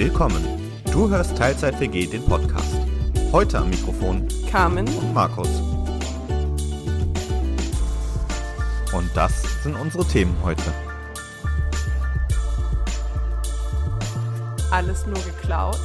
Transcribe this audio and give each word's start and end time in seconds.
Willkommen. 0.00 0.44
Du 0.92 1.10
hörst 1.10 1.36
Teilzeit 1.36 1.80
WG, 1.80 2.06
den 2.06 2.24
Podcast. 2.24 2.76
Heute 3.32 3.58
am 3.58 3.68
Mikrofon 3.68 4.28
Carmen 4.48 4.86
und 4.86 5.12
Markus. 5.12 5.48
Und 8.92 9.10
das 9.16 9.42
sind 9.64 9.74
unsere 9.74 10.04
Themen 10.04 10.36
heute. 10.44 10.62
Alles 14.70 15.04
nur 15.04 15.18
geklaut. 15.24 15.80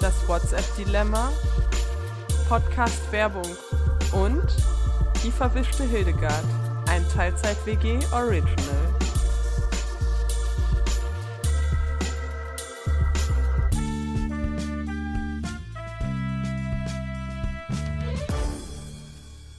Das 0.00 0.26
WhatsApp-Dilemma. 0.26 1.28
Podcast-Werbung. 2.48 3.56
Und 4.12 4.56
die 5.22 5.30
verwischte 5.30 5.84
Hildegard. 5.84 6.46
Ein 6.88 7.06
Teilzeit-WG 7.10 7.98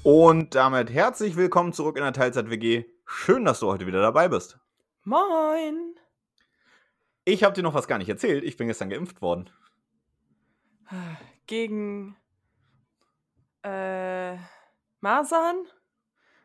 Und 0.04 0.54
damit 0.54 0.92
herzlich 0.92 1.38
willkommen 1.38 1.72
zurück 1.72 1.96
in 1.96 2.04
der 2.04 2.12
Teilzeit 2.12 2.50
WG. 2.50 2.84
Schön, 3.06 3.46
dass 3.46 3.62
du 3.62 3.68
heute 3.68 3.88
wieder 3.88 4.02
dabei 4.02 4.28
bist. 4.28 4.60
Moin! 5.06 5.96
Ich 7.24 7.46
habe 7.46 7.56
dir 7.56 7.64
noch 7.64 7.74
was 7.74 7.88
gar 7.88 8.00
nicht 8.00 8.10
erzählt. 8.10 8.44
Ich 8.44 8.58
bin 8.58 8.68
gestern 8.68 8.90
geimpft 8.90 9.22
worden. 9.22 9.50
Gegen 11.48 12.18
äh, 13.62 14.36
Masern? 15.00 15.68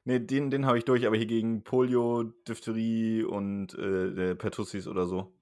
Ne, 0.04 0.20
den, 0.20 0.50
den 0.50 0.64
habe 0.64 0.78
ich 0.78 0.84
durch, 0.84 1.04
aber 1.04 1.16
hier 1.16 1.26
gegen 1.26 1.64
Polio, 1.64 2.32
Diphtherie 2.46 3.24
und 3.24 3.74
äh, 3.74 4.36
Pertussis 4.36 4.86
oder 4.86 5.06
so. 5.06 5.32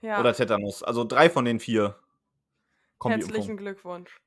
Ja. 0.00 0.20
Oder 0.20 0.32
Tetanus. 0.32 0.84
Also 0.84 1.02
drei 1.02 1.28
von 1.28 1.44
den 1.44 1.58
vier. 1.58 1.98
Herzlichen 3.02 3.56
Glückwunsch. 3.56 4.22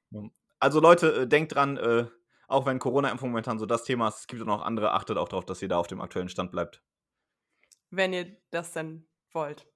Also 0.60 0.82
Leute, 0.82 1.22
äh, 1.22 1.28
denkt 1.28 1.56
dran, 1.56 1.78
äh, 1.78 2.08
auch 2.48 2.66
wenn 2.66 2.80
Corona-Impfung 2.80 3.30
momentan 3.30 3.60
so 3.60 3.66
das 3.66 3.84
Thema 3.84 4.08
ist, 4.10 4.20
es 4.22 4.28
gibt 4.28 4.42
auch 4.42 4.46
noch 4.46 4.62
andere, 4.64 4.94
achtet 4.94 5.18
auch 5.18 5.30
darauf, 5.30 5.46
dass 5.46 5.62
ihr 5.62 5.68
da 5.70 5.78
auf 5.78 5.88
dem 5.88 6.02
aktuellen 6.02 6.30
Stand 6.30 6.52
bleibt. 6.52 6.84
Wenn 7.90 8.14
ihr 8.14 8.38
das 8.52 8.72
denn 8.72 9.08
wollt. 9.32 9.68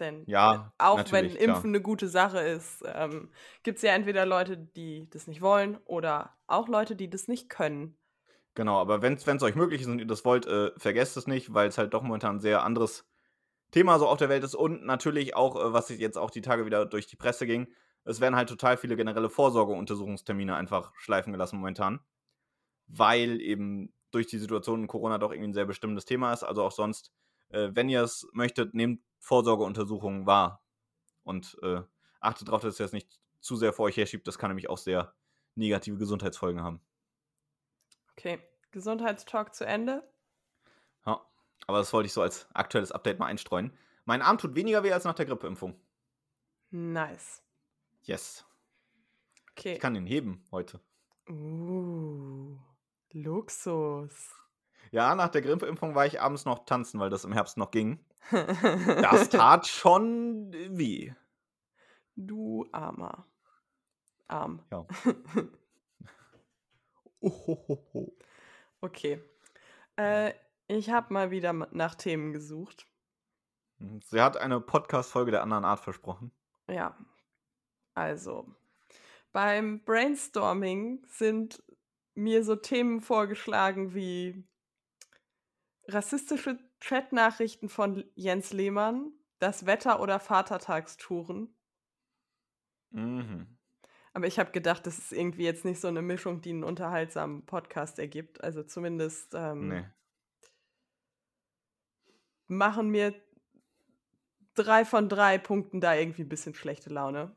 Denn 0.00 0.26
Ja, 0.26 0.72
auch 0.78 0.96
wenn 0.96 1.04
natürlich, 1.04 1.38
klar. 1.38 1.56
Impfen 1.56 1.70
eine 1.70 1.82
gute 1.82 2.08
Sache 2.08 2.38
ist, 2.38 2.84
ähm, 2.86 3.32
gibt 3.62 3.76
es 3.78 3.82
ja 3.82 3.92
entweder 3.92 4.26
Leute, 4.26 4.56
die 4.56 5.08
das 5.10 5.26
nicht 5.26 5.40
wollen 5.40 5.76
oder 5.84 6.38
auch 6.46 6.68
Leute, 6.68 6.94
die 6.94 7.10
das 7.10 7.26
nicht 7.26 7.48
können. 7.48 7.98
Genau, 8.54 8.80
aber 8.80 9.02
wenn 9.02 9.14
es 9.14 9.42
euch 9.42 9.54
möglich 9.54 9.82
ist 9.82 9.88
und 9.88 9.98
ihr 9.98 10.06
das 10.06 10.24
wollt, 10.24 10.46
äh, 10.46 10.72
vergesst 10.76 11.16
es 11.16 11.26
nicht, 11.26 11.54
weil 11.54 11.68
es 11.68 11.78
halt 11.78 11.94
doch 11.94 12.02
momentan 12.02 12.36
ein 12.36 12.40
sehr 12.40 12.64
anderes 12.64 13.08
Thema 13.70 13.98
so 13.98 14.08
auf 14.08 14.18
der 14.18 14.28
Welt 14.28 14.44
ist 14.44 14.54
und 14.54 14.84
natürlich 14.84 15.36
auch, 15.36 15.56
äh, 15.56 15.72
was 15.72 15.88
jetzt 15.90 16.18
auch 16.18 16.30
die 16.30 16.40
Tage 16.42 16.66
wieder 16.66 16.86
durch 16.86 17.06
die 17.06 17.16
Presse 17.16 17.46
ging, 17.46 17.68
es 18.04 18.20
werden 18.20 18.36
halt 18.36 18.48
total 18.48 18.76
viele 18.76 18.96
generelle 18.96 19.30
Vorsorgeuntersuchungstermine 19.30 20.56
einfach 20.56 20.92
schleifen 20.96 21.32
gelassen 21.32 21.56
momentan, 21.58 22.00
weil 22.88 23.40
eben 23.40 23.92
durch 24.10 24.26
die 24.26 24.38
Situation 24.38 24.82
in 24.82 24.86
Corona 24.88 25.18
doch 25.18 25.30
irgendwie 25.30 25.50
ein 25.50 25.54
sehr 25.54 25.66
bestimmendes 25.66 26.04
Thema 26.04 26.32
ist. 26.32 26.42
Also 26.42 26.62
auch 26.62 26.72
sonst, 26.72 27.12
äh, 27.50 27.70
wenn 27.72 27.88
ihr 27.88 28.02
es 28.02 28.26
möchtet, 28.32 28.74
nehmt 28.74 29.02
Vorsorgeuntersuchungen 29.18 30.26
wahr 30.26 30.64
und 31.24 31.58
äh, 31.62 31.82
achtet 32.20 32.48
darauf, 32.48 32.62
dass 32.62 32.80
ihr 32.80 32.84
das 32.84 32.92
nicht 32.92 33.20
zu 33.40 33.56
sehr 33.56 33.72
vor 33.72 33.86
euch 33.86 33.96
herschiebt. 33.96 34.26
Das 34.26 34.38
kann 34.38 34.50
nämlich 34.50 34.70
auch 34.70 34.78
sehr 34.78 35.14
negative 35.54 35.98
Gesundheitsfolgen 35.98 36.62
haben. 36.62 36.80
Okay, 38.12 38.40
Gesundheitstalk 38.70 39.54
zu 39.54 39.64
Ende. 39.64 40.02
Ja, 41.06 41.24
aber 41.66 41.78
das 41.78 41.92
wollte 41.92 42.06
ich 42.06 42.12
so 42.12 42.22
als 42.22 42.48
aktuelles 42.54 42.92
Update 42.92 43.18
mal 43.18 43.26
einstreuen. 43.26 43.76
Mein 44.04 44.22
Arm 44.22 44.38
tut 44.38 44.54
weniger 44.54 44.82
weh 44.82 44.92
als 44.92 45.04
nach 45.04 45.14
der 45.14 45.26
Grippeimpfung. 45.26 45.78
Nice. 46.70 47.42
Yes. 48.02 48.44
Okay. 49.52 49.74
Ich 49.74 49.80
kann 49.80 49.94
ihn 49.94 50.06
heben 50.06 50.44
heute. 50.50 50.80
Uh, 51.28 52.56
Luxus. 53.12 54.34
Ja, 54.90 55.14
nach 55.14 55.28
der 55.28 55.42
Grippeimpfung 55.42 55.94
war 55.94 56.06
ich 56.06 56.20
abends 56.20 56.44
noch 56.44 56.64
tanzen, 56.64 56.98
weil 57.00 57.10
das 57.10 57.24
im 57.24 57.32
Herbst 57.32 57.56
noch 57.56 57.70
ging. 57.70 58.04
Das 58.30 59.28
tat 59.30 59.66
schon 59.66 60.52
weh. 60.52 61.12
du 62.16 62.66
Armer. 62.72 63.26
Arm. 64.26 64.62
Ja. 64.70 64.86
Ohohoho. 67.20 68.14
Okay. 68.80 69.20
Äh, 69.96 70.34
ich 70.68 70.90
habe 70.90 71.12
mal 71.12 71.32
wieder 71.32 71.52
nach 71.52 71.96
Themen 71.96 72.32
gesucht. 72.32 72.86
Sie 74.04 74.20
hat 74.20 74.36
eine 74.36 74.60
Podcast-Folge 74.60 75.32
der 75.32 75.42
anderen 75.42 75.64
Art 75.64 75.80
versprochen. 75.80 76.30
Ja. 76.68 76.96
Also, 77.94 78.46
beim 79.32 79.82
Brainstorming 79.84 81.04
sind 81.08 81.60
mir 82.18 82.42
so 82.44 82.56
Themen 82.56 83.00
vorgeschlagen 83.00 83.94
wie 83.94 84.44
rassistische 85.86 86.58
Chatnachrichten 86.80 87.68
von 87.68 88.04
Jens 88.14 88.52
Lehmann, 88.52 89.12
das 89.38 89.66
Wetter- 89.66 90.00
oder 90.00 90.18
Vatertagstouren. 90.18 91.54
Mhm. 92.90 93.58
Aber 94.12 94.26
ich 94.26 94.38
habe 94.38 94.50
gedacht, 94.50 94.86
das 94.86 94.98
ist 94.98 95.12
irgendwie 95.12 95.44
jetzt 95.44 95.64
nicht 95.64 95.80
so 95.80 95.86
eine 95.88 96.02
Mischung, 96.02 96.40
die 96.40 96.50
einen 96.50 96.64
unterhaltsamen 96.64 97.46
Podcast 97.46 97.98
ergibt. 97.98 98.42
Also 98.42 98.64
zumindest 98.64 99.34
ähm, 99.34 99.68
Nee. 99.68 99.84
machen 102.48 102.88
mir 102.88 103.14
drei 104.54 104.84
von 104.84 105.08
drei 105.08 105.38
Punkten 105.38 105.80
da 105.80 105.94
irgendwie 105.94 106.22
ein 106.22 106.28
bisschen 106.28 106.54
schlechte 106.54 106.90
Laune. 106.90 107.36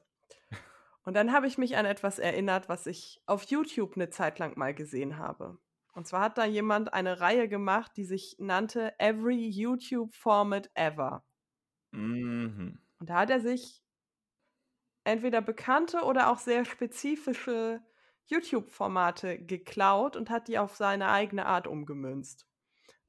Und 1.04 1.16
dann 1.16 1.34
habe 1.34 1.48
ich 1.48 1.58
mich 1.58 1.78
an 1.78 1.86
etwas 1.86 2.20
erinnert, 2.20 2.70
was 2.70 2.86
ich 2.86 3.22
auf 3.26 3.44
YouTube 3.44 3.96
eine 3.96 4.10
Zeit 4.10 4.40
lang 4.40 4.58
mal 4.58 4.74
gesehen 4.74 5.18
habe. 5.18 5.58
Und 5.94 6.08
zwar 6.08 6.22
hat 6.22 6.38
da 6.38 6.46
jemand 6.46 6.94
eine 6.94 7.20
Reihe 7.20 7.50
gemacht, 7.50 7.92
die 7.98 8.06
sich 8.06 8.36
nannte 8.40 8.98
Every 9.00 9.50
YouTube 9.50 10.14
Format 10.14 10.70
Ever. 10.74 11.26
Mhm. 11.92 12.80
Und 13.00 13.10
da 13.10 13.20
hat 13.20 13.30
er 13.30 13.42
sich 13.42 13.84
entweder 15.04 15.42
bekannte 15.42 16.04
oder 16.04 16.30
auch 16.30 16.38
sehr 16.38 16.66
spezifische 16.66 17.82
YouTube-Formate 18.26 19.44
geklaut 19.44 20.16
und 20.16 20.30
hat 20.30 20.48
die 20.48 20.60
auf 20.60 20.76
seine 20.76 21.10
eigene 21.10 21.46
Art 21.46 21.68
umgemünzt. 21.68 22.48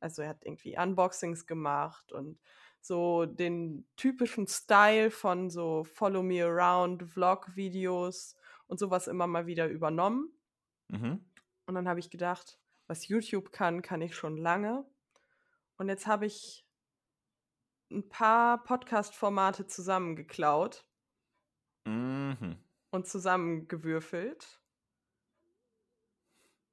Also 0.00 0.22
er 0.22 0.30
hat 0.30 0.44
irgendwie 0.44 0.76
Unboxings 0.76 1.46
gemacht 1.46 2.10
und 2.12 2.40
so 2.82 3.26
den 3.26 3.86
typischen 3.96 4.46
Style 4.46 5.10
von 5.10 5.48
so 5.50 5.84
Follow 5.84 6.22
Me 6.22 6.44
Around 6.44 7.04
Vlog-Videos 7.04 8.36
und 8.66 8.78
sowas 8.78 9.06
immer 9.06 9.26
mal 9.26 9.46
wieder 9.46 9.68
übernommen. 9.68 10.32
Mhm. 10.88 11.24
Und 11.66 11.74
dann 11.74 11.88
habe 11.88 12.00
ich 12.00 12.10
gedacht, 12.10 12.58
was 12.88 13.06
YouTube 13.08 13.52
kann, 13.52 13.82
kann 13.82 14.02
ich 14.02 14.14
schon 14.16 14.36
lange. 14.36 14.84
Und 15.76 15.88
jetzt 15.88 16.06
habe 16.06 16.26
ich 16.26 16.66
ein 17.90 18.08
paar 18.08 18.62
Podcast-Formate 18.64 19.66
zusammengeklaut 19.66 20.84
Mhm. 21.84 22.58
und 22.90 23.06
zusammengewürfelt. 23.06 24.60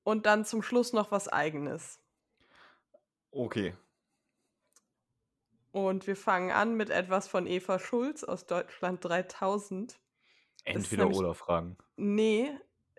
Und 0.04 0.26
dann 0.26 0.46
zum 0.46 0.64
Schluss 0.64 0.94
noch 0.94 1.12
was 1.12 1.28
eigenes. 1.28 2.00
Okay. 3.32 3.76
Und 5.72 6.08
wir 6.08 6.16
fangen 6.16 6.52
an 6.52 6.76
mit 6.76 6.90
etwas 6.90 7.28
von 7.28 7.46
Eva 7.46 7.80
Schulz 7.80 8.24
aus 8.24 8.46
Deutschland 8.46 9.04
3000. 9.06 9.92
ist 9.92 10.00
Entweder 10.66 11.04
nämlich- 11.04 11.20
oder 11.20 11.34
Fragen. 11.34 11.78
Nee, 11.96 12.52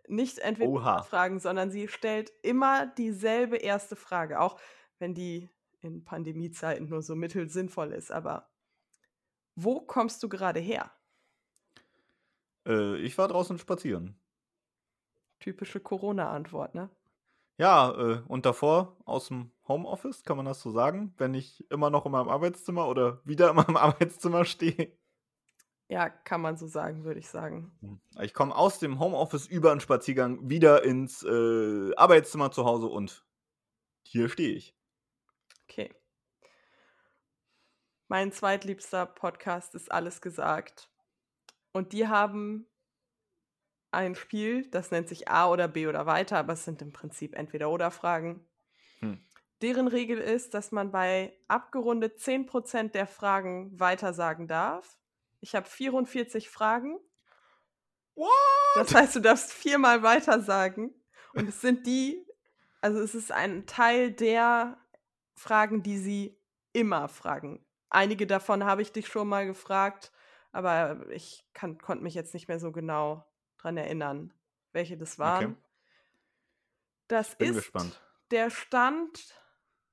nicht 0.08 0.38
entweder 0.38 0.70
Oha. 0.70 1.03
Fragen, 1.03 1.41
sondern 1.41 1.70
sie 1.70 1.88
stellt 1.88 2.32
immer 2.42 2.86
dieselbe 2.86 3.56
erste 3.56 3.97
Frage, 3.97 4.41
auch 4.41 4.59
wenn 4.98 5.14
die 5.14 5.48
in 5.80 6.04
Pandemiezeiten 6.04 6.88
nur 6.88 7.03
so 7.03 7.14
mittel 7.16 7.48
sinnvoll 7.48 7.92
ist. 7.92 8.10
Aber 8.10 8.48
wo 9.54 9.80
kommst 9.80 10.22
du 10.22 10.28
gerade 10.28 10.60
her? 10.60 10.91
Äh, 12.66 12.97
ich 12.98 13.16
war 13.18 13.28
draußen 13.28 13.59
spazieren. 13.59 14.18
Typische 15.39 15.80
Corona-Antwort, 15.80 16.74
ne? 16.74 16.91
Ja, 17.56 17.91
äh, 17.92 18.22
und 18.27 18.47
davor 18.47 18.97
aus 19.04 19.28
dem 19.28 19.50
Homeoffice, 19.71 20.25
kann 20.25 20.37
man 20.37 20.47
das 20.47 20.61
so 20.61 20.71
sagen, 20.71 21.15
wenn 21.17 21.33
ich 21.33 21.71
immer 21.71 21.89
noch 21.89 22.05
in 22.05 22.13
meinem 22.13 22.28
Arbeitszimmer 22.28 22.89
oder 22.89 23.21
wieder 23.25 23.51
in 23.51 23.57
meinem 23.57 23.77
Arbeitszimmer 23.77 24.45
stehe. 24.45 24.99
Ja, 25.89 26.09
kann 26.09 26.41
man 26.41 26.57
so 26.57 26.67
sagen, 26.67 27.05
würde 27.05 27.21
ich 27.21 27.28
sagen. 27.28 27.72
Hm. 27.81 28.01
Ich 28.21 28.34
komme 28.34 28.55
aus 28.55 28.78
dem 28.78 29.01
Homeoffice 29.01 29.47
über 29.47 29.72
einen 29.72 29.81
Spaziergang 29.81 30.49
wieder 30.49 30.84
ins 30.84 31.22
äh, 31.22 31.95
Arbeitszimmer 31.97 32.51
zu 32.51 32.65
Hause 32.65 32.87
und 32.87 33.25
hier 34.03 34.28
stehe 34.28 34.55
ich. 34.55 34.77
Okay. 35.69 35.95
Mein 38.09 38.33
zweitliebster 38.33 39.07
Podcast 39.07 39.75
ist 39.77 39.93
Alles 39.93 40.21
gesagt. 40.21 40.91
Und 41.72 41.93
die 41.93 42.09
haben 42.09 42.67
ein 43.93 44.15
Spiel, 44.15 44.69
das 44.71 44.91
nennt 44.91 45.09
sich 45.09 45.28
A 45.28 45.49
oder 45.49 45.69
B 45.69 45.87
oder 45.87 46.07
weiter, 46.07 46.39
aber 46.39 46.55
es 46.55 46.65
sind 46.65 46.83
im 46.83 46.93
Prinzip 46.93 47.37
entweder 47.37 47.71
oder 47.71 47.91
Fragen. 47.91 48.45
Deren 49.62 49.89
Regel 49.89 50.18
ist, 50.18 50.54
dass 50.54 50.72
man 50.72 50.91
bei 50.91 51.36
abgerundet 51.48 52.18
10% 52.18 52.91
der 52.91 53.07
Fragen 53.07 53.78
weitersagen 53.78 54.48
darf. 54.48 54.98
Ich 55.41 55.54
habe 55.54 55.66
44 55.66 56.48
Fragen. 56.48 56.98
What? 58.15 58.28
Das 58.74 58.95
heißt, 58.95 59.16
du 59.16 59.21
darfst 59.21 59.53
viermal 59.53 60.03
weitersagen. 60.03 60.95
Und 61.34 61.48
es 61.48 61.60
sind 61.60 61.86
die, 61.86 62.27
also 62.80 63.01
es 63.01 63.15
ist 63.15 63.33
ein 63.33 63.66
Teil 63.66 64.12
der 64.12 64.78
Fragen, 65.34 65.83
die 65.83 65.98
sie 65.98 66.39
immer 66.72 67.09
fragen. 67.09 67.65
Einige 67.89 68.27
davon 68.27 68.65
habe 68.65 68.83
ich 68.83 68.92
dich 68.92 69.09
schon 69.09 69.28
mal 69.28 69.47
gefragt, 69.47 70.12
aber 70.53 71.09
ich 71.10 71.45
konnte 71.54 72.03
mich 72.03 72.15
jetzt 72.15 72.34
nicht 72.34 72.48
mehr 72.48 72.60
so 72.60 72.72
genau 72.72 73.27
dran 73.59 73.77
erinnern, 73.77 74.33
welche 74.72 74.97
das 74.97 75.18
waren. 75.18 75.53
Okay. 75.53 75.57
Das 77.09 77.36
Bin 77.36 77.51
ist 77.51 77.57
gespannt. 77.57 78.01
der 78.30 78.51
Stand 78.51 79.40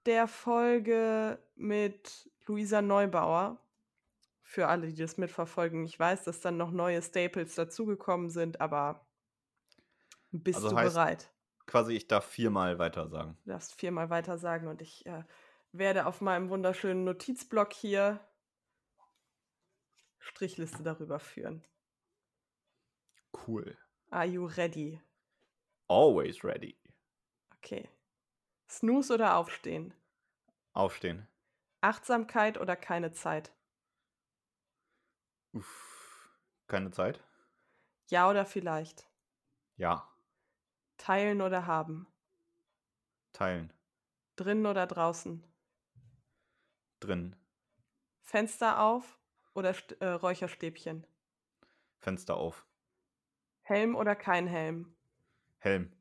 der 0.08 0.28
Folge 0.28 1.38
mit 1.56 2.30
Luisa 2.46 2.82
Neubauer. 2.82 3.62
Für 4.42 4.68
alle, 4.70 4.88
die 4.88 4.96
das 4.96 5.18
mitverfolgen. 5.18 5.84
Ich 5.84 6.00
weiß, 6.00 6.24
dass 6.24 6.40
dann 6.40 6.56
noch 6.56 6.72
neue 6.72 7.02
Staples 7.02 7.56
dazugekommen 7.56 8.30
sind, 8.30 8.62
aber 8.62 9.06
bist 10.32 10.56
Also 10.58 10.70
du 10.70 10.76
heißt- 10.78 10.94
bereit? 10.94 11.32
Quasi, 11.66 11.94
ich 11.94 12.08
darf 12.08 12.26
viermal 12.26 12.80
weiter 12.80 13.10
sagen. 13.10 13.38
Du 13.44 13.50
darfst 13.52 13.74
viermal 13.76 14.10
weiter 14.10 14.38
sagen 14.38 14.68
und 14.70 14.82
ich 14.82 15.06
äh, 15.06 15.24
werde 15.74 16.06
auf 16.06 16.22
meinem 16.22 16.50
wunderschönen 16.50 17.04
Notizblock 17.04 17.74
hier 17.74 18.22
Strichliste 20.20 20.82
darüber 20.82 21.20
führen. 21.20 21.66
Cool. 23.46 23.78
Are 24.12 24.26
you 24.26 24.46
ready? 24.46 25.02
Always 25.90 26.42
ready. 26.46 26.78
Okay. 27.58 27.90
Snooze 28.70 29.14
oder 29.14 29.36
aufstehen? 29.38 29.94
Aufstehen. 30.74 31.28
Achtsamkeit 31.82 32.58
oder 32.60 32.76
keine 32.76 33.12
Zeit? 33.12 33.54
Uff. 35.54 36.30
Keine 36.68 36.92
Zeit? 36.92 37.24
Ja 38.10 38.30
oder 38.30 38.46
vielleicht? 38.46 39.10
Ja. 39.76 40.12
Teilen 40.98 41.42
oder 41.42 41.66
haben? 41.66 42.08
Teilen. 43.34 43.72
Drinnen 44.36 44.66
oder 44.66 44.86
draußen? 44.88 45.44
Drin. 47.00 47.36
Fenster 48.22 48.82
auf 48.82 49.20
oder 49.54 49.74
St 49.74 49.94
äh, 50.02 50.08
Räucherstäbchen? 50.08 51.08
Fenster 52.00 52.38
auf. 52.38 52.66
Helm 53.62 53.96
oder 53.96 54.16
kein 54.16 54.48
Helm? 54.48 54.96
Helm. 55.60 55.97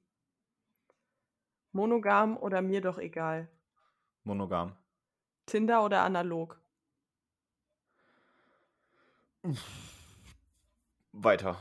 Monogam 1.77 2.39
oder 2.39 2.63
mir 2.63 2.81
doch 2.81 2.97
egal? 2.97 3.49
Monogam. 4.25 4.75
Tinder 5.45 5.85
oder 5.85 6.03
analog? 6.05 6.57
Weiter. 11.13 11.57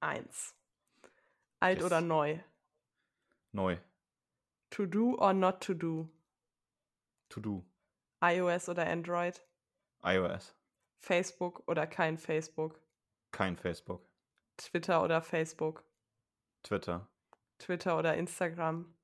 Eins. 0.00 0.54
Alt 1.60 1.78
Yes. 1.78 1.86
oder 1.86 2.00
neu? 2.02 2.38
Neu. 3.52 3.78
To 4.70 4.84
do 4.86 5.16
or 5.18 5.32
not 5.32 5.62
to 5.62 5.72
do? 5.74 6.08
To 7.30 7.40
do. 7.40 7.64
iOS 8.20 8.68
oder 8.68 8.86
Android? 8.86 9.40
iOS. 10.04 10.54
Facebook 10.98 11.62
oder 11.66 11.86
kein 11.86 12.18
Facebook? 12.18 12.78
Kein 13.32 13.56
Facebook. 13.56 14.06
Twitter 14.58 15.02
oder 15.02 15.22
Facebook? 15.22 15.84
Twitter. 16.62 17.08
Twitter 17.58 17.98
oder 17.98 18.16
Instagram? 18.16 18.94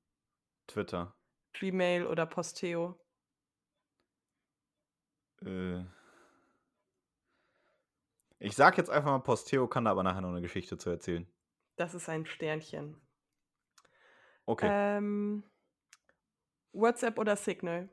Twitter. 0.67 1.13
Gmail 1.53 2.05
oder 2.05 2.25
Posteo? 2.25 2.99
Äh. 5.45 5.83
Ich 8.39 8.55
sag 8.55 8.77
jetzt 8.77 8.89
einfach 8.89 9.11
mal 9.11 9.19
Posteo, 9.19 9.67
kann 9.67 9.85
da 9.85 9.91
aber 9.91 10.03
nachher 10.03 10.21
noch 10.21 10.29
eine 10.29 10.41
Geschichte 10.41 10.77
zu 10.77 10.89
erzählen. 10.89 11.27
Das 11.77 11.93
ist 11.93 12.09
ein 12.09 12.25
Sternchen. 12.25 13.01
Okay. 14.45 14.69
Ähm, 14.71 15.43
WhatsApp 16.73 17.17
oder 17.17 17.35
Signal? 17.35 17.89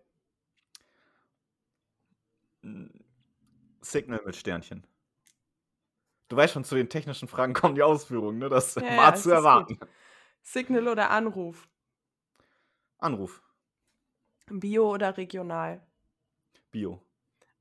Signal 3.80 4.22
mit 4.24 4.36
Sternchen. 4.36 4.86
Du 6.28 6.36
weißt 6.36 6.54
schon, 6.54 6.64
zu 6.64 6.74
den 6.74 6.88
technischen 6.88 7.28
Fragen 7.28 7.52
kommen 7.52 7.74
die 7.74 7.82
Ausführungen, 7.82 8.38
ne? 8.38 8.48
Das 8.48 8.74
Ja, 8.74 8.82
war 8.82 9.10
ja, 9.10 9.14
zu 9.14 9.30
erwarten. 9.30 9.78
Signal 10.42 10.86
oder 10.86 11.10
Anruf? 11.10 11.68
Anruf. 12.98 13.42
Bio 14.52 14.88
oder 14.92 15.16
regional? 15.16 15.84
Bio. 16.70 17.02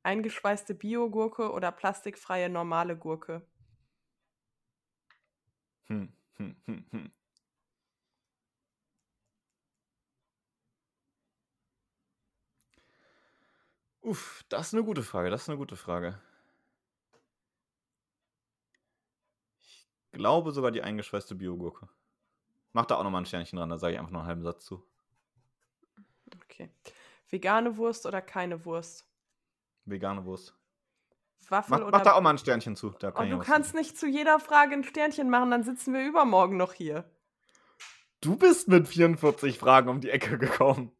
Eingeschweißte 0.04 0.76
Biogurke 0.76 1.52
oder 1.52 1.72
plastikfreie 1.72 2.50
normale 2.50 2.96
Gurke? 2.96 3.42
Hm, 5.90 6.08
hm, 6.38 6.56
hm, 6.66 6.86
hm. 6.92 7.12
Uff, 14.04 14.44
das 14.50 14.68
ist 14.68 14.74
eine 14.76 14.84
gute 14.84 15.02
Frage. 15.02 15.32
Das 15.32 15.42
ist 15.44 15.50
eine 15.50 15.58
gute 15.58 15.76
Frage. 15.76 16.20
Ich 19.60 19.88
glaube 20.12 20.52
sogar 20.52 20.72
die 20.72 20.82
eingeschweißte 20.82 21.36
Biogurke. 21.36 21.88
Mach 22.74 22.86
da 22.86 22.96
auch 22.96 23.04
nochmal 23.04 23.22
ein 23.22 23.26
Sternchen 23.26 23.58
dran, 23.58 23.70
da 23.70 23.78
sage 23.78 23.94
ich 23.94 24.00
einfach 24.00 24.12
noch 24.12 24.22
einen 24.22 24.28
halben 24.28 24.44
Satz 24.44 24.66
zu. 24.66 24.84
Okay. 26.44 26.70
Vegane 27.30 27.78
Wurst 27.78 28.06
oder 28.06 28.22
keine 28.22 28.64
Wurst? 28.66 29.06
Vegane 29.86 30.26
Wurst. 30.26 30.56
Waffel 31.50 31.72
Mach, 31.72 31.80
oder 31.88 31.92
mach 31.98 32.02
da 32.04 32.14
auch 32.14 32.22
mal 32.22 32.30
ein 32.32 32.38
Sternchen 32.38 32.76
zu. 32.76 32.92
Da 32.92 33.12
kann 33.12 33.28
Oh, 33.28 33.38
du 33.38 33.44
kannst 33.44 33.74
nicht 33.74 33.98
zu 33.98 34.08
jeder 34.08 34.40
Frage 34.40 34.74
ein 34.74 34.84
Sternchen 34.84 35.30
machen, 35.30 35.52
dann 35.52 35.64
sitzen 35.64 35.94
wir 35.94 36.06
übermorgen 36.06 36.56
noch 36.56 36.74
hier. 36.74 37.10
Du 38.22 38.38
bist 38.38 38.68
mit 38.68 38.88
44 38.88 39.58
Fragen 39.58 39.90
um 39.90 40.00
die 40.00 40.12
Ecke 40.12 40.38
gekommen. 40.38 40.96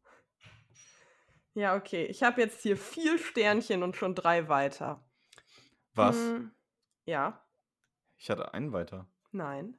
Ja, 1.54 1.76
okay. 1.76 2.06
Ich 2.06 2.22
habe 2.22 2.40
jetzt 2.40 2.62
hier 2.62 2.76
vier 2.76 3.18
Sternchen 3.18 3.82
und 3.82 3.96
schon 3.96 4.14
drei 4.14 4.48
weiter. 4.48 5.04
Was? 5.94 6.16
Hm, 6.16 6.50
ja, 7.04 7.44
Ich 8.16 8.30
hatte 8.30 8.52
einen 8.54 8.72
weiter. 8.72 9.06
nein. 9.30 9.76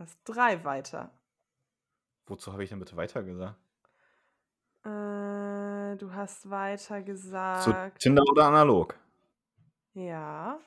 Du 0.00 0.06
hast 0.06 0.18
drei 0.24 0.64
weiter. 0.64 1.10
Wozu 2.24 2.54
habe 2.54 2.64
ich 2.64 2.70
denn 2.70 2.78
bitte 2.78 2.96
weiter 2.96 3.22
gesagt? 3.22 3.60
Äh, 4.82 5.98
du 5.98 6.14
hast 6.14 6.48
weiter 6.48 7.00
Zu 7.00 7.04
gesagt. 7.04 7.98
Tinder 7.98 8.22
oder 8.22 8.46
analog? 8.46 8.98
Ja. 9.92 10.58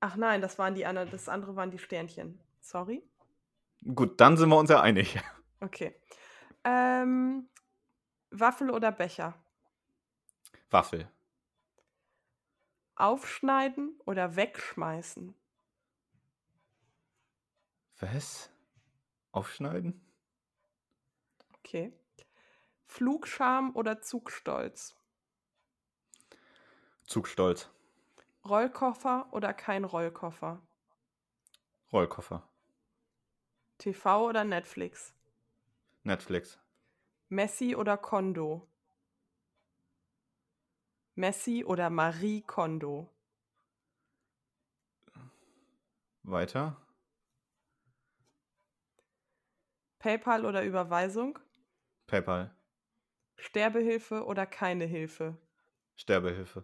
Ach 0.00 0.16
nein, 0.16 0.40
das 0.40 0.58
waren 0.58 0.74
die 0.74 0.86
anderen, 0.86 1.10
das 1.10 1.28
andere 1.28 1.54
waren 1.56 1.70
die 1.70 1.78
Sternchen. 1.78 2.40
Sorry. 2.62 3.06
Gut, 3.94 4.18
dann 4.18 4.38
sind 4.38 4.48
wir 4.48 4.56
uns 4.56 4.70
ja 4.70 4.80
einig. 4.80 5.20
Okay. 5.60 5.94
Ähm, 6.64 7.48
Waffel 8.30 8.70
oder 8.70 8.92
Becher? 8.92 9.34
Waffel. 10.70 11.10
Aufschneiden 12.94 13.98
oder 14.04 14.36
wegschmeißen? 14.36 15.34
Was? 18.00 18.50
Aufschneiden? 19.32 20.00
Okay. 21.58 21.92
Flugscham 22.84 23.74
oder 23.74 24.02
Zugstolz? 24.02 24.96
Zugstolz. 27.06 27.70
Rollkoffer 28.44 29.28
oder 29.32 29.54
kein 29.54 29.84
Rollkoffer? 29.84 30.60
Rollkoffer. 31.92 32.48
TV 33.78 34.28
oder 34.28 34.44
Netflix? 34.44 35.14
Netflix. 36.02 36.58
Messi 37.28 37.74
oder 37.74 37.96
Kondo? 37.96 38.68
Messi 41.14 41.64
oder 41.64 41.90
Marie 41.90 42.42
Kondo? 42.42 43.10
Weiter. 46.22 46.76
PayPal 50.06 50.46
oder 50.46 50.62
Überweisung? 50.62 51.36
PayPal. 52.06 52.54
Sterbehilfe 53.38 54.24
oder 54.24 54.46
keine 54.46 54.84
Hilfe? 54.84 55.36
Sterbehilfe. 55.96 56.62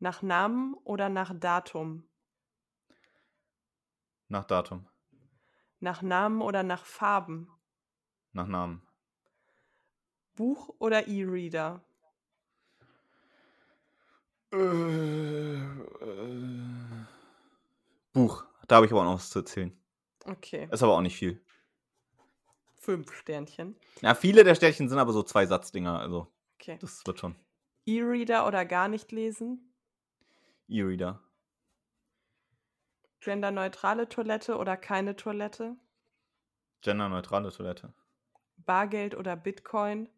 Nach 0.00 0.20
Namen 0.20 0.74
oder 0.82 1.08
nach 1.08 1.32
Datum? 1.32 2.08
Nach 4.26 4.44
Datum. 4.44 4.88
Nach 5.78 6.02
Namen 6.02 6.42
oder 6.42 6.64
nach 6.64 6.84
Farben? 6.84 7.48
Nach 8.32 8.48
Namen. 8.48 8.82
Buch 10.34 10.74
oder 10.80 11.06
E-Reader? 11.06 11.84
Äh, 14.52 14.56
äh, 14.56 15.62
Buch. 18.12 18.44
Da 18.66 18.74
habe 18.74 18.86
ich 18.86 18.92
aber 18.92 19.02
auch 19.02 19.04
noch 19.04 19.14
was 19.14 19.30
zu 19.30 19.38
erzählen. 19.38 19.80
Okay. 20.24 20.66
Ist 20.68 20.82
aber 20.82 20.96
auch 20.96 21.00
nicht 21.00 21.16
viel. 21.16 21.44
Fünf 22.82 23.14
Sternchen. 23.14 23.76
Ja, 24.00 24.14
viele 24.14 24.42
der 24.42 24.56
Sternchen 24.56 24.88
sind 24.88 24.98
aber 24.98 25.12
so 25.12 25.22
zwei 25.22 25.46
Satzdinger, 25.46 25.98
also 26.00 26.26
Okay. 26.60 26.78
das 26.80 27.06
wird 27.06 27.18
schon. 27.20 27.36
E-Reader 27.86 28.46
oder 28.46 28.64
gar 28.64 28.88
nicht 28.88 29.12
lesen? 29.12 29.72
E-Reader. 30.68 31.20
Genderneutrale 33.20 34.08
Toilette 34.08 34.56
oder 34.58 34.76
keine 34.76 35.14
Toilette? 35.16 35.76
Genderneutrale 36.80 37.52
Toilette. 37.52 37.92
Bargeld 38.56 39.14
oder 39.16 39.36
Bitcoin? 39.36 40.08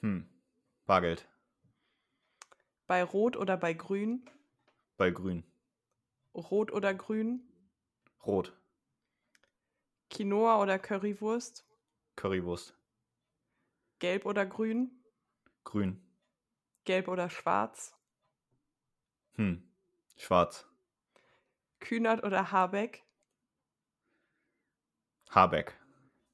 Hm. 0.00 0.26
Bargeld. 0.86 1.28
Bei 2.86 3.04
Rot 3.04 3.36
oder 3.36 3.56
bei 3.56 3.74
Grün? 3.74 4.28
Bei 4.96 5.10
Grün. 5.10 5.44
Rot 6.34 6.72
oder 6.72 6.94
Grün? 6.94 7.46
Rot. 8.26 8.52
Quinoa 10.12 10.60
oder 10.60 10.78
Currywurst? 10.78 11.64
Currywurst. 12.16 12.76
Gelb 13.98 14.26
oder 14.26 14.44
Grün? 14.44 15.02
Grün. 15.64 16.06
Gelb 16.84 17.08
oder 17.08 17.30
Schwarz? 17.30 17.96
Hm. 19.36 19.66
Schwarz. 20.18 20.66
Kühnert 21.80 22.22
oder 22.24 22.52
Habeck? 22.52 23.02
Habeck. 25.30 25.80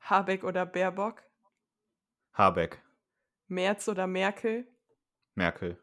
Habeck 0.00 0.42
oder 0.42 0.66
Baerbock? 0.66 1.22
Habeck. 2.32 2.82
Merz 3.46 3.88
oder 3.88 4.08
Merkel? 4.08 4.66
Merkel. 5.36 5.80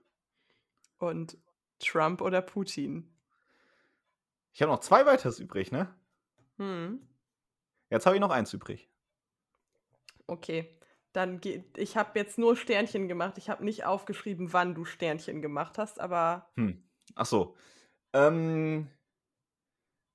Und 0.97 1.37
Trump 1.79 2.19
oder 2.19 2.41
Putin? 2.41 3.15
Ich 4.51 4.61
habe 4.61 4.73
noch 4.73 4.81
zwei 4.81 5.05
weiteres 5.05 5.39
übrig, 5.39 5.71
ne? 5.71 5.95
Hm. 6.57 7.07
Jetzt 7.89 8.05
habe 8.05 8.15
ich 8.15 8.21
noch 8.21 8.31
eins 8.31 8.53
übrig. 8.53 8.89
Okay. 10.27 10.71
Dann 11.13 11.39
geht. 11.39 11.77
Ich 11.77 11.95
habe 11.97 12.19
jetzt 12.19 12.37
nur 12.37 12.55
Sternchen 12.57 13.07
gemacht. 13.07 13.37
Ich 13.37 13.49
habe 13.49 13.63
nicht 13.63 13.85
aufgeschrieben, 13.85 14.51
wann 14.53 14.75
du 14.75 14.83
Sternchen 14.85 15.41
gemacht 15.41 15.77
hast, 15.77 15.99
aber 15.99 16.49
Hm. 16.55 16.83
Ach 17.15 17.25
so. 17.25 17.55
Ähm, 18.13 18.89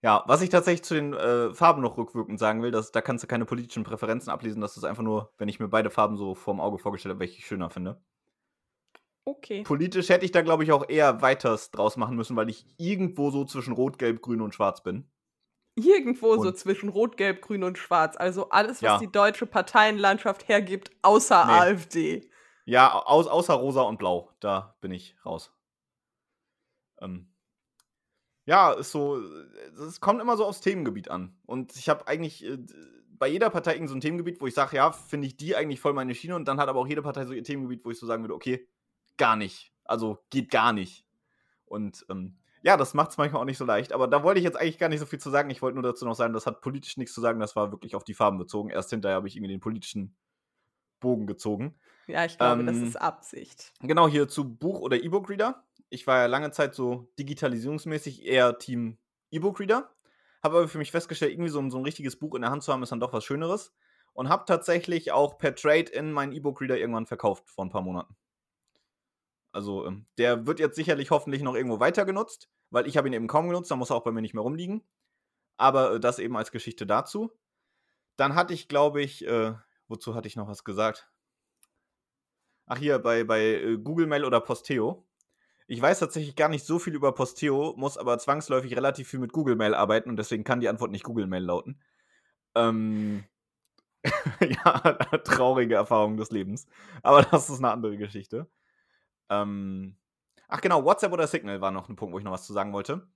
ja, 0.02 0.24
was 0.26 0.42
ich 0.42 0.48
tatsächlich 0.50 0.82
zu 0.84 0.94
den 0.94 1.12
äh, 1.12 1.54
Farben 1.54 1.82
noch 1.82 1.96
rückwirkend 1.98 2.38
sagen 2.38 2.62
will, 2.62 2.70
dass, 2.70 2.90
da 2.92 3.00
kannst 3.02 3.22
du 3.24 3.28
keine 3.28 3.44
politischen 3.44 3.84
Präferenzen 3.84 4.30
ablesen. 4.32 4.60
Das 4.60 4.76
ist 4.76 4.84
einfach 4.84 5.02
nur, 5.02 5.32
wenn 5.38 5.48
ich 5.48 5.60
mir 5.60 5.68
beide 5.68 5.90
Farben 5.90 6.16
so 6.16 6.34
vorm 6.34 6.60
Auge 6.60 6.78
vorgestellt 6.78 7.12
habe, 7.12 7.20
welche 7.20 7.38
ich 7.38 7.46
schöner 7.46 7.70
finde. 7.70 8.02
okay. 9.24 9.62
Politisch 9.62 10.08
hätte 10.08 10.24
ich 10.24 10.32
da, 10.32 10.42
glaube 10.42 10.64
ich, 10.64 10.72
auch 10.72 10.88
eher 10.88 11.22
weiters 11.22 11.70
draus 11.70 11.96
machen 11.96 12.16
müssen, 12.16 12.36
weil 12.36 12.48
ich 12.50 12.66
irgendwo 12.78 13.30
so 13.30 13.44
zwischen 13.44 13.72
Rot, 13.74 13.98
Gelb, 13.98 14.22
Grün 14.22 14.40
und 14.40 14.54
Schwarz 14.54 14.82
bin. 14.82 15.10
Irgendwo 15.76 16.34
so 16.36 16.48
Und- 16.48 16.58
zwischen 16.58 16.88
Rot, 16.88 17.16
Gelb, 17.16 17.42
Grün 17.42 17.62
und 17.64 17.78
Schwarz. 17.78 18.16
Also 18.16 18.50
alles, 18.50 18.78
was 18.82 18.82
Ja. 18.82 18.98
die 18.98 19.10
deutsche 19.10 19.46
Parteienlandschaft 19.46 20.48
hergibt, 20.48 20.90
außer 21.02 21.44
Nee. 21.46 21.52
AfD. 21.52 22.30
Ja, 22.66 22.94
au 23.06 23.20
außer 23.22 23.54
Rosa 23.54 23.82
und 23.82 23.98
Blau. 23.98 24.30
Da 24.40 24.76
bin 24.80 24.92
ich 24.92 25.16
raus. 25.24 25.52
Ähm, 27.00 27.32
ja, 28.46 28.72
ist 28.72 28.90
so. 28.92 29.22
Es 29.86 30.00
kommt 30.00 30.20
immer 30.20 30.36
so 30.36 30.44
aufs 30.44 30.60
Themengebiet 30.60 31.10
an. 31.10 31.36
Und 31.46 31.74
ich 31.76 31.88
habe 31.88 32.06
eigentlich 32.08 32.44
äh, 32.44 32.58
bei 33.10 33.28
jeder 33.28 33.50
Partei 33.50 33.74
irgend 33.74 33.88
so 33.88 33.94
ein 33.94 34.00
Themengebiet, 34.00 34.40
wo 34.40 34.46
ich 34.46 34.54
sage, 34.54 34.76
ja, 34.76 34.92
finde 34.92 35.26
ich 35.26 35.36
die 35.36 35.54
eigentlich 35.56 35.80
voll 35.80 35.92
meine 35.92 36.14
Schiene. 36.14 36.36
Und 36.36 36.46
dann 36.46 36.58
hat 36.60 36.68
aber 36.68 36.80
auch 36.80 36.86
jede 36.86 37.02
Partei 37.02 37.24
so 37.26 37.32
ihr 37.32 37.44
Themengebiet, 37.44 37.84
wo 37.84 37.90
ich 37.90 37.98
so 37.98 38.06
sagen 38.06 38.22
würde, 38.22 38.34
okay, 38.34 38.68
gar 39.16 39.36
nicht. 39.36 39.72
Also 39.84 40.18
geht 40.30 40.50
gar 40.50 40.72
nicht. 40.72 41.06
Und 41.64 42.04
ähm, 42.10 42.38
ja, 42.62 42.76
das 42.76 42.94
macht 42.94 43.10
es 43.10 43.16
manchmal 43.18 43.40
auch 43.42 43.46
nicht 43.46 43.58
so 43.58 43.64
leicht. 43.64 43.92
Aber 43.92 44.06
da 44.08 44.22
wollte 44.22 44.38
ich 44.40 44.44
jetzt 44.44 44.56
eigentlich 44.58 44.78
gar 44.78 44.88
nicht 44.88 45.00
so 45.00 45.06
viel 45.06 45.18
zu 45.18 45.30
sagen. 45.30 45.50
Ich 45.50 45.62
wollte 45.62 45.74
nur 45.74 45.82
dazu 45.82 46.04
noch 46.04 46.14
sagen, 46.14 46.32
das 46.34 46.46
hat 46.46 46.60
politisch 46.60 46.96
nichts 46.96 47.14
zu 47.14 47.20
sagen. 47.20 47.40
Das 47.40 47.56
war 47.56 47.70
wirklich 47.72 47.94
auf 47.96 48.04
die 48.04 48.14
Farben 48.14 48.38
bezogen. 48.38 48.70
Erst 48.70 48.90
hinterher 48.90 49.16
habe 49.16 49.28
ich 49.28 49.36
irgendwie 49.36 49.52
den 49.52 49.60
politischen 49.60 50.16
Bogen 51.00 51.26
gezogen. 51.26 51.78
Ja, 52.06 52.24
ich 52.24 52.36
glaube, 52.36 52.64
das 52.64 52.76
Ähm, 52.76 52.84
ist 52.84 52.96
Absicht. 52.96 53.72
Genau, 53.80 54.08
hier 54.08 54.28
zu 54.28 54.56
Buch- 54.56 54.80
oder 54.80 55.02
E-Book-Reader. 55.02 55.64
Ich 55.88 56.06
war 56.06 56.18
ja 56.18 56.26
lange 56.26 56.50
Zeit 56.50 56.74
so 56.74 57.10
digitalisierungsmäßig 57.18 58.24
eher 58.24 58.58
Team 58.58 58.98
E-Book-Reader. 59.30 59.90
Habe 60.42 60.56
aber 60.58 60.68
für 60.68 60.78
mich 60.78 60.90
festgestellt, 60.90 61.32
irgendwie 61.32 61.50
so, 61.50 61.58
ein- 61.60 61.70
so 61.70 61.78
ein 61.78 61.84
richtiges 61.84 62.18
Buch 62.18 62.34
in 62.34 62.42
der 62.42 62.50
Hand 62.50 62.62
zu 62.62 62.72
haben, 62.72 62.82
ist 62.82 62.92
dann 62.92 63.00
doch 63.00 63.12
was 63.12 63.24
Schöneres. 63.24 63.74
Und 64.12 64.28
habe 64.28 64.44
tatsächlich 64.46 65.12
auch 65.12 65.38
per 65.38 65.54
Trade 65.54 65.90
in 65.92 66.12
meinen 66.12 66.32
E-Book-Reader 66.32 66.78
irgendwann 66.78 67.06
verkauft 67.06 67.48
vor 67.48 67.64
ein 67.64 67.70
paar 67.70 67.82
Monaten. 67.82 68.16
Also, 69.52 69.86
ähm, 69.86 70.06
der 70.18 70.46
wird 70.46 70.60
jetzt 70.60 70.76
sicherlich 70.76 71.10
hoffentlich 71.10 71.42
noch 71.42 71.54
irgendwo 71.54 71.80
weiter 71.80 72.04
genutzt, 72.04 72.48
weil 72.70 72.86
ich 72.86 72.96
habe 72.96 73.08
ihn 73.08 73.14
eben 73.14 73.26
kaum 73.26 73.48
genutzt, 73.48 73.70
da 73.70 73.76
muss 73.76 73.90
er 73.90 73.96
auch 73.96 74.04
bei 74.04 74.12
mir 74.12 74.22
nicht 74.22 74.34
mehr 74.34 74.42
rumliegen. 74.42 74.82
Aber 75.56 75.94
äh, 75.94 76.00
das 76.00 76.18
eben 76.18 76.36
als 76.36 76.52
Geschichte 76.52 76.86
dazu. 76.86 77.32
Dann 78.16 78.34
hatte 78.34 78.54
ich, 78.54 78.68
glaube 78.68 79.02
ich, 79.02 79.26
äh, 79.26 79.54
wozu 79.88 80.14
hatte 80.14 80.28
ich 80.28 80.36
noch 80.36 80.48
was 80.48 80.64
gesagt? 80.64 81.10
Ach 82.66 82.78
hier, 82.78 82.98
bei, 82.98 83.24
bei 83.24 83.40
äh, 83.42 83.78
Google 83.78 84.06
Mail 84.06 84.24
oder 84.24 84.40
Posteo. 84.40 85.06
Ich 85.66 85.80
weiß 85.80 86.00
tatsächlich 86.00 86.36
gar 86.36 86.48
nicht 86.48 86.64
so 86.64 86.78
viel 86.78 86.94
über 86.94 87.12
Posteo, 87.14 87.74
muss 87.76 87.96
aber 87.96 88.18
zwangsläufig 88.18 88.76
relativ 88.76 89.08
viel 89.08 89.20
mit 89.20 89.32
Google 89.32 89.56
Mail 89.56 89.74
arbeiten 89.74 90.10
und 90.10 90.16
deswegen 90.16 90.44
kann 90.44 90.60
die 90.60 90.68
Antwort 90.68 90.90
nicht 90.90 91.04
Google 91.04 91.26
Mail 91.26 91.44
lauten. 91.44 91.80
Ähm, 92.54 93.24
ja, 94.40 94.80
traurige 95.24 95.74
Erfahrung 95.74 96.16
des 96.16 96.30
Lebens. 96.30 96.66
Aber 97.02 97.22
das 97.22 97.50
ist 97.50 97.58
eine 97.58 97.70
andere 97.70 97.96
Geschichte. 97.96 98.48
Ähm, 99.30 99.96
ach 100.48 100.60
genau, 100.60 100.84
WhatsApp 100.84 101.12
oder 101.12 101.26
Signal 101.26 101.60
war 101.60 101.70
noch 101.70 101.88
ein 101.88 101.96
Punkt, 101.96 102.12
wo 102.12 102.18
ich 102.18 102.24
noch 102.24 102.32
was 102.32 102.46
zu 102.46 102.52
sagen 102.52 102.72
wollte. 102.72 103.08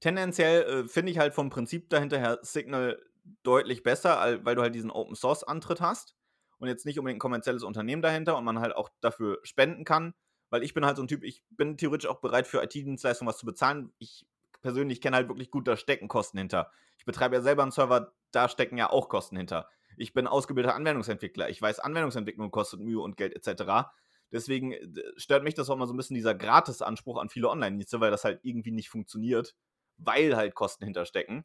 Tendenziell 0.00 0.62
äh, 0.62 0.88
finde 0.88 1.12
ich 1.12 1.18
halt 1.18 1.34
vom 1.34 1.50
Prinzip 1.50 1.90
dahinter 1.90 2.18
her 2.18 2.38
Signal 2.42 3.00
deutlich 3.42 3.82
besser, 3.82 4.40
weil 4.44 4.54
du 4.54 4.62
halt 4.62 4.74
diesen 4.74 4.90
Open 4.90 5.14
Source 5.14 5.44
Antritt 5.44 5.80
hast 5.80 6.16
und 6.58 6.68
jetzt 6.68 6.86
nicht 6.86 6.98
unbedingt 6.98 7.18
ein 7.18 7.20
kommerzielles 7.20 7.62
Unternehmen 7.62 8.02
dahinter 8.02 8.36
und 8.36 8.44
man 8.44 8.60
halt 8.60 8.74
auch 8.74 8.88
dafür 9.00 9.38
spenden 9.42 9.84
kann, 9.84 10.14
weil 10.50 10.62
ich 10.62 10.74
bin 10.74 10.84
halt 10.84 10.96
so 10.96 11.02
ein 11.02 11.08
Typ, 11.08 11.22
ich 11.22 11.44
bin 11.50 11.76
theoretisch 11.76 12.08
auch 12.08 12.20
bereit 12.20 12.46
für 12.46 12.62
IT-Dienstleistungen 12.62 13.28
was 13.28 13.38
zu 13.38 13.46
bezahlen. 13.46 13.92
Ich 13.98 14.26
persönlich 14.60 15.00
kenne 15.00 15.16
halt 15.16 15.28
wirklich 15.28 15.50
gut, 15.50 15.68
da 15.68 15.76
stecken 15.76 16.08
Kosten 16.08 16.38
hinter. 16.38 16.70
Ich 16.98 17.04
betreibe 17.04 17.36
ja 17.36 17.40
selber 17.40 17.62
einen 17.62 17.72
Server, 17.72 18.12
da 18.30 18.48
stecken 18.48 18.78
ja 18.78 18.90
auch 18.90 19.08
Kosten 19.08 19.36
hinter. 19.36 19.68
Ich 19.96 20.14
bin 20.14 20.26
ausgebildeter 20.26 20.74
Anwendungsentwickler. 20.74 21.48
Ich 21.48 21.60
weiß, 21.60 21.80
Anwendungsentwicklung 21.80 22.50
kostet 22.50 22.80
Mühe 22.80 23.00
und 23.00 23.16
Geld 23.16 23.34
etc. 23.34 23.90
Deswegen 24.32 24.72
äh, 24.72 24.88
stört 25.16 25.44
mich 25.44 25.54
das 25.54 25.70
auch 25.70 25.76
mal 25.76 25.86
so 25.86 25.92
ein 25.92 25.96
bisschen 25.96 26.14
dieser 26.14 26.34
Gratisanspruch 26.34 27.18
an 27.18 27.28
viele 27.28 27.48
Online-Dienste, 27.48 28.00
weil 28.00 28.10
das 28.10 28.24
halt 28.24 28.40
irgendwie 28.42 28.72
nicht 28.72 28.88
funktioniert, 28.88 29.54
weil 29.98 30.36
halt 30.36 30.54
Kosten 30.54 30.84
hinterstecken. 30.84 31.44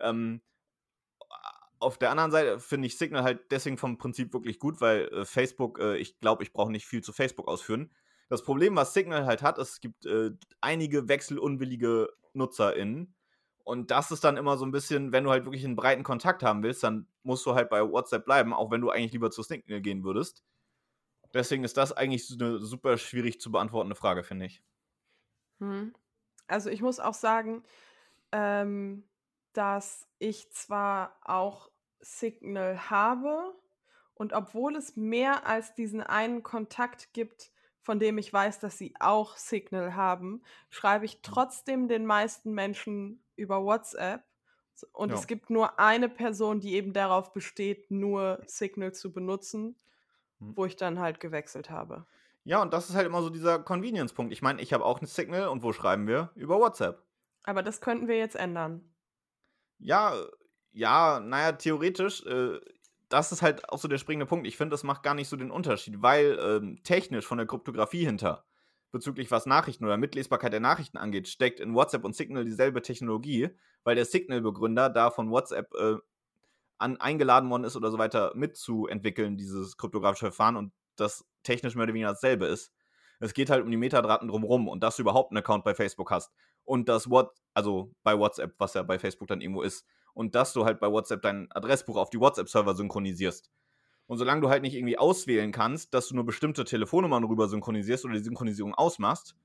Ähm, 0.00 0.42
auf 1.78 1.98
der 1.98 2.10
anderen 2.10 2.30
Seite 2.30 2.58
finde 2.58 2.86
ich 2.86 2.98
Signal 2.98 3.22
halt 3.22 3.50
deswegen 3.50 3.78
vom 3.78 3.98
Prinzip 3.98 4.32
wirklich 4.32 4.58
gut, 4.58 4.80
weil 4.80 5.08
äh, 5.08 5.24
Facebook, 5.24 5.78
äh, 5.78 5.96
ich 5.96 6.18
glaube, 6.18 6.42
ich 6.42 6.52
brauche 6.52 6.72
nicht 6.72 6.86
viel 6.86 7.02
zu 7.02 7.12
Facebook 7.12 7.48
ausführen. 7.48 7.92
Das 8.28 8.42
Problem, 8.42 8.74
was 8.76 8.94
Signal 8.94 9.26
halt 9.26 9.42
hat, 9.42 9.58
ist, 9.58 9.70
es 9.72 9.80
gibt 9.80 10.04
äh, 10.06 10.30
einige 10.60 11.08
wechselunwillige 11.08 12.08
NutzerInnen. 12.32 13.14
Und 13.62 13.90
das 13.90 14.10
ist 14.10 14.24
dann 14.24 14.36
immer 14.36 14.56
so 14.56 14.64
ein 14.64 14.72
bisschen, 14.72 15.12
wenn 15.12 15.24
du 15.24 15.30
halt 15.30 15.44
wirklich 15.44 15.64
einen 15.64 15.76
breiten 15.76 16.02
Kontakt 16.02 16.42
haben 16.42 16.62
willst, 16.62 16.82
dann 16.82 17.08
musst 17.22 17.44
du 17.46 17.54
halt 17.54 17.68
bei 17.68 17.82
WhatsApp 17.82 18.24
bleiben, 18.24 18.52
auch 18.52 18.70
wenn 18.70 18.80
du 18.80 18.90
eigentlich 18.90 19.12
lieber 19.12 19.30
zu 19.30 19.42
Signal 19.42 19.80
gehen 19.80 20.04
würdest. 20.04 20.44
Deswegen 21.36 21.64
ist 21.64 21.76
das 21.76 21.92
eigentlich 21.92 22.30
eine 22.40 22.60
super 22.60 22.98
schwierig 22.98 23.40
zu 23.40 23.52
beantwortende 23.52 23.96
Frage, 23.96 24.24
finde 24.24 24.46
ich. 24.46 24.62
Hm. 25.60 25.94
Also 26.48 26.70
ich 26.70 26.82
muss 26.82 27.00
auch 27.00 27.14
sagen, 27.14 27.62
ähm, 28.32 29.04
dass 29.52 30.08
ich 30.18 30.52
zwar 30.52 31.18
auch 31.24 31.70
Signal 32.00 32.90
habe 32.90 33.54
und 34.14 34.32
obwohl 34.32 34.76
es 34.76 34.96
mehr 34.96 35.46
als 35.46 35.74
diesen 35.74 36.02
einen 36.02 36.42
Kontakt 36.42 37.12
gibt, 37.14 37.52
von 37.82 38.00
dem 38.00 38.18
ich 38.18 38.32
weiß, 38.32 38.60
dass 38.60 38.78
sie 38.78 38.94
auch 39.00 39.36
Signal 39.36 39.94
haben, 39.96 40.42
schreibe 40.70 41.04
ich 41.06 41.22
trotzdem 41.22 41.88
den 41.88 42.06
meisten 42.06 42.52
Menschen 42.52 43.24
über 43.36 43.64
WhatsApp. 43.64 44.24
Und 44.92 45.12
Ja. 45.12 45.14
es 45.14 45.26
gibt 45.26 45.50
nur 45.50 45.78
eine 45.80 46.08
Person, 46.08 46.60
die 46.60 46.74
eben 46.74 46.92
darauf 46.92 47.32
besteht, 47.32 47.90
nur 47.90 48.42
Signal 48.46 48.92
zu 48.92 49.12
benutzen, 49.12 49.76
Hm. 50.46 50.56
wo 50.56 50.64
ich 50.64 50.76
dann 50.76 51.00
halt 51.00 51.20
gewechselt 51.20 51.70
habe. 51.70 52.06
Ja, 52.44 52.62
und 52.62 52.72
das 52.72 52.88
ist 52.88 52.94
halt 52.94 53.06
immer 53.06 53.22
so 53.22 53.30
dieser 53.30 53.58
Convenience-Punkt. 53.58 54.32
Ich 54.32 54.42
meine, 54.42 54.62
ich 54.62 54.72
habe 54.72 54.84
auch 54.84 55.00
ein 55.00 55.06
Signal 55.06 55.48
und 55.48 55.62
wo 55.62 55.72
schreiben 55.72 56.06
wir? 56.06 56.30
Über 56.36 56.58
WhatsApp. 56.58 57.02
Aber 57.42 57.62
das 57.62 57.80
könnten 57.80 58.08
wir 58.08 58.16
jetzt 58.18 58.36
ändern. 58.36 58.94
Ja, 59.78 60.14
ja, 60.72 61.20
naja, 61.20 61.52
theoretisch, 61.52 62.24
äh, 62.26 62.60
das 63.08 63.32
ist 63.32 63.42
halt 63.42 63.68
auch 63.68 63.78
so 63.78 63.88
der 63.88 63.98
springende 63.98 64.26
Punkt. 64.26 64.46
Ich 64.46 64.56
finde, 64.56 64.74
das 64.74 64.84
macht 64.84 65.02
gar 65.02 65.14
nicht 65.14 65.28
so 65.28 65.36
den 65.36 65.50
Unterschied, 65.50 66.02
weil 66.02 66.38
ähm, 66.40 66.82
technisch 66.82 67.26
von 67.26 67.38
der 67.38 67.46
Kryptographie 67.46 68.04
hinter, 68.04 68.44
bezüglich 68.92 69.30
was 69.30 69.46
Nachrichten 69.46 69.84
oder 69.84 69.96
Mitlesbarkeit 69.96 70.52
der 70.52 70.60
Nachrichten 70.60 70.98
angeht, 70.98 71.28
steckt 71.28 71.60
in 71.60 71.74
WhatsApp 71.74 72.04
und 72.04 72.14
Signal 72.14 72.44
dieselbe 72.44 72.82
Technologie, 72.82 73.50
weil 73.84 73.94
der 73.96 74.04
Signal-Begründer 74.04 74.90
da 74.90 75.10
von 75.10 75.30
WhatsApp 75.30 75.72
äh, 75.74 75.96
an, 76.78 76.98
eingeladen 76.98 77.50
worden 77.50 77.64
ist 77.64 77.76
oder 77.76 77.90
so 77.90 77.98
weiter 77.98 78.32
mitzuentwickeln, 78.34 79.36
dieses 79.36 79.76
kryptografische 79.76 80.26
Verfahren 80.26 80.56
und 80.56 80.72
das 80.96 81.24
technisch 81.42 81.74
mehr 81.74 81.84
oder 81.84 81.94
weniger 81.94 82.10
dasselbe 82.10 82.46
ist. 82.46 82.72
Es 83.20 83.32
geht 83.34 83.50
halt 83.50 83.64
um 83.64 83.70
die 83.70 83.76
Metadaten 83.76 84.28
drumherum 84.28 84.68
und 84.68 84.82
dass 84.82 84.96
du 84.96 85.02
überhaupt 85.02 85.30
einen 85.30 85.38
Account 85.38 85.64
bei 85.64 85.74
Facebook 85.74 86.10
hast 86.10 86.32
und 86.64 86.88
das 86.88 87.08
What, 87.08 87.30
also 87.54 87.92
bei 88.02 88.18
WhatsApp, 88.18 88.54
was 88.58 88.74
ja 88.74 88.82
bei 88.82 88.98
Facebook 88.98 89.28
dann 89.28 89.40
irgendwo 89.40 89.62
ist. 89.62 89.86
und 90.16 90.34
dass 90.34 90.54
du 90.54 90.64
halt 90.64 90.80
bei 90.80 90.90
WhatsApp 90.90 91.20
dein 91.20 91.52
Adressbuch 91.52 91.96
auf 91.98 92.08
die 92.08 92.18
WhatsApp-Server 92.18 92.74
synchronisierst. 92.74 93.50
Und 94.06 94.16
solange 94.16 94.40
du 94.40 94.48
halt 94.48 94.62
nicht 94.62 94.74
irgendwie 94.74 94.96
auswählen 94.96 95.52
kannst, 95.52 95.92
dass 95.92 96.08
du 96.08 96.14
nur 96.14 96.24
bestimmte 96.24 96.64
Telefonnummern 96.64 97.24
rüber 97.24 97.48
synchronisierst 97.48 98.04
oder 98.06 98.14
die 98.14 98.24
Synchronisierung 98.24 98.74
ausmachst, 98.74 99.36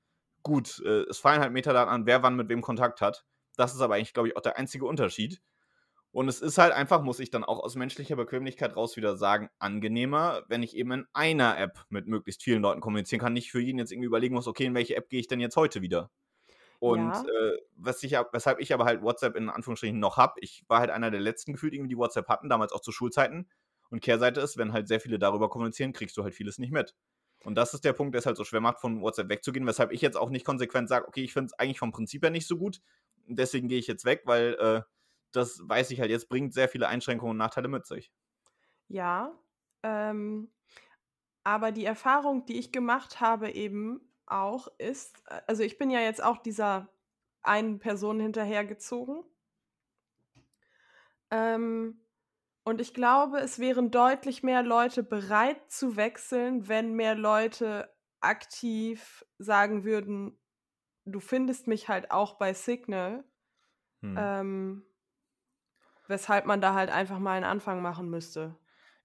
gut, 0.42 0.80
äh, 0.84 1.02
es 1.10 1.18
fallen 1.18 1.40
halt 1.42 1.52
Metadaten 1.52 1.92
an, 1.92 2.06
wer 2.06 2.22
wann 2.22 2.36
mit 2.36 2.48
wem 2.48 2.62
Kontakt 2.62 3.02
hat. 3.02 3.26
Das 3.56 3.74
ist 3.74 3.82
aber 3.82 3.96
eigentlich, 3.96 4.14
glaube 4.14 4.28
ich, 4.28 4.36
auch 4.36 4.40
der 4.40 4.56
einzige 4.56 4.86
Unterschied. 4.86 5.42
Und 6.12 6.28
es 6.28 6.42
ist 6.42 6.58
halt 6.58 6.72
einfach, 6.74 7.02
muss 7.02 7.20
ich 7.20 7.30
dann 7.30 7.42
auch 7.44 7.58
aus 7.60 7.74
menschlicher 7.74 8.16
Bequemlichkeit 8.16 8.76
raus 8.76 8.96
wieder 8.96 9.16
sagen, 9.16 9.48
angenehmer, 9.58 10.42
wenn 10.48 10.62
ich 10.62 10.76
eben 10.76 10.92
in 10.92 11.06
einer 11.14 11.58
App 11.58 11.84
mit 11.88 12.06
möglichst 12.06 12.42
vielen 12.42 12.62
Leuten 12.62 12.80
kommunizieren 12.82 13.20
kann, 13.20 13.32
nicht 13.32 13.50
für 13.50 13.60
jeden 13.60 13.78
jetzt 13.78 13.92
irgendwie 13.92 14.06
überlegen 14.08 14.34
muss, 14.34 14.46
okay, 14.46 14.66
in 14.66 14.74
welche 14.74 14.94
App 14.96 15.08
gehe 15.08 15.20
ich 15.20 15.28
denn 15.28 15.40
jetzt 15.40 15.56
heute 15.56 15.80
wieder? 15.82 16.10
Und 16.78 17.18
Ja. 17.18 17.24
äh, 17.24 17.56
was 17.76 18.02
ich, 18.02 18.12
weshalb 18.32 18.60
ich 18.60 18.74
aber 18.74 18.84
halt 18.84 19.02
WhatsApp 19.02 19.36
in 19.36 19.48
Anführungsstrichen 19.50 19.98
noch 19.98 20.16
habe, 20.16 20.34
ich 20.40 20.64
war 20.68 20.80
halt 20.80 20.90
einer 20.90 21.10
der 21.10 21.20
letzten 21.20 21.52
gefühlt, 21.52 21.74
irgendwie, 21.74 21.90
die 21.90 21.98
WhatsApp 21.98 22.28
hatten, 22.28 22.48
damals 22.48 22.72
auch 22.72 22.80
zu 22.80 22.92
Schulzeiten. 22.92 23.48
Und 23.90 24.00
Kehrseite 24.00 24.40
ist, 24.40 24.56
wenn 24.58 24.72
halt 24.72 24.88
sehr 24.88 25.00
viele 25.00 25.18
darüber 25.18 25.48
kommunizieren, 25.48 25.92
kriegst 25.92 26.16
du 26.16 26.24
halt 26.24 26.34
vieles 26.34 26.58
nicht 26.58 26.72
mit. 26.72 26.94
Und 27.44 27.54
das 27.56 27.74
ist 27.74 27.84
der 27.84 27.92
Punkt, 27.92 28.14
der 28.14 28.20
es 28.20 28.26
halt 28.26 28.36
so 28.36 28.44
schwer 28.44 28.60
macht, 28.60 28.80
von 28.80 29.00
WhatsApp 29.00 29.28
wegzugehen, 29.28 29.66
weshalb 29.66 29.92
ich 29.92 30.00
jetzt 30.00 30.16
auch 30.16 30.30
nicht 30.30 30.44
konsequent 30.46 30.88
sage, 30.88 31.06
okay, 31.08 31.22
ich 31.22 31.32
finde 31.32 31.46
es 31.46 31.58
eigentlich 31.58 31.78
vom 31.78 31.92
Prinzip 31.92 32.22
her 32.22 32.30
nicht 32.30 32.46
so 32.46 32.56
gut. 32.56 32.80
Deswegen 33.26 33.68
gehe 33.68 33.78
ich 33.78 33.86
jetzt 33.86 34.04
weg, 34.04 34.22
weil 34.24 34.54
äh, 34.60 34.82
das 35.32 35.60
weiß 35.64 35.90
ich 35.90 36.00
halt 36.00 36.10
jetzt, 36.10 36.28
bringt 36.28 36.54
sehr 36.54 36.68
viele 36.68 36.88
Einschränkungen 36.88 37.32
und 37.32 37.38
Nachteile 37.38 37.68
mit 37.68 37.86
sich. 37.86 38.12
Ja, 38.88 39.38
ähm, 39.82 40.52
aber 41.44 41.72
die 41.72 41.84
Erfahrung, 41.84 42.46
die 42.46 42.58
ich 42.58 42.72
gemacht 42.72 43.20
habe 43.20 43.50
eben 43.50 44.12
auch, 44.26 44.68
ist, 44.78 45.22
äh, 45.28 45.42
also 45.46 45.62
ich 45.62 45.78
bin 45.78 45.90
ja 45.90 46.00
jetzt 46.00 46.22
auch 46.22 46.38
dieser 46.38 46.88
einen 47.42 47.78
Person 47.80 48.20
hinterhergezogen. 48.20 49.24
Ähm, 51.30 52.00
und 52.64 52.80
ich 52.80 52.94
glaube, 52.94 53.40
es 53.40 53.58
wären 53.58 53.90
deutlich 53.90 54.42
mehr 54.42 54.62
Leute 54.62 55.02
bereit 55.02 55.70
zu 55.70 55.96
wechseln, 55.96 56.68
wenn 56.68 56.94
mehr 56.94 57.14
Leute 57.14 57.94
aktiv 58.20 59.24
sagen 59.38 59.84
würden, 59.84 60.38
du 61.04 61.20
findest 61.20 61.66
mich 61.66 61.88
halt 61.88 62.10
auch 62.12 62.34
bei 62.38 62.54
Signal. 62.54 63.24
Hm. 64.02 64.16
Ähm, 64.18 64.86
weshalb 66.12 66.46
man 66.46 66.60
da 66.60 66.74
halt 66.74 66.90
einfach 66.90 67.18
mal 67.18 67.32
einen 67.32 67.44
Anfang 67.44 67.82
machen 67.82 68.08
müsste. 68.10 68.54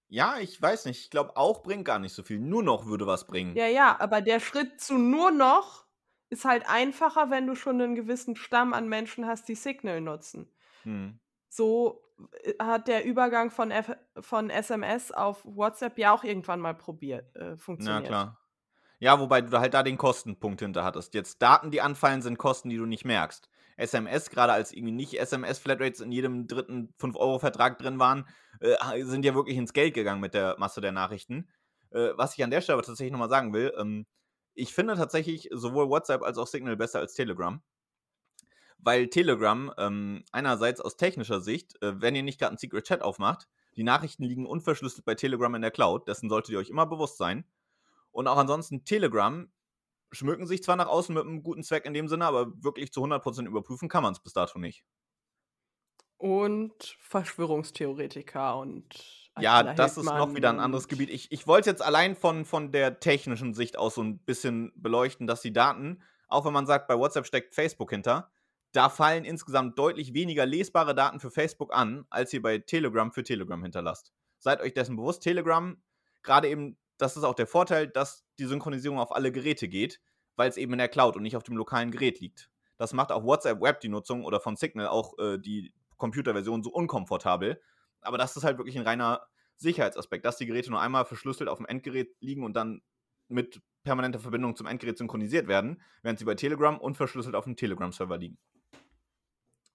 Ja, 0.10 0.38
ich 0.40 0.62
weiß 0.62 0.86
nicht. 0.86 1.02
Ich 1.06 1.10
glaube, 1.10 1.36
auch 1.36 1.64
bringt 1.64 1.86
gar 1.86 2.00
nicht 2.00 2.14
so 2.14 2.22
viel. 2.22 2.40
Nur 2.40 2.64
noch 2.64 2.86
würde 2.86 3.08
was 3.08 3.26
bringen. 3.26 3.56
Ja, 3.56 3.68
ja, 3.68 4.00
aber 4.00 4.22
der 4.22 4.40
Schritt 4.40 4.80
zu 4.80 4.98
nur 4.98 5.32
noch 5.32 5.86
ist 6.30 6.46
halt 6.46 6.70
einfacher, 6.70 7.30
wenn 7.30 7.48
du 7.48 7.56
schon 7.56 7.82
einen 7.82 7.96
gewissen 7.96 8.36
Stamm 8.36 8.74
an 8.74 8.90
Menschen 8.90 9.26
hast, 9.26 9.48
die 9.48 9.56
Signal 9.56 10.02
nutzen. 10.02 10.52
Hm. 10.84 11.20
So 11.50 12.04
äh, 12.44 12.54
hat 12.60 12.88
der 12.88 13.06
Übergang 13.06 13.52
von, 13.52 13.72
F 13.72 13.96
von 14.20 14.50
SMS 14.50 15.12
auf 15.12 15.44
WhatsApp 15.46 15.98
ja 15.98 16.14
auch 16.14 16.24
irgendwann 16.24 16.60
mal 16.60 16.76
probiert, 16.76 17.34
äh, 17.36 17.58
funktioniert. 17.58 18.06
klar. 18.06 18.38
Ja, 19.00 19.20
wobei 19.20 19.42
du 19.42 19.60
halt 19.60 19.74
da 19.74 19.84
den 19.84 19.98
Kostenpunkt 19.98 20.60
hinter 20.60 20.84
hattest. 20.84 21.14
Jetzt 21.14 21.42
Daten, 21.42 21.70
die 21.72 21.82
anfallen, 21.82 22.22
sind 22.22 22.38
Kosten, 22.38 22.70
die 22.70 22.78
du 22.78 22.86
nicht 22.86 23.06
merkst. 23.06 23.48
SMS, 23.78 24.30
gerade 24.30 24.54
als 24.54 24.72
irgendwie 24.72 24.92
nicht 24.92 25.20
SMS-Flatrates 25.20 26.02
in 26.02 26.12
jedem 26.12 26.48
dritten 26.48 26.94
5-Euro-Vertrag 27.00 27.78
drin 27.78 28.00
waren, 28.00 28.28
äh, 28.60 29.04
sind 29.04 29.24
ja 29.24 29.36
wirklich 29.36 29.58
ins 29.58 29.74
Geld 29.74 29.94
gegangen 29.94 30.20
mit 30.22 30.34
der 30.34 30.56
Masse 30.58 30.82
der 30.82 30.92
Nachrichten. 30.92 31.48
Äh, 31.92 32.10
was 32.16 32.36
ich 32.36 32.44
an 32.44 32.52
der 32.52 32.62
Stelle 32.62 32.76
aber 32.78 32.86
tatsächlich 32.86 33.12
nochmal 33.12 33.30
sagen 33.30 33.54
will, 33.54 33.74
ähm, 33.78 34.06
ich 34.54 34.74
finde 34.74 34.96
tatsächlich 34.96 35.50
sowohl 35.52 35.90
WhatsApp 35.90 36.24
als 36.24 36.38
auch 36.38 36.48
Signal 36.48 36.76
besser 36.76 37.00
als 37.00 37.14
Telegram. 37.14 37.62
Weil 38.80 39.08
Telegram 39.08 39.72
ähm, 39.78 40.24
einerseits 40.32 40.82
aus 40.82 40.98
technischer 40.98 41.42
Sicht, 41.42 41.82
äh, 41.82 42.02
wenn 42.02 42.16
ihr 42.16 42.24
nicht 42.24 42.40
gerade 42.40 42.52
einen 42.52 42.58
Secret 42.58 42.86
Chat 42.86 43.02
aufmacht, 43.02 43.48
die 43.76 43.84
Nachrichten 43.84 44.24
liegen 44.24 44.48
unverschlüsselt 44.48 45.06
bei 45.06 45.14
Telegram 45.14 45.54
in 45.54 45.62
der 45.62 45.72
Cloud, 45.72 46.08
dessen 46.08 46.30
solltet 46.30 46.54
ihr 46.54 46.60
euch 46.60 46.70
immer 46.70 46.88
bewusst 46.88 47.18
sein. 47.18 47.46
Und 48.12 48.28
auch 48.28 48.38
ansonsten 48.38 48.84
Telegram 48.84 49.48
schmücken 50.12 50.48
sich 50.48 50.64
zwar 50.64 50.76
nach 50.76 50.88
außen 50.88 51.14
mit 51.14 51.24
einem 51.24 51.44
guten 51.44 51.64
Zweck 51.64 51.86
in 51.86 51.94
dem 51.94 52.08
Sinne, 52.08 52.26
aber 52.26 52.52
wirklich 52.64 52.92
zu 52.92 53.04
100% 53.04 53.46
überprüfen 53.46 53.90
kann 53.90 54.04
man 54.04 54.14
es 54.14 54.20
bis 54.20 54.34
dato 54.34 54.60
nicht. 54.60 54.84
Und 56.18 56.98
Verschwörungstheoretiker 57.00 58.58
und 58.58 59.32
Ja, 59.40 59.62
das 59.62 59.98
ist 59.98 60.06
noch 60.06 60.14
Hildmann 60.14 60.36
wieder 60.36 60.50
ein 60.50 60.60
anderes 60.60 60.88
Gebiet. 60.88 61.12
Ich, 61.12 61.32
ich 61.32 61.46
wollte 61.46 61.70
jetzt 61.70 61.84
allein 61.84 62.16
von, 62.16 62.44
von 62.44 62.72
der 62.72 63.00
technischen 63.00 63.54
Sicht 63.54 63.78
aus 63.78 63.96
so 63.96 64.02
ein 64.02 64.18
bisschen 64.20 64.72
beleuchten, 64.76 65.28
dass 65.28 65.42
die 65.42 65.54
Daten, 65.54 66.02
auch 66.28 66.46
wenn 66.46 66.54
man 66.54 66.66
sagt, 66.66 66.88
bei 66.88 66.98
WhatsApp 66.98 67.28
steckt 67.28 67.54
Facebook 67.54 67.92
hinter, 67.92 68.32
da 68.72 68.90
fallen 68.90 69.26
insgesamt 69.26 69.78
deutlich 69.78 70.14
weniger 70.14 70.46
lesbare 70.46 70.96
Daten 70.96 71.20
für 71.20 71.32
Facebook 71.32 71.74
an, 71.74 72.06
als 72.10 72.34
ihr 72.34 72.42
bei 72.42 72.58
Telegram 72.58 73.12
für 73.12 73.24
Telegram 73.24 73.62
hinterlasst. 73.62 74.12
Seid 74.40 74.62
euch 74.62 74.74
dessen 74.74 74.96
bewusst, 74.96 75.22
Telegram, 75.22 75.82
gerade 76.24 76.50
eben, 76.50 76.78
das 76.98 77.18
ist 77.18 77.24
auch 77.24 77.36
der 77.36 77.48
Vorteil, 77.48 77.88
dass 77.88 78.26
die 78.40 78.46
Synchronisierung 78.46 79.00
auf 79.00 79.16
alle 79.16 79.32
Geräte 79.32 79.68
geht, 79.68 80.00
weil 80.36 80.50
es 80.50 80.58
eben 80.58 80.74
in 80.74 80.80
der 80.80 80.90
Cloud 80.90 81.16
und 81.16 81.24
nicht 81.24 81.36
auf 81.36 81.44
dem 81.44 81.58
lokalen 81.58 81.92
Gerät 81.92 82.20
liegt. 82.20 82.50
Das 82.78 82.94
macht 82.94 83.12
auch 83.12 83.24
WhatsApp 83.24 83.62
Web 83.62 83.80
die 83.82 83.90
Nutzung 83.90 84.24
oder 84.24 84.40
von 84.40 84.56
Signal 84.56 84.88
auch 84.88 85.18
äh, 85.18 85.38
die 85.40 85.74
Computerversion 85.98 86.64
so 86.64 86.70
unkomfortabel. 86.72 87.62
Aber 88.02 88.18
das 88.18 88.38
ist 88.38 88.44
halt 88.44 88.58
wirklich 88.58 88.78
ein 88.78 88.86
reiner 88.86 89.28
Sicherheitsaspekt, 89.58 90.26
dass 90.26 90.38
die 90.38 90.46
Geräte 90.46 90.70
nur 90.70 90.80
einmal 90.82 91.06
verschlüsselt 91.06 91.50
auf 91.50 91.58
dem 91.58 91.66
Endgerät 91.66 92.16
liegen 92.20 92.44
und 92.44 92.54
dann 92.54 92.82
mit 93.28 93.62
permanenter 93.84 94.20
Verbindung 94.20 94.56
zum 94.56 94.68
Endgerät 94.68 94.98
synchronisiert 94.98 95.48
werden, 95.48 95.82
während 96.04 96.20
sie 96.20 96.26
bei 96.26 96.36
Telegram 96.36 96.78
unverschlüsselt 96.78 97.36
auf 97.36 97.46
dem 97.46 97.56
Telegram-Server 97.56 98.18
liegen. 98.18 98.38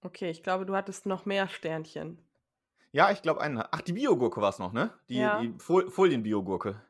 Okay, 0.02 0.30
ich 0.30 0.42
glaube, 0.42 0.66
du 0.66 0.74
hattest 0.76 1.06
noch 1.06 1.26
mehr 1.26 1.48
Sternchen. 1.48 2.18
Ja, 2.92 3.10
ich 3.10 3.22
glaube 3.22 3.40
einen. 3.40 3.62
Ach, 3.70 3.80
die 3.80 3.94
Biogurke 3.94 4.40
war 4.40 4.50
es 4.50 4.58
noch, 4.58 4.72
ne? 4.72 4.92
Die, 5.08 5.16
Ja. 5.16 5.40
die 5.40 5.54
Fol 5.58 5.90
Folienbiogurke. 5.90 6.80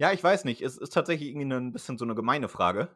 Ja, 0.00 0.12
ich 0.12 0.24
weiß 0.24 0.46
nicht. 0.46 0.62
Es 0.62 0.78
ist 0.78 0.94
tatsächlich 0.94 1.28
irgendwie 1.28 1.54
ein 1.54 1.72
bisschen 1.72 1.98
so 1.98 2.06
eine 2.06 2.14
gemeine 2.14 2.48
Frage. 2.48 2.88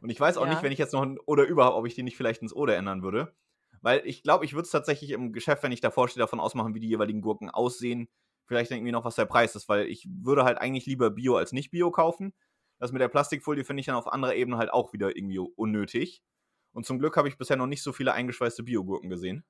Und 0.00 0.10
ich 0.10 0.18
weiß 0.18 0.36
auch 0.36 0.44
Ja. 0.44 0.50
nicht, 0.50 0.62
wenn 0.64 0.72
ich 0.72 0.78
jetzt 0.78 0.92
noch 0.92 1.02
ein 1.02 1.18
Oder 1.26 1.44
überhaupt, 1.44 1.76
ob 1.76 1.86
ich 1.86 1.94
die 1.94 2.02
nicht 2.02 2.16
vielleicht 2.16 2.42
ins 2.42 2.52
Oder 2.52 2.76
ändern 2.76 3.02
würde. 3.04 3.34
Weil 3.82 4.02
ich 4.04 4.24
glaube, 4.24 4.44
ich 4.44 4.52
würde 4.52 4.64
es 4.64 4.72
tatsächlich 4.72 5.12
im 5.12 5.32
Geschäft, 5.32 5.62
wenn 5.62 5.70
ich 5.70 5.80
davor 5.80 6.08
stehe, 6.08 6.20
davon 6.20 6.40
ausmachen, 6.40 6.74
wie 6.74 6.80
die 6.80 6.88
jeweiligen 6.88 7.20
Gurken 7.20 7.48
aussehen. 7.50 8.08
Vielleicht 8.46 8.72
irgendwie 8.72 8.90
noch, 8.90 9.04
was 9.04 9.14
der 9.14 9.26
Preis 9.26 9.54
ist, 9.54 9.68
weil 9.68 9.86
ich 9.86 10.08
würde 10.10 10.42
halt 10.42 10.58
eigentlich 10.58 10.86
lieber 10.86 11.10
Bio 11.10 11.36
als 11.36 11.52
nicht 11.52 11.70
Bio 11.70 11.92
kaufen. 11.92 12.34
Das 12.80 12.90
mit 12.90 13.00
der 13.00 13.08
Plastikfolie 13.08 13.62
finde 13.64 13.80
ich 13.80 13.86
dann 13.86 13.94
auf 13.94 14.08
anderer 14.12 14.34
Ebene 14.34 14.58
halt 14.58 14.72
auch 14.72 14.92
wieder 14.92 15.16
irgendwie 15.16 15.38
unnötig. 15.38 16.24
Und 16.72 16.84
zum 16.84 16.98
Glück 16.98 17.16
habe 17.16 17.28
ich 17.28 17.38
bisher 17.38 17.56
noch 17.56 17.66
nicht 17.68 17.82
so 17.84 17.92
viele 17.92 18.12
eingeschweißte 18.12 18.64
Biogurken 18.64 19.08
gesehen. 19.08 19.44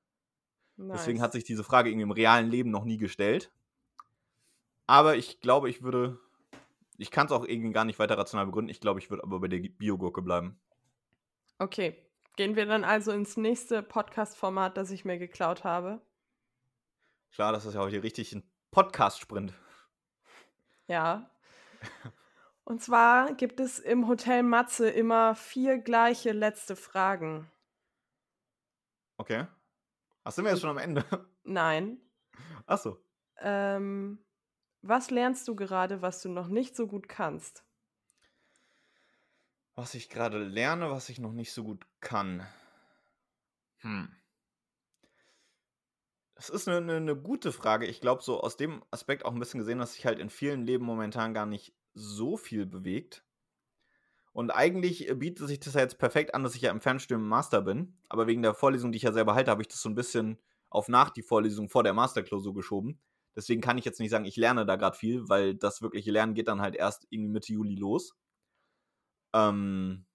Deswegen 0.76 1.20
hat 1.22 1.28
Nice. 1.28 1.40
sich 1.40 1.44
diese 1.44 1.64
Frage 1.64 1.88
irgendwie 1.88 2.04
im 2.04 2.10
realen 2.10 2.50
Leben 2.50 2.70
noch 2.70 2.84
nie 2.84 2.98
gestellt. 2.98 3.52
Aber 4.86 5.16
ich 5.16 5.40
glaube, 5.40 5.70
ich 5.70 5.82
würde. 5.82 6.18
Ich 6.98 7.10
kann 7.10 7.26
es 7.26 7.32
auch 7.32 7.44
irgendwie 7.44 7.72
gar 7.72 7.84
nicht 7.84 7.98
weiter 7.98 8.18
rational 8.18 8.46
begründen. 8.46 8.70
Ich 8.70 8.80
glaube, 8.80 8.98
ich 8.98 9.08
würde 9.08 9.22
aber 9.22 9.38
bei 9.40 9.48
der 9.48 9.60
Biogurke 9.60 10.20
bleiben. 10.20 10.60
Okay, 11.58 11.96
gehen 12.36 12.56
wir 12.56 12.66
dann 12.66 12.84
also 12.84 13.12
ins 13.12 13.36
nächste 13.36 13.82
Podcast-Format, 13.82 14.76
das 14.76 14.90
ich 14.90 15.04
mir 15.04 15.18
geklaut 15.18 15.64
habe. 15.64 16.00
Klar, 17.32 17.52
das 17.52 17.64
ist 17.66 17.74
ja 17.74 17.80
heute 17.80 18.02
richtig 18.02 18.32
ein 18.34 18.42
Podcast-Sprint. 18.72 19.54
Ja. 20.88 21.30
Und 22.64 22.82
zwar 22.82 23.32
gibt 23.34 23.60
es 23.60 23.78
im 23.78 24.08
Hotel 24.08 24.42
Matze 24.42 24.90
immer 24.90 25.34
vier 25.34 25.78
gleiche 25.78 26.32
letzte 26.32 26.74
Fragen. 26.76 27.50
Okay. 29.18 29.46
Ach, 30.24 30.32
sind 30.32 30.44
wir 30.44 30.50
jetzt 30.50 30.60
schon 30.60 30.70
am 30.70 30.78
Ende? 30.78 31.04
Nein. 31.44 32.00
Achso. 32.66 32.98
Ähm, 33.40 34.18
was 34.82 35.10
lernst 35.10 35.48
du 35.48 35.56
gerade, 35.56 36.02
was 36.02 36.22
du 36.22 36.28
noch 36.28 36.48
nicht 36.48 36.76
so 36.76 36.86
gut 36.86 37.08
kannst? 37.08 37.64
Was 39.74 39.94
ich 39.94 40.08
gerade 40.08 40.42
lerne, 40.42 40.90
was 40.90 41.08
ich 41.08 41.18
noch 41.18 41.32
nicht 41.32 41.52
so 41.52 41.64
gut 41.64 41.86
kann. 42.00 42.46
Hm. 43.78 44.12
Das 46.34 46.50
ist 46.50 46.68
eine, 46.68 46.96
eine, 46.96 47.16
gute 47.16 47.52
Frage. 47.52 47.86
Ich 47.86 48.00
glaube, 48.00 48.22
so 48.22 48.40
aus 48.40 48.56
dem 48.56 48.84
Aspekt 48.90 49.24
auch 49.24 49.32
ein 49.32 49.40
bisschen 49.40 49.58
gesehen, 49.58 49.78
dass 49.78 49.94
sich 49.94 50.06
halt 50.06 50.20
in 50.20 50.30
vielen 50.30 50.62
Leben 50.62 50.84
momentan 50.84 51.34
gar 51.34 51.46
nicht 51.46 51.74
so 51.94 52.36
viel 52.36 52.64
bewegt. 52.64 53.24
Und 54.32 54.52
eigentlich 54.52 55.08
äh, 55.08 55.14
bietet 55.14 55.48
sich 55.48 55.58
das 55.58 55.74
ja 55.74 55.80
jetzt 55.80 55.98
perfekt 55.98 56.34
an, 56.34 56.44
dass 56.44 56.54
ich 56.54 56.62
ja 56.62 56.70
im 56.70 56.80
Fernstudium 56.80 57.22
im 57.22 57.28
Master 57.28 57.60
bin. 57.60 57.98
Aber 58.08 58.28
wegen 58.28 58.42
der 58.42 58.54
Vorlesung, 58.54 58.92
die 58.92 58.96
ich 58.96 59.02
ja 59.02 59.12
selber 59.12 59.34
halte, 59.34 59.50
habe 59.50 59.62
ich 59.62 59.68
das 59.68 59.80
so 59.80 59.88
ein 59.88 59.96
bisschen 59.96 60.38
auf 60.70 60.88
nach 60.88 61.10
die 61.10 61.22
Vorlesung 61.22 61.68
vor 61.68 61.82
der 61.82 61.94
Masterklausur 61.94 62.54
geschoben. 62.54 63.00
Deswegen 63.38 63.60
kann 63.60 63.78
ich 63.78 63.84
jetzt 63.84 64.00
nicht 64.00 64.10
sagen, 64.10 64.24
ich 64.24 64.34
lerne 64.34 64.66
da 64.66 64.74
gerade 64.74 64.96
viel, 64.96 65.28
weil 65.28 65.54
das 65.54 65.80
wirkliche 65.80 66.10
Lernen 66.10 66.34
geht 66.34 66.48
dann 66.48 66.60
halt 66.60 66.74
erst 66.74 67.06
irgendwie 67.08 67.30
Mitte 67.30 67.52
Juli 67.52 67.76
los. 67.76 68.16
Ähm, 69.32 70.06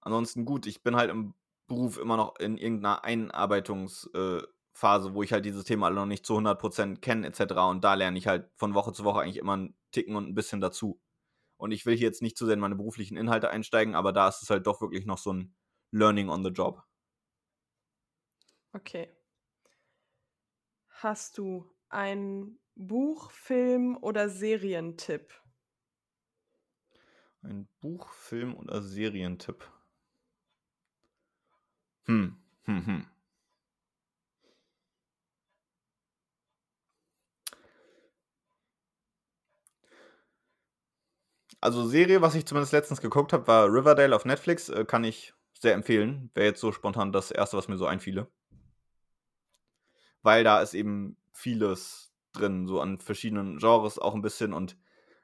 ansonsten 0.00 0.46
gut, 0.46 0.66
ich 0.66 0.82
bin 0.82 0.96
halt 0.96 1.10
im 1.10 1.34
Beruf 1.66 1.98
immer 1.98 2.16
noch 2.16 2.38
in 2.38 2.56
irgendeiner 2.56 3.04
Einarbeitungsphase, 3.04 5.12
wo 5.12 5.22
ich 5.22 5.34
halt 5.34 5.44
dieses 5.44 5.64
Thema 5.64 5.88
alle 5.88 5.96
noch 5.96 6.06
nicht 6.06 6.24
zu 6.24 6.38
100% 6.38 7.00
kenne 7.00 7.26
etc. 7.26 7.52
Und 7.68 7.84
da 7.84 7.92
lerne 7.92 8.16
ich 8.16 8.26
halt 8.26 8.50
von 8.56 8.72
Woche 8.72 8.94
zu 8.94 9.04
Woche 9.04 9.20
eigentlich 9.20 9.36
immer 9.36 9.52
einen 9.52 9.76
Ticken 9.90 10.16
und 10.16 10.26
ein 10.26 10.34
bisschen 10.34 10.62
dazu. 10.62 11.02
Und 11.58 11.72
ich 11.72 11.84
will 11.84 11.98
hier 11.98 12.06
jetzt 12.06 12.22
nicht 12.22 12.38
zu 12.38 12.46
sehr 12.46 12.54
in 12.54 12.60
meine 12.60 12.76
beruflichen 12.76 13.18
Inhalte 13.18 13.50
einsteigen, 13.50 13.94
aber 13.94 14.14
da 14.14 14.28
ist 14.28 14.40
es 14.40 14.48
halt 14.48 14.66
doch 14.66 14.80
wirklich 14.80 15.04
noch 15.04 15.18
so 15.18 15.34
ein 15.34 15.54
Learning 15.90 16.30
on 16.30 16.42
the 16.42 16.50
Job. 16.50 16.82
Okay. 18.72 19.17
Hast 21.02 21.38
du 21.38 21.64
einen 21.88 22.58
Buch, 22.74 23.30
Film 23.30 23.96
oder 24.02 24.28
Serientipp? 24.28 25.32
Ein 27.42 27.66
Buch, 27.80 28.10
Film 28.12 28.54
oder 28.54 28.80
Serientipp? 28.80 29.64
Hm, 32.06 32.34
hm, 32.66 32.80
hm. 32.86 33.06
Also 41.60 41.86
Serie, 41.86 42.20
was 42.22 42.34
ich 42.34 42.46
zumindest 42.46 42.72
letztens 42.72 43.00
geguckt 43.00 43.32
habe, 43.32 43.46
war 43.46 43.66
Riverdale 43.72 44.14
auf 44.14 44.24
Netflix. 44.24 44.68
Äh, 44.68 44.84
kann 44.84 45.04
ich 45.04 45.34
sehr 45.58 45.74
empfehlen. 45.74 46.30
Wäre 46.34 46.48
jetzt 46.48 46.60
so 46.60 46.72
spontan 46.72 47.12
das 47.12 47.30
Erste, 47.30 47.56
was 47.56 47.68
mir 47.68 47.76
so 47.78 47.86
einfiele. 47.86 48.28
Weil 50.28 50.44
da 50.44 50.60
ist 50.60 50.74
eben 50.74 51.16
vieles 51.32 52.12
drin, 52.34 52.66
so 52.66 52.82
an 52.82 52.98
verschiedenen 52.98 53.56
Genres 53.56 53.98
auch 53.98 54.14
ein 54.14 54.20
bisschen 54.20 54.52
und 54.52 54.76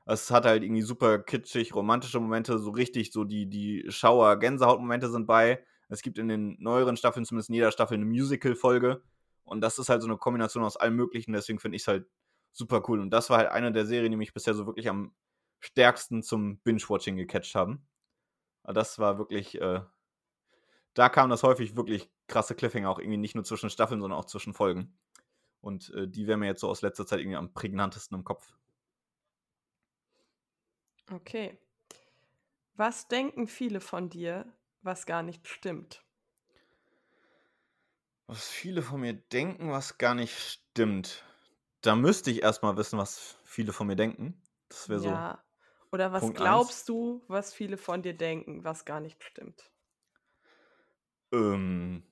es 0.07 0.31
hat 0.31 0.47
halt 0.47 0.63
irgendwie 0.63 0.81
super 0.81 1.19
kitschig, 1.19 1.75
romantische 1.75 2.19
Momente, 2.21 2.59
so 2.59 2.71
richtig, 2.71 3.13
so 3.13 3.25
die, 3.25 3.45
die 3.47 3.85
Schauer-Gänsehaut-Momente 3.87 5.11
sind 5.11 5.27
bei. 5.27 5.63
Es 5.91 6.01
gibt 6.01 6.17
in 6.17 6.29
den 6.29 6.57
neueren 6.59 6.97
Staffeln 6.97 7.27
zumindest 7.27 7.51
in 7.51 7.57
jeder 7.57 7.71
Staffel 7.71 7.99
eine 7.99 8.07
Musical-Folge. 8.07 9.03
Und 9.45 9.61
das 9.61 9.79
ist 9.79 9.91
halt 9.91 10.01
so 10.01 10.09
eine 10.09 10.17
Kombination 10.17 10.65
aus 10.65 10.79
allem 10.79 10.97
Möglichen, 10.97 11.35
deswegen 11.35 11.59
finde 11.59 11.77
ich 11.77 11.83
es 11.83 11.89
halt 11.89 12.07
super 12.53 12.83
cool. 12.89 12.99
Und 12.99 13.11
das 13.11 13.29
war 13.29 13.37
halt 13.37 13.51
eine 13.51 13.73
der 13.73 13.85
Serien, 13.85 14.11
die 14.11 14.17
mich 14.17 14.33
bisher 14.33 14.55
so 14.55 14.65
wirklich 14.65 14.89
am 14.89 15.13
stärksten 15.61 16.23
zum 16.23 16.61
Binge-Watching 16.61 17.17
gecatcht 17.17 17.55
haben. 17.55 17.87
Das 18.63 18.99
war 18.99 19.19
wirklich, 19.19 19.61
äh, 19.61 19.83
da 20.95 21.09
kam 21.09 21.31
das 21.31 21.43
häufig 21.43 21.77
wirklich 21.77 22.09
krasse 22.29 22.55
Cliffhanger, 22.55 22.89
auch 22.89 22.99
irgendwie 22.99 23.19
nicht 23.19 23.35
nur 23.35 23.45
zwischen 23.45 23.71
Staffeln, 23.71 24.01
sondern 24.01 24.19
auch 24.19 24.27
zwischen 24.27 24.55
Folgen. 24.55 24.97
Und 25.61 25.93
äh, 25.95 26.09
die 26.09 26.27
wäre 26.27 26.39
mir 26.39 26.47
jetzt 26.47 26.61
so 26.61 26.69
aus 26.69 26.83
letzter 26.83 27.07
Zeit 27.07 27.21
irgendwie 27.21 27.37
am 27.37 27.53
prägnantesten 27.53 28.17
im 28.17 28.25
Kopf. 28.25 28.55
Okay. 31.11 31.59
Was 32.77 33.09
denken 33.09 33.47
viele 33.47 33.81
von 33.81 34.09
dir, 34.09 34.53
was 34.83 35.07
gar 35.07 35.23
nicht 35.23 35.47
stimmt? 35.49 36.05
Was 38.27 38.49
viele 38.49 38.83
von 38.83 39.01
mir 39.01 39.15
denken, 39.15 39.71
was 39.71 39.99
gar 39.99 40.15
nicht 40.15 40.37
stimmt. 40.39 41.25
Da 41.83 41.95
müsste 41.95 42.31
ich 42.31 42.43
erstmal 42.43 42.77
wissen, 42.77 42.99
was 42.99 43.37
viele 43.45 43.73
von 43.73 43.87
mir 43.87 43.97
denken. 43.97 44.41
Das 44.69 44.89
wäre 44.89 45.05
ja. 45.05 45.39
so. 45.39 45.89
Oder 45.93 46.13
was 46.13 46.21
Punkt 46.21 46.39
glaubst 46.39 46.81
eins. 46.81 46.85
du, 46.87 47.25
was 47.29 47.55
viele 47.55 47.77
von 47.77 48.03
dir 48.03 48.17
denken, 48.17 48.65
was 48.65 48.85
gar 48.85 49.01
nicht 49.01 49.23
stimmt? 49.23 49.71
Ähm. 51.33 52.03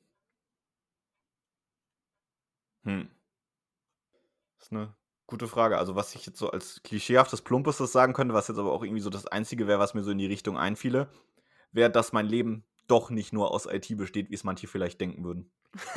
Hm. 2.85 3.09
Das 4.59 4.67
ist 4.69 4.73
eine 4.73 4.95
gute 5.27 5.49
Frage. 5.49 5.79
Also, 5.79 5.97
was 5.97 6.15
ich 6.15 6.27
jetzt 6.27 6.39
so 6.39 6.51
als 6.51 6.83
klischeehaftes, 6.83 7.43
plumpestes 7.43 7.93
sagen 7.93 8.13
könnte, 8.13 8.35
was 8.35 8.49
jetzt 8.49 8.59
aber 8.59 8.73
auch 8.73 8.83
irgendwie 8.83 9.03
so 9.03 9.11
das 9.11 9.27
Einzige 9.27 9.67
wäre, 9.67 9.79
was 9.79 9.95
mir 9.95 10.03
so 10.03 10.11
in 10.11 10.19
die 10.19 10.27
Richtung 10.27 10.57
einfiele, 10.57 11.09
wäre, 11.73 11.91
dass 11.91 12.13
mein 12.13 12.27
Leben 12.27 12.65
doch 12.89 13.11
nicht 13.11 13.33
nur 13.33 13.51
aus 13.53 13.67
IT 13.67 13.97
besteht, 13.97 14.31
wie 14.31 14.35
es 14.35 14.45
manche 14.45 14.67
vielleicht 14.67 15.01
denken 15.01 15.25
würden. 15.25 15.51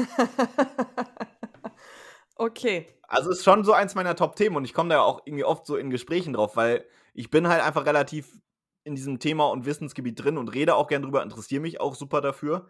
okay. 2.35 2.87
Also 3.03 3.31
ist 3.31 3.43
schon 3.43 3.63
so 3.63 3.73
eins 3.73 3.95
meiner 3.95 4.15
Top-Themen 4.15 4.55
und 4.55 4.65
ich 4.65 4.73
komme 4.73 4.89
da 4.89 5.01
auch 5.01 5.21
irgendwie 5.25 5.43
oft 5.43 5.65
so 5.65 5.75
in 5.75 5.89
Gesprächen 5.89 6.33
drauf, 6.33 6.55
weil 6.55 6.85
ich 7.13 7.29
bin 7.29 7.47
halt 7.47 7.63
einfach 7.63 7.85
relativ 7.85 8.39
in 8.83 8.95
diesem 8.95 9.19
Thema 9.19 9.45
und 9.49 9.65
Wissensgebiet 9.65 10.23
drin 10.23 10.37
und 10.37 10.49
rede 10.53 10.75
auch 10.75 10.87
gern 10.87 11.01
drüber, 11.01 11.23
interessiere 11.23 11.61
mich 11.61 11.81
auch 11.81 11.95
super 11.95 12.21
dafür. 12.21 12.69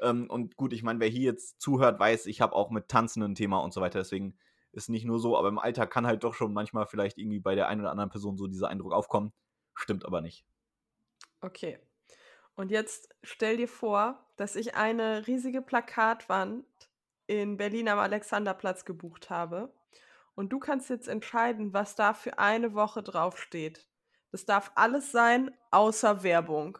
Ähm, 0.00 0.28
und 0.28 0.56
gut, 0.56 0.72
ich 0.72 0.82
meine, 0.82 1.00
wer 1.00 1.08
hier 1.08 1.22
jetzt 1.22 1.60
zuhört, 1.60 1.98
weiß, 1.98 2.26
ich 2.26 2.40
habe 2.40 2.54
auch 2.54 2.70
mit 2.70 2.88
Tanzen 2.88 3.22
ein 3.22 3.34
Thema 3.34 3.58
und 3.58 3.72
so 3.72 3.80
weiter, 3.80 3.98
deswegen 3.98 4.36
ist 4.72 4.88
nicht 4.88 5.04
nur 5.04 5.18
so, 5.18 5.36
aber 5.36 5.48
im 5.48 5.58
Alltag 5.58 5.90
kann 5.90 6.06
halt 6.06 6.22
doch 6.24 6.34
schon 6.34 6.52
manchmal 6.52 6.86
vielleicht 6.86 7.18
irgendwie 7.18 7.40
bei 7.40 7.54
der 7.54 7.68
einen 7.68 7.80
oder 7.80 7.90
anderen 7.90 8.10
Person 8.10 8.36
so 8.36 8.46
dieser 8.46 8.68
Eindruck 8.68 8.92
aufkommen. 8.92 9.32
Stimmt 9.74 10.04
aber 10.04 10.20
nicht. 10.20 10.44
Okay. 11.40 11.78
Und 12.54 12.70
jetzt 12.70 13.08
stell 13.22 13.56
dir 13.56 13.68
vor, 13.68 14.24
dass 14.36 14.54
ich 14.54 14.74
eine 14.74 15.26
riesige 15.26 15.62
Plakatwand 15.62 16.64
in 17.26 17.56
Berlin 17.56 17.88
am 17.88 17.98
Alexanderplatz 17.98 18.84
gebucht 18.84 19.30
habe. 19.30 19.72
Und 20.34 20.50
du 20.52 20.58
kannst 20.58 20.90
jetzt 20.90 21.08
entscheiden, 21.08 21.72
was 21.72 21.94
da 21.94 22.14
für 22.14 22.38
eine 22.38 22.74
Woche 22.74 23.02
draufsteht. 23.02 23.86
Das 24.30 24.44
darf 24.44 24.72
alles 24.74 25.10
sein, 25.10 25.50
außer 25.70 26.22
Werbung. 26.22 26.78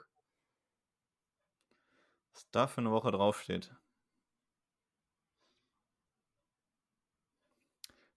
Was 2.34 2.50
da 2.50 2.66
für 2.66 2.80
eine 2.80 2.90
Woche 2.90 3.12
draufsteht. 3.12 3.72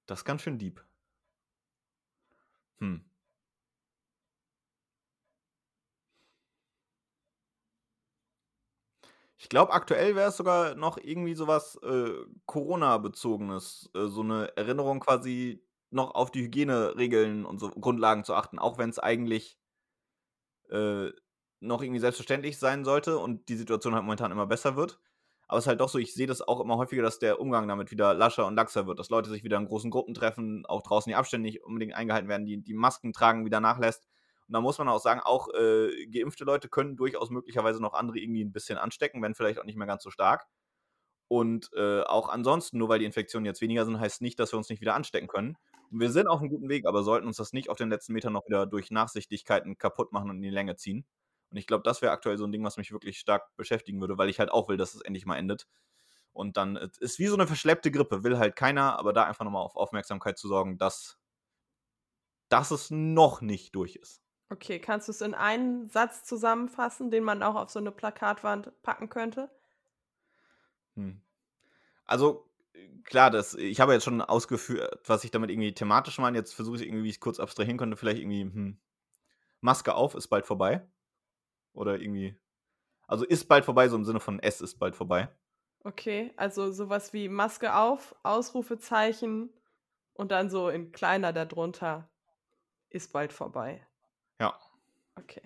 Das 0.06 0.20
ist 0.20 0.26
ganz 0.26 0.42
schön 0.42 0.58
deep. 0.58 0.82
Hm. 2.82 2.96
Ich 9.38 9.50
glaube, 9.50 9.74
aktuell 9.74 10.16
wäre 10.16 10.30
es 10.30 10.38
sogar 10.38 10.76
noch 10.76 10.98
irgendwie 10.98 11.34
sowas 11.36 11.76
äh, 11.84 12.12
Corona-bezogenes. 12.46 13.90
Äh, 13.96 14.08
so 14.08 14.22
eine 14.22 14.56
Erinnerung 14.56 15.00
quasi 15.02 15.62
noch 15.92 16.16
auf 16.16 16.32
die 16.32 16.44
Hygieneregeln 16.44 17.46
und 17.46 17.60
so 17.60 17.70
Grundlagen 17.70 18.24
zu 18.24 18.34
achten, 18.36 18.58
auch 18.60 18.78
wenn 18.78 18.90
es 18.90 19.00
eigentlich 19.00 19.58
äh, 20.70 21.12
noch 21.64 21.82
irgendwie 21.82 22.00
selbstverständlich 22.00 22.58
sein 22.60 22.86
sollte 22.86 23.18
und 23.18 23.50
die 23.50 23.56
Situation 23.56 23.94
halt 23.94 24.04
momentan 24.04 24.32
immer 24.32 24.48
besser 24.48 24.76
wird. 24.76 25.00
Aber 25.48 25.60
es 25.60 25.66
ist 25.66 25.70
halt 25.70 25.82
doch 25.82 25.90
so, 25.90 26.00
ich 26.00 26.14
sehe 26.14 26.28
das 26.28 26.42
auch 26.42 26.60
immer 26.62 26.78
häufiger, 26.78 27.04
dass 27.04 27.20
der 27.20 27.40
Umgang 27.40 27.68
damit 27.68 27.92
wieder 27.92 28.14
lascher 28.14 28.48
und 28.48 28.56
laxer 28.56 28.88
wird, 28.88 29.00
dass 29.00 29.10
Leute 29.10 29.30
sich 29.30 29.44
wieder 29.44 29.58
in 29.58 29.68
großen 29.68 29.92
Gruppen 29.92 30.14
treffen, 30.14 30.66
auch 30.66 30.82
draußen 30.82 31.10
die 31.10 31.16
Abstände 31.16 31.48
nicht 31.48 31.64
unbedingt 31.64 31.94
eingehalten 31.94 32.30
werden, 32.30 32.46
die, 32.46 32.62
die 32.62 32.74
Masken 32.74 33.14
tragen 33.14 33.46
wieder 33.46 33.60
nachlässt. 33.60 34.08
Und 34.48 34.54
da 34.54 34.62
muss 34.62 34.78
man 34.78 34.90
auch 34.90 35.00
sagen, 35.00 35.22
auch 35.22 35.50
äh, 35.54 36.08
geimpfte 36.08 36.44
Leute 36.44 36.70
können 36.70 36.96
durchaus 36.96 37.30
möglicherweise 37.30 37.82
noch 37.82 37.94
andere 37.94 38.20
irgendwie 38.20 38.44
ein 38.44 38.52
bisschen 38.52 38.78
anstecken, 38.78 39.22
wenn 39.22 39.36
vielleicht 39.36 39.60
auch 39.60 39.66
nicht 39.66 39.78
mehr 39.78 39.88
ganz 39.88 40.04
so 40.04 40.12
stark. 40.12 40.48
Und 41.28 41.70
äh, 41.76 42.02
auch 42.02 42.30
ansonsten, 42.30 42.78
nur 42.78 42.90
weil 42.90 43.00
die 43.00 43.06
Infektionen 43.06 43.46
jetzt 43.46 43.62
weniger 43.62 43.86
sind, 43.86 44.00
heißt 44.00 44.22
nicht, 44.22 44.40
dass 44.40 44.54
wir 44.54 44.58
uns 44.58 44.70
nicht 44.70 44.82
wieder 44.82 44.96
anstecken 44.96 45.28
können. 45.28 45.58
Und 45.92 46.00
wir 46.00 46.12
sind 46.12 46.28
auf 46.28 46.40
einem 46.40 46.50
guten 46.50 46.70
Weg, 46.70 46.86
aber 46.86 47.04
sollten 47.04 47.28
uns 47.28 47.38
das 47.38 47.54
nicht 47.54 47.70
auf 47.70 47.78
den 47.78 47.90
letzten 47.90 48.14
Metern 48.14 48.34
noch 48.34 48.46
wieder 48.48 48.66
durch 48.66 48.92
Nachsichtigkeiten 48.92 49.78
kaputt 49.78 50.12
machen 50.12 50.30
und 50.30 50.38
in 50.38 50.42
die 50.42 50.50
Länge 50.50 50.76
ziehen. 50.76 51.06
Und 51.54 51.58
ich 51.60 51.68
glaube, 51.68 51.84
das 51.84 52.02
wäre 52.02 52.12
aktuell 52.12 52.40
so 52.40 52.46
ein 52.46 52.52
Ding, 52.52 52.64
was 52.64 52.78
mich 52.78 52.92
wirklich 52.92 53.20
stark 53.20 53.56
beschäftigen 53.58 54.02
würde, 54.02 54.18
weil 54.18 54.28
ich 54.28 54.40
halt 54.40 54.50
auch 54.52 54.70
will, 54.70 54.78
dass 54.78 54.96
es 54.96 55.02
endlich 55.02 55.28
mal 55.28 55.38
endet. 55.38 55.68
Und 56.32 56.58
dann 56.58 56.78
es 56.78 56.98
ist 56.98 57.20
wie 57.20 57.28
so 57.28 57.36
eine 57.36 57.46
verschleppte 57.46 57.92
Grippe, 57.92 58.24
will 58.24 58.40
halt 58.40 58.56
keiner, 58.56 58.98
aber 58.98 59.14
da 59.14 59.26
einfach 59.26 59.46
nochmal 59.46 59.62
auf 59.62 59.76
Aufmerksamkeit 59.76 60.40
zu 60.40 60.48
sorgen, 60.48 60.80
dass, 60.80 61.20
dass 62.50 62.72
es 62.72 62.90
noch 62.90 63.42
nicht 63.42 63.76
durch 63.76 63.96
ist. 63.98 64.24
Okay, 64.50 64.80
kannst 64.80 65.08
du 65.08 65.12
es 65.12 65.22
in 65.22 65.34
einen 65.34 65.90
Satz 65.90 66.24
zusammenfassen, 66.24 67.12
den 67.12 67.24
man 67.24 67.44
auch 67.44 67.56
auf 67.56 67.70
so 67.70 67.80
eine 67.80 67.92
Plakatwand 67.92 68.72
packen 68.82 69.10
könnte? 69.10 69.52
Hm. 70.96 71.22
Also, 72.06 72.50
klar, 73.06 73.32
das, 73.32 73.56
ich 73.56 73.82
habe 73.82 73.94
jetzt 73.94 74.04
schon 74.06 74.22
ausgeführt, 74.22 75.02
was 75.08 75.24
ich 75.24 75.32
damit 75.32 75.52
irgendwie 75.52 75.74
thematisch 75.74 76.20
meine. 76.20 76.38
Jetzt 76.38 76.54
versuche 76.56 76.78
ich 76.78 76.84
irgendwie, 76.84 77.04
wie 77.06 77.10
ich 77.10 77.16
es 77.18 77.22
kurz 77.22 77.40
abstrahieren 77.40 77.78
könnte, 77.78 77.98
vielleicht 77.98 78.20
irgendwie, 78.22 78.44
hm, 78.44 78.80
Maske 79.62 79.96
auf, 79.96 80.16
ist 80.16 80.30
bald 80.30 80.46
vorbei. 80.48 80.88
Oder 81.74 82.00
irgendwie. 82.00 82.38
Also 83.08 83.26
ist 83.26 83.46
bald 83.48 83.66
vorbei, 83.66 83.90
so 83.90 83.96
im 83.96 84.06
Sinne 84.06 84.20
von 84.20 84.40
es 84.40 84.62
ist 84.62 84.80
bald 84.80 84.96
vorbei. 84.96 85.30
Okay, 85.84 86.32
also 86.38 86.72
sowas 86.72 87.12
wie 87.12 87.28
Maske 87.28 87.76
auf, 87.76 88.16
Ausrufezeichen 88.24 89.50
und 90.14 90.32
dann 90.32 90.50
so 90.50 90.70
in 90.70 90.94
kleiner 90.94 91.34
darunter 91.34 92.10
ist 92.90 93.12
bald 93.12 93.34
vorbei. 93.34 93.86
Ja. 94.40 94.58
Okay. 95.16 95.42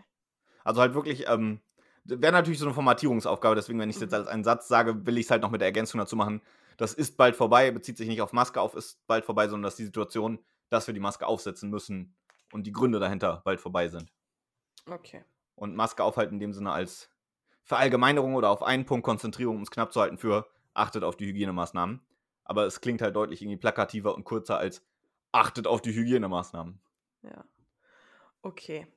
Also 0.63 0.81
halt 0.81 0.93
wirklich, 0.93 1.27
ähm, 1.27 1.59
wäre 2.03 2.33
natürlich 2.33 2.59
so 2.59 2.65
eine 2.65 2.75
Formatierungsaufgabe, 2.75 3.55
deswegen, 3.55 3.79
wenn 3.79 3.89
ich 3.89 3.95
es 3.95 4.01
jetzt 4.01 4.11
mhm. 4.11 4.17
als 4.17 4.27
einen 4.27 4.43
Satz 4.43 4.67
sage, 4.67 5.07
will 5.07 5.17
ich 5.17 5.25
es 5.25 5.31
halt 5.31 5.41
noch 5.41 5.49
mit 5.49 5.61
der 5.61 5.67
Ergänzung 5.67 5.99
dazu 5.99 6.15
machen. 6.15 6.41
Das 6.77 6.93
ist 6.93 7.17
bald 7.17 7.35
vorbei, 7.35 7.71
bezieht 7.71 7.97
sich 7.97 8.07
nicht 8.07 8.21
auf 8.21 8.33
Maske 8.33 8.61
auf, 8.61 8.75
ist 8.75 9.05
bald 9.07 9.25
vorbei, 9.25 9.47
sondern 9.47 9.63
dass 9.63 9.77
die 9.77 9.85
Situation, 9.85 10.37
dass 10.69 10.85
wir 10.85 10.93
die 10.93 10.99
Maske 10.99 11.25
aufsetzen 11.25 11.71
müssen 11.71 12.15
und 12.51 12.67
die 12.67 12.71
Gründe 12.71 12.99
dahinter 12.99 13.41
bald 13.43 13.59
vorbei 13.59 13.87
sind. 13.87 14.11
Okay 14.85 15.23
und 15.57 15.75
Maske 15.75 16.03
aufhalten 16.03 16.35
in 16.35 16.39
dem 16.39 16.53
Sinne 16.53 16.71
als 16.71 17.09
Verallgemeinerung 17.63 18.35
oder 18.35 18.49
auf 18.49 18.63
einen 18.63 18.85
Punkt 18.85 19.03
Konzentrierung, 19.03 19.57
um 19.57 19.63
es 19.63 19.71
knapp 19.71 19.91
zu 19.91 19.99
halten, 19.99 20.17
für 20.17 20.47
achtet 20.73 21.03
auf 21.03 21.17
die 21.17 21.25
Hygienemaßnahmen. 21.25 21.99
Aber 22.45 22.65
es 22.65 22.79
klingt 22.79 23.01
halt 23.01 23.15
deutlich 23.15 23.41
irgendwie 23.41 23.57
plakativer 23.57 24.15
und 24.15 24.23
kurzer 24.23 24.57
als 24.57 24.85
achtet 25.33 25.67
auf 25.67 25.81
die 25.81 25.93
Hygienemaßnahmen. 25.93 26.79
Ja. 27.23 27.43
Okay. 28.41 28.87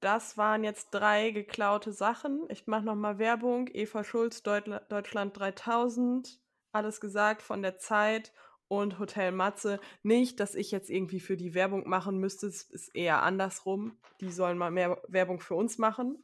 Das 0.00 0.38
waren 0.38 0.64
jetzt 0.64 0.90
drei 0.90 1.30
geklaute 1.30 1.92
Sachen. 1.92 2.46
Ich 2.48 2.66
mache 2.66 2.84
nochmal 2.84 3.18
Werbung. 3.18 3.68
Eva 3.72 4.04
Schulz, 4.04 4.42
Deutschland 4.42 5.38
3000. 5.38 6.40
Alles 6.72 7.00
gesagt 7.00 7.42
von 7.42 7.62
der 7.62 7.76
Zeit 7.76 8.32
und 8.68 8.98
Hotel 8.98 9.32
Matze. 9.32 9.80
Nicht, 10.02 10.40
dass 10.40 10.54
ich 10.54 10.70
jetzt 10.70 10.90
irgendwie 10.90 11.20
für 11.20 11.36
die 11.36 11.54
Werbung 11.54 11.88
machen 11.88 12.18
müsste, 12.18 12.46
es 12.46 12.62
ist 12.62 12.94
eher 12.94 13.22
andersrum. 13.22 13.98
Die 14.20 14.32
sollen 14.32 14.58
mal 14.58 14.70
mehr 14.70 15.00
Werbung 15.08 15.40
für 15.40 15.54
uns 15.54 15.78
machen. 15.78 16.22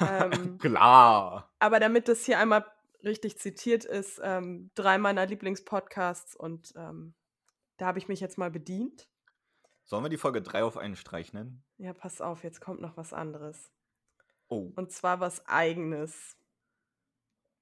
Ähm, 0.00 0.58
Klar. 0.58 1.50
Aber 1.58 1.80
damit 1.80 2.08
das 2.08 2.24
hier 2.24 2.38
einmal 2.38 2.64
richtig 3.04 3.38
zitiert 3.38 3.84
ist, 3.84 4.20
ähm, 4.22 4.70
drei 4.74 4.98
meiner 4.98 5.26
Lieblingspodcasts 5.26 6.34
und 6.34 6.72
ähm, 6.76 7.14
da 7.76 7.86
habe 7.86 7.98
ich 7.98 8.08
mich 8.08 8.20
jetzt 8.20 8.38
mal 8.38 8.50
bedient. 8.50 9.08
Sollen 9.84 10.04
wir 10.04 10.08
die 10.08 10.16
Folge 10.16 10.42
3 10.42 10.64
auf 10.64 10.76
einen 10.76 10.96
Streich 10.96 11.32
nennen? 11.32 11.62
Ja, 11.78 11.92
pass 11.92 12.20
auf, 12.20 12.42
jetzt 12.42 12.60
kommt 12.60 12.80
noch 12.80 12.96
was 12.96 13.12
anderes. 13.12 13.70
Oh. 14.48 14.72
Und 14.74 14.90
zwar 14.90 15.20
was 15.20 15.46
eigenes. 15.46 16.36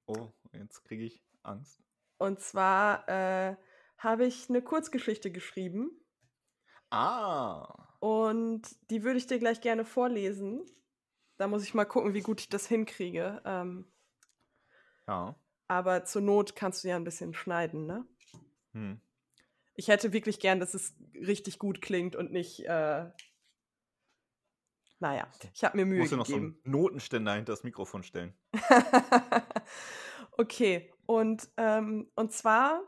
Oh, 0.07 0.29
jetzt 0.51 0.83
kriege 0.85 1.03
ich 1.03 1.23
Angst. 1.43 1.83
Und 2.17 2.39
zwar 2.39 3.07
äh, 3.09 3.55
habe 3.97 4.25
ich 4.25 4.49
eine 4.49 4.61
Kurzgeschichte 4.61 5.31
geschrieben. 5.31 5.91
Ah. 6.91 7.87
Und 7.99 8.61
die 8.89 9.03
würde 9.03 9.17
ich 9.17 9.27
dir 9.27 9.39
gleich 9.39 9.61
gerne 9.61 9.85
vorlesen. 9.85 10.63
Da 11.37 11.47
muss 11.47 11.63
ich 11.63 11.73
mal 11.73 11.85
gucken, 11.85 12.13
wie 12.13 12.21
gut 12.21 12.41
ich 12.41 12.49
das 12.49 12.67
hinkriege. 12.67 13.41
Ähm, 13.45 13.91
Ja. 15.07 15.35
aber 15.67 16.05
zur 16.05 16.21
Not 16.21 16.55
kannst 16.55 16.83
du 16.83 16.87
ja 16.87 16.95
ein 16.95 17.03
bisschen 17.03 17.33
schneiden, 17.33 17.85
ne? 17.85 18.07
Hm. 18.73 19.01
Ich 19.73 19.89
hätte 19.89 20.13
wirklich 20.13 20.39
gern, 20.39 20.59
dass 20.59 20.73
es 20.73 20.95
richtig 21.13 21.59
gut 21.59 21.81
klingt 21.81 22.15
und 22.15 22.31
nicht. 22.31 22.65
Äh, 22.65 23.09
naja, 24.99 25.27
ich 25.53 25.63
habe 25.63 25.77
mir 25.77 25.85
Mühe 25.85 25.99
Musst 25.99 26.13
du 26.13 26.17
noch 26.17 26.25
so 26.25 26.35
einen 26.35 26.59
Notenständer 26.63 27.33
hinter 27.33 27.51
das 27.51 27.63
Mikrofon 27.63 28.03
stellen. 28.03 28.33
okay, 30.37 30.93
und, 31.05 31.49
ähm, 31.57 32.09
und 32.15 32.31
zwar 32.31 32.81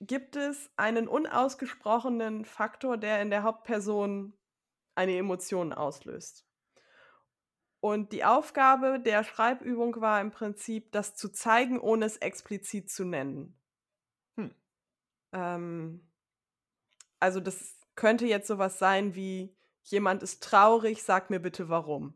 gibt 0.00 0.36
es 0.36 0.70
einen 0.76 1.08
unausgesprochenen 1.08 2.44
Faktor, 2.44 2.96
der 2.96 3.20
in 3.20 3.30
der 3.30 3.42
Hauptperson 3.42 4.32
eine 4.94 5.16
Emotion 5.16 5.72
auslöst. 5.72 6.44
Und 7.80 8.12
die 8.12 8.24
Aufgabe 8.24 8.98
der 9.00 9.22
Schreibübung 9.22 10.00
war 10.00 10.20
im 10.20 10.30
Prinzip, 10.30 10.90
das 10.92 11.14
zu 11.14 11.28
zeigen, 11.28 11.78
ohne 11.78 12.06
es 12.06 12.16
explizit 12.16 12.90
zu 12.90 13.04
nennen. 13.04 13.56
Hm. 14.36 14.54
Ähm, 15.32 16.08
also 17.20 17.38
das 17.40 17.76
könnte 17.94 18.26
jetzt 18.26 18.48
sowas 18.48 18.78
sein 18.78 19.14
wie, 19.14 19.56
jemand 19.82 20.22
ist 20.22 20.42
traurig, 20.42 21.02
sag 21.02 21.30
mir 21.30 21.40
bitte 21.40 21.68
warum. 21.68 22.14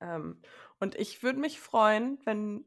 Ähm, 0.00 0.40
und 0.80 0.94
ich 0.94 1.22
würde 1.22 1.38
mich 1.38 1.60
freuen, 1.60 2.18
wenn 2.24 2.64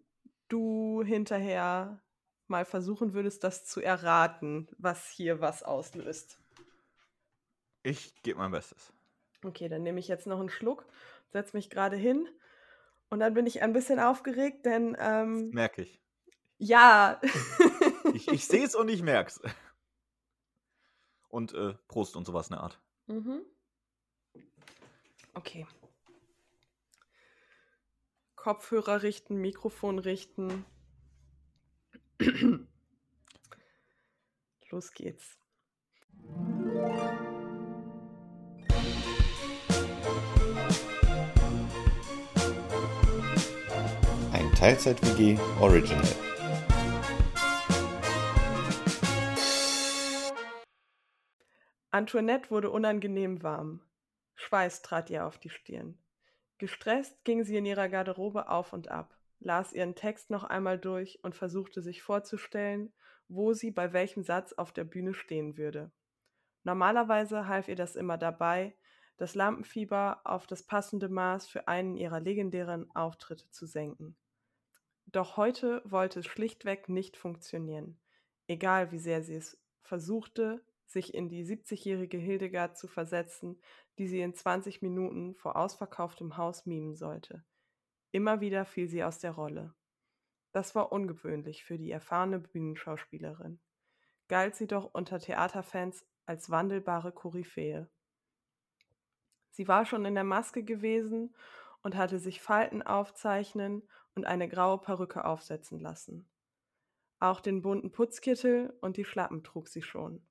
du 0.48 1.04
hinterher 1.04 2.02
mal 2.50 2.66
versuchen 2.66 3.14
würdest, 3.14 3.44
das 3.44 3.66
zu 3.66 3.82
erraten, 3.82 4.68
was 4.78 5.08
hier 5.10 5.42
was 5.42 5.64
auslöst. 5.64 6.40
Ich 7.84 8.22
gebe 8.24 8.40
mein 8.40 8.52
Bestes. 8.52 8.92
Okay, 9.44 9.70
dann 9.70 9.84
nehme 9.84 10.00
ich 10.00 10.08
jetzt 10.08 10.28
noch 10.28 10.40
einen 10.40 10.50
Schluck, 10.50 10.86
setze 11.32 11.56
mich 11.56 11.70
gerade 11.70 11.96
hin 11.96 12.28
und 13.10 13.20
dann 13.20 13.34
bin 13.34 13.48
ich 13.48 13.62
ein 13.62 13.74
bisschen 13.74 14.00
aufgeregt, 14.00 14.66
denn 14.66 14.98
ähm, 15.00 15.52
Merke 15.52 15.84
ich. 15.84 16.02
ja, 16.58 17.22
Ich, 18.14 18.28
ich 18.28 18.46
sehe 18.48 18.66
es 18.66 18.76
und 18.76 18.90
ich 18.90 19.02
merke 19.02 19.30
es. 19.30 19.42
Und 21.30 21.54
äh, 21.54 21.76
Prost 21.88 22.16
und 22.16 22.26
sowas 22.26 22.48
in 22.48 22.56
der 22.56 22.64
Art. 22.64 22.82
Mhm. 23.08 23.42
Okay. 25.36 25.68
Kopfhörer 28.36 29.04
richten, 29.04 29.36
Mikrofon 29.36 30.00
richten. 30.00 30.66
Los 34.70 34.94
geht's. 34.94 35.38
Ein 44.34 44.52
Teilzeit-WG 44.54 45.40
Original. 45.62 46.04
Antoinette 51.92 52.52
wurde 52.52 52.70
unangenehm 52.70 53.42
warm. 53.44 53.82
Schweiß 54.36 54.82
trat 54.82 55.10
ihr 55.10 55.26
auf 55.26 55.38
die 55.38 55.50
Stirn. 55.50 55.98
Gestresst 56.58 57.24
ging 57.24 57.46
sie 57.46 57.56
in 57.56 57.66
ihrer 57.66 57.88
Garderobe 57.88 58.50
auf 58.50 58.74
und 58.74 58.90
ab, 58.90 59.19
las 59.40 59.74
ihren 59.74 59.96
Text 59.96 60.30
noch 60.30 60.44
einmal 60.44 60.78
durch 60.78 61.24
und 61.24 61.36
versuchte 61.36 61.82
sich 61.82 62.02
vorzustellen, 62.02 62.94
wo 63.28 63.54
sie 63.54 63.72
bei 63.72 63.94
welchem 63.94 64.24
Satz 64.24 64.54
auf 64.54 64.72
der 64.72 64.84
Bühne 64.84 65.14
stehen 65.14 65.58
würde. 65.58 65.92
Normalerweise 66.64 67.48
half 67.48 67.68
ihr 67.68 67.76
das 67.76 67.96
immer 67.96 68.18
dabei, 68.18 68.76
das 69.18 69.36
Lampenfieber 69.36 70.22
auf 70.24 70.48
das 70.48 70.64
passende 70.64 71.10
Maß 71.10 71.48
für 71.48 71.68
einen 71.68 71.96
ihrer 71.96 72.20
legendären 72.20 72.90
Auftritte 72.96 73.50
zu 73.50 73.66
senken. 73.66 74.18
Doch 75.06 75.38
heute 75.38 75.82
wollte 75.86 76.20
es 76.20 76.28
schlichtweg 76.28 76.88
nicht 76.90 77.18
funktionieren. 77.18 78.00
Egal 78.48 78.92
wie 78.92 79.00
sehr 79.00 79.24
sie 79.24 79.36
es 79.36 79.60
versuchte, 79.82 80.64
sich 80.86 81.14
in 81.14 81.30
die 81.30 81.46
70-jährige 81.46 82.18
Hildegard 82.18 82.78
zu 82.78 82.88
versetzen, 82.88 83.60
die 83.98 84.08
sie 84.08 84.22
in 84.22 84.34
20 84.34 84.82
Minuten 84.82 85.34
vor 85.34 85.56
ausverkauftem 85.56 86.38
Haus 86.38 86.66
mimen 86.66 86.96
sollte. 86.96 87.44
Immer 88.12 88.42
wieder 88.42 88.66
fiel 88.66 88.88
sie 88.88 89.04
aus 89.04 89.20
der 89.20 89.32
Rolle. 89.32 89.74
Das 90.52 90.74
war 90.74 90.92
ungewöhnlich 90.92 91.64
für 91.64 91.78
die 91.78 91.92
erfahrene 91.92 92.40
Bühnenschauspielerin. 92.40 93.60
Galt 94.28 94.56
sie 94.56 94.68
doch 94.68 94.94
unter 94.94 95.20
Theaterfans 95.20 96.06
als 96.26 96.50
wandelbare 96.50 97.12
Koryphäe. 97.12 97.90
Sie 99.52 99.68
war 99.68 99.86
schon 99.86 100.06
in 100.06 100.16
der 100.16 100.24
Maske 100.24 100.64
gewesen 100.64 101.36
und 101.82 101.96
hatte 101.96 102.20
sich 102.20 102.42
Falten 102.42 102.82
aufzeichnen 102.82 103.88
und 104.16 104.26
eine 104.26 104.50
graue 104.50 104.80
Perücke 104.80 105.26
aufsetzen 105.26 105.80
lassen. 105.80 106.30
Auch 107.20 107.42
den 107.42 107.62
bunten 107.62 107.92
Putzkittel 107.92 108.74
und 108.82 108.98
die 108.98 109.06
Schlappen 109.06 109.44
trug 109.44 109.68
sie 109.68 109.82
schon. 109.82 110.26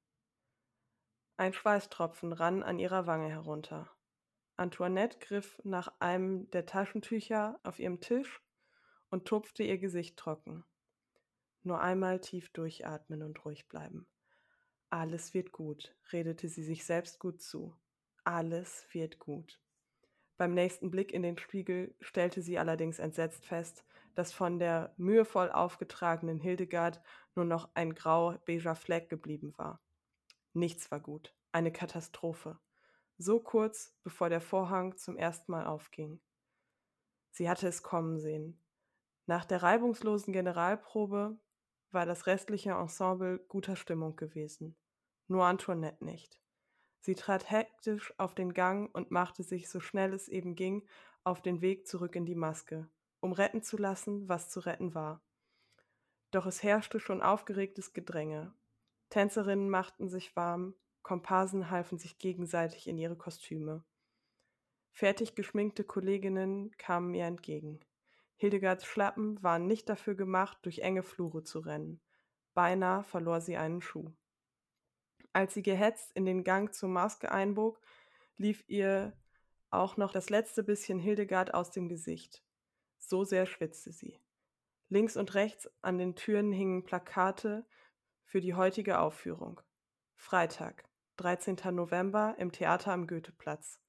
Ein 1.37 1.53
Schweißtropfen 1.53 2.33
rann 2.33 2.63
an 2.63 2.79
ihrer 2.79 3.07
Wange 3.07 3.29
herunter. 3.29 3.91
Antoinette 4.59 5.19
griff 5.21 5.61
nach 5.65 5.93
einem 6.01 6.51
der 6.51 6.67
Taschentücher 6.67 7.61
auf 7.63 7.79
ihrem 7.79 8.01
Tisch 8.01 8.43
und 9.09 9.27
tupfte 9.27 9.63
ihr 9.63 9.79
Gesicht 9.79 10.17
trocken. 10.17 10.65
Nur 11.63 11.81
einmal 11.81 12.21
tief 12.21 12.51
durchatmen 12.51 13.23
und 13.23 13.45
ruhig 13.45 13.69
bleiben. 13.69 14.07
Alles 14.91 15.33
wird 15.35 15.53
gut, 15.53 15.95
redete 16.13 16.49
sie 16.49 16.63
sich 16.63 16.85
selbst 16.85 17.21
gut 17.21 17.41
zu. 17.41 17.77
Alles 18.25 18.87
wird 18.93 19.19
gut. 19.19 19.61
Beim 20.37 20.55
nächsten 20.55 20.91
Blick 20.91 21.13
in 21.13 21.23
den 21.23 21.39
Spiegel 21.39 21.95
stellte 22.01 22.43
sie 22.43 22.59
allerdings 22.59 22.99
entsetzt 22.99 23.47
fest, 23.47 23.85
dass 24.15 24.33
von 24.33 24.59
der 24.59 24.95
mühevoll 24.97 25.51
aufgetragenen 25.51 26.39
Hildegard 26.39 27.01
nur 27.35 27.45
noch 27.45 27.71
ein 27.75 27.95
grau-beiger 27.95 28.75
Fleck 28.75 29.09
geblieben 29.09 29.53
war. 29.57 29.81
Nichts 30.53 30.91
war 30.91 31.01
gut, 31.01 31.35
eine 31.53 31.73
Katastrophe. 31.73 32.59
So 33.19 33.41
kurz, 33.41 33.93
bevor 34.05 34.29
der 34.29 34.41
Vorhang 34.41 34.97
zum 34.97 35.17
ersten 35.17 35.51
Mal 35.51 35.67
aufging. 35.67 36.21
Sie 37.31 37.51
hatte 37.51 37.67
es 37.67 37.83
kommen 37.83 38.21
sehen. 38.21 38.63
Nach 39.27 39.45
der 39.45 39.63
reibungslosen 39.63 40.33
Generalprobe 40.33 41.37
war 41.91 42.07
das 42.07 42.27
restliche 42.27 42.71
Ensemble 42.71 43.41
guter 43.49 43.75
Stimmung 43.75 44.15
gewesen. 44.15 44.77
Nur 45.27 45.45
Antoinette 45.45 46.05
nicht. 46.05 46.41
Sie 47.01 47.17
trat 47.17 47.51
hektisch 47.51 48.15
auf 48.19 48.35
den 48.35 48.55
Gang 48.55 48.95
und 48.95 49.11
machte 49.11 49.43
sich, 49.43 49.69
so 49.69 49.81
schnell 49.81 50.13
es 50.13 50.29
eben 50.29 50.55
ging, 50.55 50.87
auf 51.25 51.43
den 51.43 51.61
Weg 51.61 51.87
zurück 51.89 52.15
in 52.15 52.25
die 52.25 52.35
Maske, 52.35 52.89
um 53.21 53.33
retten 53.33 53.63
zu 53.63 53.77
lassen, 53.77 54.29
was 54.29 54.49
zu 54.49 54.61
retten 54.61 54.95
war. 54.95 55.23
Doch 56.31 56.47
es 56.47 56.63
herrschte 56.63 57.01
schon 57.01 57.23
aufgeregtes 57.23 57.93
Gedränge. 57.93 58.55
Tänzerinnen 59.11 59.71
machten 59.71 60.09
sich 60.09 60.37
warm, 60.37 60.75
Komparsen 61.09 61.71
halfen 61.71 61.97
sich 61.97 62.19
gegenseitig 62.19 62.87
in 62.87 62.99
ihre 62.99 63.17
Kostüme. 63.17 63.83
Fertig 64.93 65.35
geschminkte 65.35 65.83
Kolleginnen 65.83 66.71
kamen 66.77 67.15
ihr 67.15 67.25
entgegen. 67.25 67.81
Hildegards 68.37 68.85
Schlappen 68.85 69.43
waren 69.43 69.67
nicht 69.67 69.89
dafür 69.89 70.15
gemacht, 70.15 70.59
durch 70.61 70.81
enge 70.81 71.03
Flure 71.03 71.45
zu 71.45 71.61
rennen. 71.61 72.03
Beinahe 72.53 73.05
verlor 73.05 73.41
sie 73.41 73.57
einen 73.57 73.81
Schuh. 73.81 74.13
Als 75.33 75.55
sie 75.55 75.63
gehetzt 75.63 76.13
in 76.13 76.27
den 76.27 76.45
Gang 76.45 76.75
zur 76.75 76.91
Maske 76.91 77.33
einbog, 77.33 77.81
lief 78.37 78.63
ihr 78.69 79.17
auch 79.71 79.97
noch 79.97 80.13
das 80.13 80.29
letzte 80.29 80.63
bisschen 80.63 80.99
Hildegard 80.99 81.55
aus 81.55 81.71
dem 81.71 81.89
Gesicht. 81.89 82.45
So 82.99 83.25
sehr 83.25 83.47
schwitzte 83.47 83.93
sie. 83.93 84.21
Links 84.91 85.17
und 85.17 85.33
rechts 85.33 85.71
an 85.81 85.97
den 85.97 86.17
Türen 86.17 86.53
hingen 86.53 86.85
Plakate 86.85 87.65
für 88.25 88.43
die 88.43 88.53
heutige 88.53 88.99
Aufführung. 88.99 89.63
Freitag, 90.17 90.88
13. 91.19 91.57
November 91.73 92.37
im 92.39 92.53
Theater 92.53 92.93
am 92.93 93.09
Goetheplatz. 93.09 93.81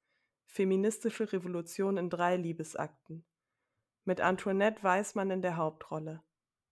Feministische 0.47 1.31
Revolution 1.31 1.97
in 1.97 2.09
drei 2.09 2.35
Liebesakten. 2.35 3.23
Mit 4.03 4.19
Antoinette 4.19 4.81
Weismann 4.83 5.29
in 5.29 5.43
der 5.43 5.55
Hauptrolle. 5.55 6.23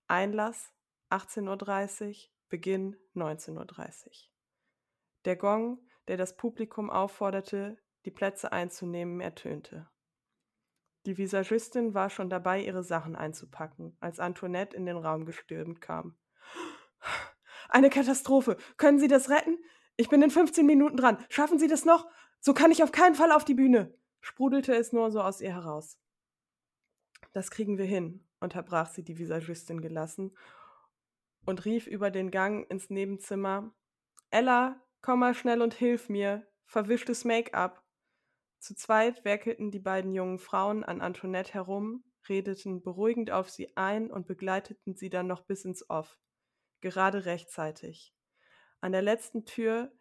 Einlass 0.07 0.73
18.30 1.11 2.07
Uhr, 2.07 2.15
Beginn 2.49 2.97
19.30 3.15 4.05
Uhr. 4.07 4.11
Der 5.25 5.35
Gong, 5.35 5.79
der 6.07 6.17
das 6.17 6.35
Publikum 6.35 6.89
aufforderte, 6.89 7.77
die 8.05 8.11
Plätze 8.11 8.51
einzunehmen, 8.51 9.21
ertönte. 9.21 9.87
Die 11.05 11.19
Visagistin 11.19 11.93
war 11.93 12.09
schon 12.09 12.31
dabei, 12.31 12.63
ihre 12.63 12.83
Sachen 12.83 13.15
einzupacken, 13.15 13.95
als 13.99 14.19
Antoinette 14.19 14.75
in 14.75 14.87
den 14.87 14.97
Raum 14.97 15.25
gestürmt 15.25 15.81
kam. 15.81 16.17
Eine 17.69 17.91
Katastrophe. 17.91 18.57
Können 18.77 18.97
Sie 18.97 19.07
das 19.07 19.29
retten? 19.29 19.59
Ich 19.97 20.09
bin 20.09 20.21
in 20.21 20.29
15 20.29 20.65
Minuten 20.65 20.95
dran. 20.95 21.17
Schaffen 21.27 21.57
Sie 21.57 21.67
das 21.67 21.83
noch? 21.83 22.07
So 22.39 22.53
kann 22.53 22.71
ich 22.71 22.83
auf 22.83 22.91
keinen 22.91 23.15
Fall 23.15 23.31
auf 23.31 23.43
die 23.43 23.55
Bühne. 23.55 23.93
sprudelte 24.21 24.75
es 24.75 24.93
nur 24.93 25.11
so 25.11 25.21
aus 25.21 25.41
ihr 25.41 25.53
heraus. 25.53 25.99
Das 27.33 27.49
kriegen 27.49 27.77
wir 27.77 27.85
hin, 27.85 28.25
unterbrach 28.39 28.89
sie 28.89 29.03
die 29.03 29.17
Visagistin 29.17 29.81
gelassen 29.81 30.35
und 31.45 31.65
rief 31.65 31.87
über 31.87 32.11
den 32.11 32.29
Gang 32.29 32.69
ins 32.69 32.89
Nebenzimmer. 32.89 33.73
Ella, 34.29 34.81
komm 35.01 35.19
mal 35.19 35.33
schnell 35.33 35.61
und 35.61 35.73
hilf 35.73 36.09
mir. 36.09 36.47
Verwischtes 36.65 37.25
Make-up. 37.25 37.83
Zu 38.59 38.75
zweit 38.75 39.23
werkelten 39.23 39.71
die 39.71 39.79
beiden 39.79 40.13
jungen 40.13 40.39
Frauen 40.39 40.83
an 40.83 40.99
Antoinette 40.99 41.53
herum, 41.53 42.03
redeten 42.27 42.81
beruhigend 42.81 43.31
auf 43.31 43.49
sie 43.49 43.75
ein 43.77 44.11
und 44.11 44.27
begleiteten 44.27 44.95
sie 44.95 45.09
dann 45.09 45.27
noch 45.27 45.45
bis 45.45 45.63
ins 45.63 45.89
Off. 45.89 46.19
Gerade 46.81 47.25
rechtzeitig. 47.25 48.16
An 48.81 48.91
der 48.91 49.01
letzten 49.01 49.45
Tür 49.45 49.91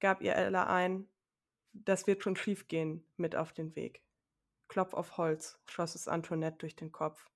gab 0.00 0.20
ihr 0.20 0.34
Ella 0.34 0.66
ein, 0.66 1.08
das 1.72 2.06
wird 2.06 2.22
schon 2.22 2.36
schiefgehen, 2.36 3.06
mit 3.16 3.36
auf 3.36 3.52
den 3.52 3.76
Weg. 3.76 4.02
Klopf 4.68 4.94
auf 4.94 5.16
Holz, 5.16 5.60
schoss 5.66 5.94
es 5.94 6.08
Antoinette 6.08 6.58
durch 6.58 6.76
den 6.76 6.92
Kopf. 6.92 7.30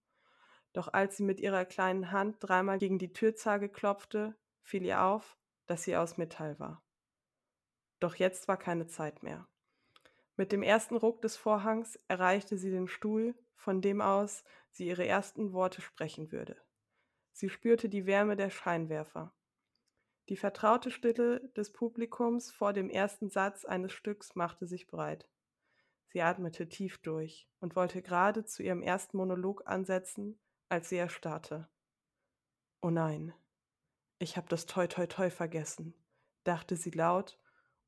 Doch 0.72 0.92
als 0.92 1.16
sie 1.16 1.22
mit 1.22 1.40
ihrer 1.40 1.64
kleinen 1.64 2.12
Hand 2.12 2.36
dreimal 2.40 2.78
gegen 2.78 2.98
die 2.98 3.12
Türzage 3.12 3.68
klopfte, 3.68 4.36
fiel 4.62 4.84
ihr 4.84 5.02
auf, 5.02 5.36
dass 5.66 5.82
sie 5.82 5.96
aus 5.96 6.16
Metall 6.16 6.58
war. 6.58 6.82
Doch 7.98 8.14
jetzt 8.14 8.48
war 8.48 8.56
keine 8.56 8.86
Zeit 8.86 9.22
mehr. 9.22 9.46
Mit 10.36 10.52
dem 10.52 10.62
ersten 10.62 10.96
Ruck 10.96 11.20
des 11.22 11.36
Vorhangs 11.36 11.98
erreichte 12.08 12.56
sie 12.56 12.70
den 12.70 12.88
Stuhl, 12.88 13.34
von 13.54 13.82
dem 13.82 14.00
aus 14.00 14.42
sie 14.70 14.86
ihre 14.86 15.06
ersten 15.06 15.52
Worte 15.52 15.82
sprechen 15.82 16.32
würde. 16.32 16.56
Sie 17.32 17.50
spürte 17.50 17.88
die 17.88 18.06
Wärme 18.06 18.36
der 18.36 18.50
Scheinwerfer. 18.50 19.34
Die 20.30 20.36
vertraute 20.36 20.92
Stille 20.92 21.40
des 21.56 21.72
Publikums 21.72 22.52
vor 22.52 22.72
dem 22.72 22.88
ersten 22.88 23.30
Satz 23.30 23.64
eines 23.64 23.90
Stücks 23.90 24.36
machte 24.36 24.64
sich 24.64 24.86
breit. 24.86 25.28
Sie 26.06 26.22
atmete 26.22 26.68
tief 26.68 26.98
durch 26.98 27.48
und 27.58 27.74
wollte 27.74 28.00
gerade 28.00 28.44
zu 28.44 28.62
ihrem 28.62 28.80
ersten 28.80 29.16
Monolog 29.16 29.66
ansetzen, 29.66 30.38
als 30.68 30.88
sie 30.88 30.98
erstarrte. 30.98 31.68
Oh 32.80 32.90
nein, 32.90 33.34
ich 34.20 34.36
habe 34.36 34.46
das 34.48 34.66
Toi 34.66 34.86
Toi 34.86 35.08
Toi 35.08 35.30
vergessen, 35.30 35.94
dachte 36.44 36.76
sie 36.76 36.92
laut 36.92 37.36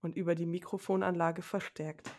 und 0.01 0.17
über 0.17 0.35
die 0.35 0.47
Mikrofonanlage 0.47 1.43
verstärkt. 1.43 2.11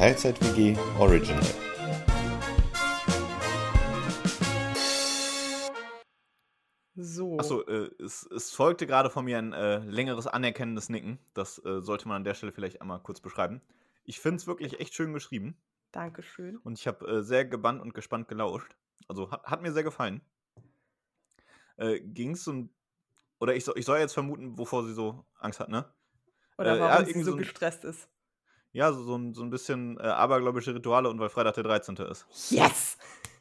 Teilzeit-WG 0.00 0.78
Original. 0.98 1.44
So. 6.96 7.36
Achso, 7.38 7.60
äh, 7.66 7.90
es, 8.02 8.26
es 8.34 8.50
folgte 8.50 8.86
gerade 8.86 9.10
von 9.10 9.26
mir 9.26 9.36
ein 9.36 9.52
äh, 9.52 9.80
längeres 9.80 10.26
anerkennendes 10.26 10.88
Nicken. 10.88 11.18
Das 11.34 11.62
äh, 11.66 11.82
sollte 11.82 12.08
man 12.08 12.16
an 12.16 12.24
der 12.24 12.32
Stelle 12.32 12.50
vielleicht 12.50 12.80
einmal 12.80 13.00
kurz 13.00 13.20
beschreiben. 13.20 13.60
Ich 14.04 14.20
finde 14.20 14.36
es 14.36 14.46
wirklich 14.46 14.80
echt 14.80 14.94
schön 14.94 15.12
geschrieben 15.12 15.58
Dankeschön. 15.92 16.56
und 16.56 16.78
ich 16.78 16.86
habe 16.86 17.06
äh, 17.06 17.22
sehr 17.22 17.44
gebannt 17.44 17.82
und 17.82 17.92
gespannt 17.92 18.26
gelauscht. 18.26 18.74
Also 19.06 19.30
hat, 19.30 19.44
hat 19.44 19.60
mir 19.60 19.74
sehr 19.74 19.84
gefallen. 19.84 20.22
Äh, 21.76 22.00
Ging 22.00 22.30
es 22.30 22.48
um. 22.48 22.70
Oder 23.38 23.54
ich 23.54 23.66
soll, 23.66 23.76
ich 23.76 23.84
soll 23.84 23.98
jetzt 23.98 24.14
vermuten, 24.14 24.56
wovor 24.56 24.82
sie 24.86 24.94
so 24.94 25.26
Angst 25.40 25.60
hat, 25.60 25.68
ne? 25.68 25.92
Oder 26.56 26.72
Äh, 26.72 26.78
ja, 26.78 26.84
warum 26.84 27.04
sie 27.04 27.10
irgendwie 27.10 27.26
so 27.26 27.32
so 27.32 27.36
gestresst 27.36 27.84
ist. 27.84 28.08
Ja, 28.72 28.92
so, 28.92 29.02
so, 29.02 29.16
ein, 29.16 29.34
so 29.34 29.42
ein 29.42 29.50
bisschen 29.50 29.98
äh, 29.98 30.02
abergläubische 30.04 30.74
Rituale 30.74 31.08
und 31.10 31.18
weil 31.18 31.28
Freitag 31.28 31.54
der 31.54 31.64
13. 31.64 31.96
ist. 31.96 32.26
Yes! 32.50 32.96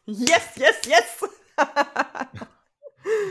Yes, 0.05 0.55
yes, 0.55 0.81
yes! 0.87 1.29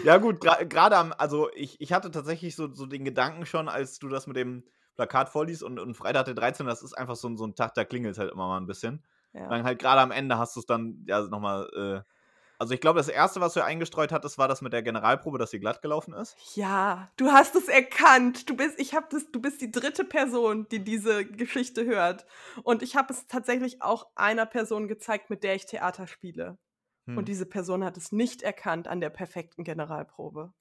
Ja, 0.05 0.17
gut, 0.17 0.43
gra- 0.43 0.65
gerade 0.65 0.97
am, 0.97 1.13
also 1.19 1.51
ich, 1.55 1.81
ich 1.81 1.93
hatte 1.93 2.11
tatsächlich 2.11 2.57
so, 2.57 2.73
so 2.73 2.87
den 2.87 3.05
Gedanken 3.05 3.47
schon, 3.47 3.69
als 3.69 3.99
du 3.99 4.09
das 4.09 4.27
mit 4.27 4.37
dem 4.37 4.65
Plakat 4.97 5.29
vorliest 5.29 5.63
und, 5.63 5.79
und 5.79 5.95
Freitag 5.95 6.25
der 6.25 6.35
13. 6.35 6.67
Das 6.67 6.83
ist 6.83 6.95
einfach 6.97 7.17
so, 7.17 7.29
ein- 7.29 7.37
so 7.37 7.45
ein 7.47 7.55
Tag, 7.55 7.75
da 7.75 7.85
klingelt 7.85 8.13
es 8.13 8.19
halt 8.19 8.33
immer 8.33 8.49
mal 8.49 8.57
ein 8.59 8.67
bisschen. 8.67 9.05
ja. 9.35 9.49
Dann 9.49 9.65
halt 9.65 9.79
gerade 9.79 10.01
am 10.01 10.11
Ende 10.11 10.39
hast 10.39 10.57
du 10.57 10.61
es 10.61 10.67
dann 10.67 11.05
ja 11.07 11.21
nochmal. 11.23 11.69
Äh, 12.05 12.13
also 12.59 12.75
ich 12.75 12.81
glaube, 12.81 12.99
das 12.99 13.09
erste, 13.09 13.41
was 13.41 13.55
du 13.55 13.65
eingestreut 13.65 14.11
hattest, 14.11 14.37
war 14.37 14.49
das 14.49 14.63
mit 14.63 14.73
der 14.73 14.83
Generalprobe, 14.83 15.39
dass 15.39 15.51
sie 15.51 15.61
glatt 15.61 15.81
gelaufen 15.81 16.13
ist. 16.13 16.37
Ja, 16.57 17.09
du 17.17 17.31
hast 17.31 17.55
es 17.55 17.69
erkannt. 17.69 18.51
Du 18.51 18.57
bist, 18.57 18.79
ich 18.81 18.95
hab 18.95 19.11
das, 19.11 19.31
du 19.31 19.41
bist 19.41 19.61
die 19.61 19.71
dritte 19.71 20.05
Person, 20.05 20.67
die 20.71 20.83
diese 20.83 21.25
Geschichte 21.25 21.85
hört. 21.87 22.27
Und 22.65 22.83
ich 22.83 22.97
habe 22.97 23.13
es 23.13 23.27
tatsächlich 23.29 23.81
auch 23.81 24.09
einer 24.17 24.45
Person 24.47 24.89
gezeigt, 24.89 25.31
mit 25.31 25.45
der 25.45 25.55
ich 25.55 25.67
Theater 25.67 26.07
spiele. 26.09 26.59
Hm. 27.07 27.19
Und 27.19 27.29
diese 27.29 27.47
Person 27.47 27.85
hat 27.85 27.97
es 27.97 28.11
nicht 28.11 28.43
erkannt 28.43 28.89
an 28.89 29.01
der 29.01 29.11
perfekten 29.11 29.63
Generalprobe. 29.63 30.53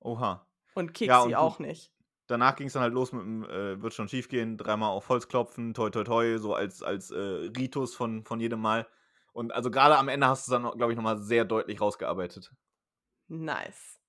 Oha. 0.00 0.46
Und 0.74 0.92
Kiksi 0.92 1.06
Ja, 1.08 1.26
du- 1.26 1.38
auch 1.38 1.58
nicht. 1.58 1.92
Danach 2.26 2.54
ging 2.54 2.68
es 2.68 2.74
dann 2.74 2.82
halt 2.82 2.94
los 2.94 3.12
mit 3.12 3.22
dem, 3.22 3.42
äh, 3.44 3.82
wird 3.82 3.92
schon 3.92 4.08
schief 4.08 4.28
gehen, 4.28 4.56
dreimal 4.56 4.90
auf 4.90 5.08
Holz 5.08 5.26
klopfen, 5.26 5.74
toi 5.74 5.90
toi 5.90 6.04
toi, 6.04 6.38
so 6.38 6.54
als, 6.54 6.80
als 6.80 7.10
äh, 7.10 7.18
Ritus 7.18 7.96
von, 7.96 8.24
von 8.24 8.38
jedem 8.38 8.60
Mal. 8.60 8.86
Und 9.32 9.52
also 9.52 9.70
gerade 9.70 9.96
am 9.96 10.08
Ende 10.08 10.26
hast 10.26 10.46
du 10.46 10.54
es 10.54 10.62
dann, 10.62 10.76
glaube 10.76 10.92
ich, 10.92 10.96
nochmal 10.96 11.18
sehr 11.18 11.44
deutlich 11.44 11.80
rausgearbeitet. 11.80 12.52
Nice. 13.28 14.00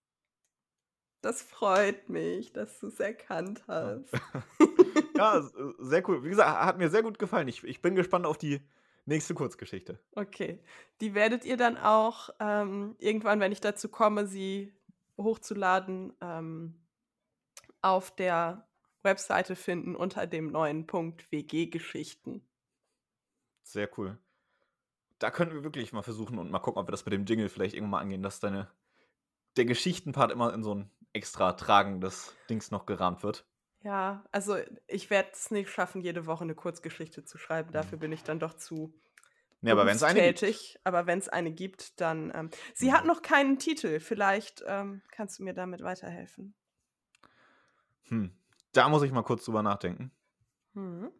Das 1.21 1.43
freut 1.43 2.09
mich, 2.09 2.51
dass 2.53 2.79
du 2.79 2.87
es 2.87 2.99
erkannt 2.99 3.63
hast. 3.67 4.11
Ja, 5.21 5.37
äh, 5.37 5.43
sehr 5.77 6.09
cool. 6.09 6.23
Wie 6.23 6.29
gesagt, 6.29 6.65
hat 6.65 6.79
mir 6.79 6.89
sehr 6.89 7.03
gut 7.03 7.19
gefallen. 7.19 7.47
Ich, 7.47 7.63
ich 7.63 7.79
bin 7.83 7.93
gespannt 7.93 8.25
auf 8.25 8.39
die 8.39 8.59
nächste 9.05 9.35
Kurzgeschichte. 9.35 9.99
Okay. 10.15 10.63
Die 10.99 11.13
werdet 11.13 11.45
ihr 11.45 11.57
dann 11.57 11.77
auch 11.77 12.31
ähm, 12.39 12.95
irgendwann, 12.97 13.39
wenn 13.39 13.51
ich 13.51 13.61
dazu 13.61 13.87
komme, 13.87 14.25
sie 14.25 14.73
hochzuladen, 15.17 16.13
ähm, 16.21 16.81
auf 17.83 18.15
der 18.15 18.67
Webseite 19.03 19.55
finden 19.55 19.95
unter 19.95 20.25
dem 20.25 20.51
neuen 20.51 20.87
Punkt 20.87 21.31
WG-Geschichten. 21.31 22.41
Sehr 23.61 23.89
cool. 23.99 24.17
Da 25.21 25.29
können 25.29 25.53
wir 25.53 25.63
wirklich 25.63 25.93
mal 25.93 26.01
versuchen 26.01 26.39
und 26.39 26.49
mal 26.49 26.59
gucken, 26.59 26.81
ob 26.81 26.87
wir 26.87 26.91
das 26.91 27.05
mit 27.05 27.13
dem 27.13 27.25
Jingle 27.25 27.47
vielleicht 27.47 27.75
irgendwann 27.75 27.91
mal 27.91 27.99
angehen, 27.99 28.23
dass 28.23 28.39
deine 28.39 28.71
der 29.55 29.65
Geschichtenpart 29.65 30.31
immer 30.31 30.51
in 30.51 30.63
so 30.63 30.73
ein 30.73 30.89
extra 31.13 31.53
tragendes 31.53 32.35
Dings 32.49 32.71
noch 32.71 32.87
gerahmt 32.87 33.21
wird. 33.21 33.45
Ja, 33.83 34.25
also 34.31 34.57
ich 34.87 35.11
werde 35.11 35.29
es 35.33 35.51
nicht 35.51 35.69
schaffen, 35.69 36.01
jede 36.01 36.25
Woche 36.25 36.43
eine 36.43 36.55
Kurzgeschichte 36.55 37.23
zu 37.23 37.37
schreiben. 37.37 37.71
Dafür 37.71 37.99
bin 37.99 38.11
ich 38.11 38.23
dann 38.23 38.39
doch 38.39 38.55
zu 38.55 38.93
Nee, 39.63 39.69
aber 39.69 39.85
wenn 39.85 39.95
es 39.95 40.01
eine 40.01 40.33
gibt. 40.33 40.79
Aber 40.83 41.05
wenn 41.05 41.19
es 41.19 41.29
eine 41.29 41.51
gibt, 41.51 42.01
dann. 42.01 42.31
Ähm, 42.33 42.49
sie 42.73 42.91
hat 42.91 43.05
noch 43.05 43.21
keinen 43.21 43.59
Titel. 43.59 43.99
Vielleicht 43.99 44.63
ähm, 44.65 45.03
kannst 45.11 45.37
du 45.37 45.43
mir 45.43 45.53
damit 45.53 45.83
weiterhelfen. 45.83 46.55
Hm. 48.05 48.35
Da 48.71 48.89
muss 48.89 49.03
ich 49.03 49.11
mal 49.11 49.21
kurz 49.21 49.45
drüber 49.45 49.61
nachdenken. 49.61 50.11
Mhm. 50.73 51.11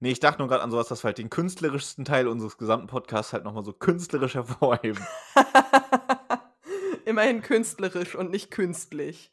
Nee, 0.00 0.12
ich 0.12 0.20
dachte 0.20 0.38
nur 0.38 0.48
gerade 0.48 0.62
an 0.62 0.70
sowas, 0.70 0.88
dass 0.88 1.02
wir 1.02 1.08
halt 1.08 1.18
den 1.18 1.30
künstlerischsten 1.30 2.04
Teil 2.04 2.28
unseres 2.28 2.56
gesamten 2.56 2.86
Podcasts 2.86 3.32
halt 3.32 3.44
nochmal 3.44 3.64
so 3.64 3.72
künstlerisch 3.72 4.34
hervorheben. 4.34 5.04
Immerhin 7.04 7.42
künstlerisch 7.42 8.14
und 8.14 8.30
nicht 8.30 8.50
künstlich. 8.50 9.32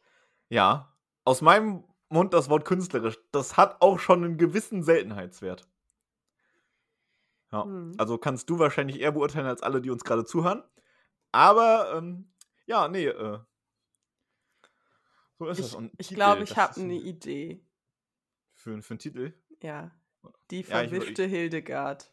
Ja. 0.49 0.97
Aus 1.23 1.41
meinem 1.41 1.83
Mund 2.09 2.33
das 2.33 2.49
Wort 2.49 2.65
künstlerisch, 2.65 3.19
das 3.31 3.57
hat 3.57 3.81
auch 3.81 3.99
schon 3.99 4.23
einen 4.23 4.37
gewissen 4.37 4.81
Seltenheitswert. 4.81 5.67
Ja. 7.51 7.65
Mhm. 7.65 7.93
Also 7.97 8.17
kannst 8.17 8.49
du 8.49 8.57
wahrscheinlich 8.57 8.99
eher 8.99 9.11
beurteilen 9.11 9.45
als 9.45 9.61
alle, 9.61 9.81
die 9.81 9.91
uns 9.91 10.03
gerade 10.03 10.25
zuhören. 10.25 10.63
Aber, 11.31 11.93
ähm, 11.95 12.33
ja, 12.65 12.87
nee, 12.87 13.05
äh, 13.05 13.39
so 15.37 15.47
ist 15.47 15.59
es. 15.59 15.67
Ich, 15.67 15.75
Und 15.75 15.91
ich 15.97 16.09
glaube, 16.09 16.43
ich 16.43 16.49
das 16.49 16.57
habe 16.57 16.81
eine 16.81 16.95
Idee. 16.95 17.63
Für, 18.53 18.81
für 18.81 18.93
einen 18.93 18.99
Titel. 18.99 19.33
Ja. 19.61 19.91
Die 20.51 20.61
Ja, 20.61 20.81
ich- 20.83 20.89
verwischte 20.89 21.23
Hildegard. 21.25 22.11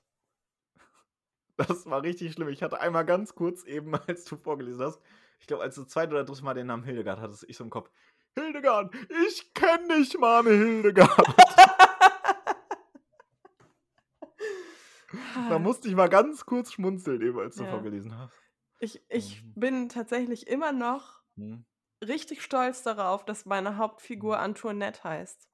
Das 1.58 1.84
war 1.86 2.02
richtig 2.02 2.32
schlimm. 2.32 2.48
Ich 2.48 2.62
hatte 2.62 2.80
einmal 2.80 3.04
ganz 3.04 3.34
kurz 3.34 3.62
eben, 3.64 3.94
als 4.08 4.24
du 4.24 4.36
vorgelesen 4.36 4.82
hast, 4.84 5.00
ich 5.38 5.46
glaube, 5.46 5.62
als 5.62 5.74
du 5.74 5.84
zwei 5.84 6.06
oder 6.06 6.24
drittes 6.24 6.42
Mal 6.42 6.54
den 6.54 6.66
Namen 6.66 6.82
Hildegard 6.82 7.20
hattest, 7.20 7.44
ich 7.48 7.56
so 7.56 7.64
im 7.64 7.70
Kopf. 7.70 7.90
Hildegard, 8.34 8.94
ich 9.28 9.52
kenne 9.52 9.98
nicht 9.98 10.18
mal 10.18 10.40
eine 10.40 10.50
Hildegard. 10.50 11.10
da 15.48 15.58
musste 15.58 15.88
ich 15.88 15.94
mal 15.94 16.08
ganz 16.08 16.46
kurz 16.46 16.72
schmunzeln, 16.72 17.20
eben 17.20 17.38
als 17.38 17.56
du 17.56 17.64
Ja. 17.64 17.70
vorgelesen 17.70 18.16
hast. 18.18 18.32
Ich, 18.80 19.02
ich 19.10 19.42
Mhm. 19.44 19.52
bin 19.54 19.88
tatsächlich 19.88 20.46
immer 20.48 20.72
noch 20.72 21.20
Hm. 21.36 21.64
richtig 22.02 22.42
stolz 22.42 22.82
darauf, 22.82 23.24
dass 23.24 23.44
meine 23.46 23.76
Hauptfigur 23.76 24.38
Antoinette 24.38 25.04
heißt. 25.04 25.48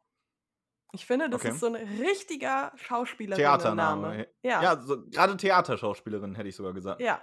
Ich 0.92 1.04
finde, 1.06 1.28
das 1.28 1.42
Okay. 1.42 1.50
ist 1.50 1.60
so 1.60 1.66
ein 1.66 1.74
richtiger 1.74 2.72
Theatername. 2.76 2.76
Schauspielerinnenname. 2.78 4.28
Ja. 4.42 4.62
Ja, 4.62 4.80
so, 4.80 5.04
gerade 5.10 5.36
Theaterschauspielerin 5.36 6.34
hätte 6.34 6.48
ich 6.48 6.56
sogar 6.56 6.72
gesagt. 6.72 7.00
ja. 7.00 7.20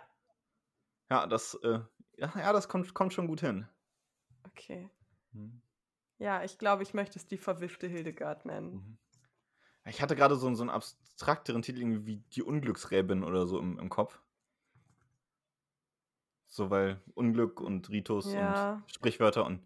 Ja, 1.09 1.28
das, 1.28 1.53
äh, 1.63 1.80
ja, 2.18 2.34
ja, 2.36 2.51
das 2.51 2.68
kommt, 2.68 2.93
kommt 2.95 3.13
schon 3.13 3.28
gut 3.28 3.41
hin. 3.41 3.68
Okay. 4.47 4.89
Mhm. 5.34 5.61
Ja, 6.18 6.43
ich 6.43 6.57
glaube, 6.57 6.82
ich 6.82 6.93
möchte 6.95 7.20
es 7.20 7.28
die 7.28 7.38
verwischte 7.38 7.86
Hildegard 7.88 8.45
nennen. 8.45 8.74
Mhm. 8.74 8.97
Ich 9.88 10.01
hatte 10.01 10.16
gerade 10.16 10.36
so, 10.36 10.51
so 10.55 10.63
einen 10.63 10.72
abstrakteren 10.72 11.61
Titel 11.61 11.82
irgendwie 11.82 12.05
wie 12.05 12.18
die 12.34 12.41
Unglücksräbin 12.41 13.24
oder 13.24 13.45
so 13.45 13.59
im, 13.59 13.78
im 13.78 13.89
Kopf. 13.89 14.20
So, 16.47 16.70
weil 16.70 17.01
Unglück 17.13 17.61
und 17.61 17.89
Ritus 17.89 18.34
Ja. 18.34 18.76
und 18.76 18.91
Sprichwörter 18.91 19.45
und 19.45 19.61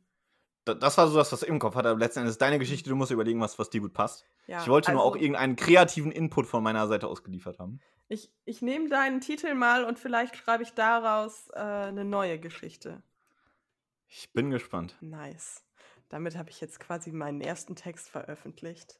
das 0.75 0.97
war 0.97 1.07
so 1.07 1.17
das, 1.17 1.31
was 1.31 1.43
ich 1.43 1.49
im 1.49 1.59
Kopf 1.59 1.75
hatte. 1.75 1.89
Aber 1.89 1.99
letzten 1.99 2.19
Endes 2.19 2.33
ist 2.33 2.41
deine 2.41 2.59
Geschichte, 2.59 2.89
du 2.89 2.95
musst 2.95 3.11
überlegen, 3.11 3.39
was, 3.41 3.57
was 3.59 3.69
dir 3.69 3.81
gut 3.81 3.93
passt. 3.93 4.25
Ja, 4.47 4.61
ich 4.61 4.67
wollte 4.67 4.91
nur 4.91 5.01
auch 5.03 5.13
also- 5.13 5.23
irgendeinen 5.23 5.55
kreativen 5.55 6.11
Input 6.11 6.47
von 6.47 6.63
meiner 6.63 6.87
Seite 6.87 7.07
aus 7.07 7.23
geliefert 7.23 7.59
haben. 7.59 7.79
Ich, 8.07 8.31
ich 8.45 8.61
nehme 8.63 8.89
deinen 8.89 9.21
Titel 9.21 9.53
mal 9.53 9.83
und 9.85 9.99
vielleicht 9.99 10.35
schreibe 10.35 10.63
ich 10.63 10.73
daraus 10.73 11.49
äh, 11.53 11.59
eine 11.59 12.03
neue 12.05 12.39
Geschichte. 12.39 13.03
Ich 14.07 14.33
bin 14.33 14.49
gespannt. 14.49 14.97
Nice. 15.01 15.63
Damit 16.09 16.35
habe 16.35 16.49
ich 16.49 16.59
jetzt 16.59 16.79
quasi 16.79 17.11
meinen 17.11 17.39
ersten 17.41 17.75
Text 17.75 18.09
veröffentlicht. 18.09 18.99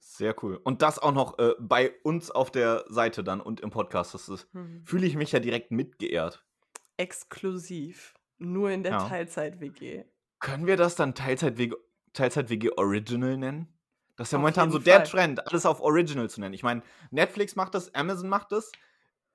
Sehr 0.00 0.34
cool. 0.44 0.60
Und 0.62 0.82
das 0.82 0.98
auch 0.98 1.12
noch 1.12 1.38
äh, 1.38 1.54
bei 1.58 1.94
uns 2.02 2.30
auf 2.30 2.50
der 2.50 2.84
Seite 2.88 3.24
dann 3.24 3.40
und 3.40 3.60
im 3.60 3.70
Podcast. 3.70 4.12
Das 4.12 4.28
ist, 4.28 4.46
Hm. 4.52 4.82
fühle 4.84 5.06
ich 5.06 5.16
mich 5.16 5.32
ja 5.32 5.40
direkt 5.40 5.70
mitgeehrt. 5.70 6.44
Exklusiv. 6.98 8.12
Nur 8.36 8.70
in 8.70 8.82
der 8.82 8.92
Ja. 8.92 9.08
Teilzeit-WG. 9.08 10.04
Können 10.40 10.66
wir 10.66 10.76
das 10.76 10.94
dann 10.94 11.14
Teilzeit-WG 11.14 11.74
Teilzeit 12.12 12.50
Original 12.76 13.36
nennen? 13.36 13.68
Das 14.16 14.28
ist 14.28 14.32
ja 14.32 14.38
Auf 14.38 14.42
momentan 14.42 14.70
so 14.70 14.78
jeden 14.78 14.84
der 14.86 14.96
Fall. 14.96 15.06
Trend, 15.06 15.46
alles 15.46 15.64
auf 15.66 15.80
Original 15.80 16.28
zu 16.28 16.40
nennen. 16.40 16.54
Ich 16.54 16.64
meine, 16.64 16.82
Netflix 17.10 17.54
macht 17.54 17.74
das, 17.74 17.94
Amazon 17.94 18.28
macht 18.28 18.50
das. 18.50 18.72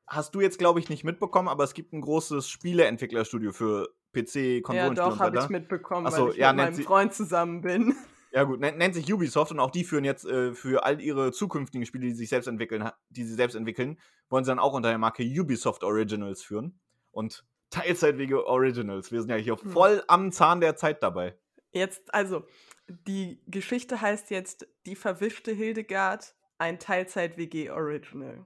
Hast 0.07 0.35
du 0.35 0.41
jetzt, 0.41 0.59
glaube 0.59 0.81
ich, 0.81 0.89
nicht 0.89 1.05
mitbekommen, 1.05 1.47
aber 1.47 1.63
es 1.63 1.73
gibt 1.73 1.93
ein 1.93 2.01
großes 2.01 2.49
Spieleentwicklerstudio 2.49 3.53
für 3.53 3.89
PC, 4.11 4.35
Ja, 4.35 4.61
Konsolenspiele 4.61 4.95
doch, 4.95 5.19
habe 5.19 5.39
ich 5.39 5.49
mitbekommen, 5.49 6.07
Ach 6.07 6.11
so, 6.11 6.25
weil 6.25 6.31
ich 6.31 6.37
ja, 6.37 6.51
mit 6.51 6.65
meinem 6.65 6.83
Freund 6.83 7.13
zusammen 7.13 7.61
bin. 7.61 7.95
Ja 8.33 8.43
gut, 8.43 8.59
nennt, 8.59 8.95
sich 8.95 9.13
Ubisoft 9.13 9.51
und 9.51 9.59
auch 9.59 9.69
die 9.69 9.83
führen 9.83 10.03
jetzt 10.03 10.25
äh, 10.25 10.53
für 10.53 10.83
all 10.83 10.99
ihre 10.99 11.31
zukünftigen 11.31 11.85
Spiele, 11.85 12.07
die 12.07 12.15
sich 12.15 12.29
selbst 12.29 12.47
entwickeln, 12.47 12.89
die 13.09 13.23
sie 13.23 13.35
selbst 13.35 13.53
entwickeln, 13.53 13.99
wollen 14.27 14.43
sie 14.43 14.49
dann 14.49 14.59
auch 14.59 14.73
unter 14.73 14.89
der 14.89 14.97
Marke 14.97 15.23
Ubisoft 15.23 15.83
Originals 15.83 16.41
führen. 16.41 16.79
Und 17.11 17.45
Teilzeitwege 17.73 18.45
Originals. 18.45 19.11
Wir 19.11 19.21
sind 19.21 19.29
ja 19.31 19.35
hier 19.35 19.57
Hm. 19.59 19.71
voll 19.71 20.03
am 20.07 20.31
Zahn 20.31 20.61
der 20.61 20.75
Zeit 20.75 21.01
dabei. 21.03 21.35
Jetzt, 21.71 22.13
also, 22.13 22.45
die 22.87 23.41
Geschichte 23.47 23.99
heißt 24.01 24.29
jetzt 24.29 24.67
Die 24.85 24.95
verwischte 24.95 25.51
Hildegard, 25.51 26.35
ein 26.59 26.77
Teilzeit-WG-Original. 26.79 28.45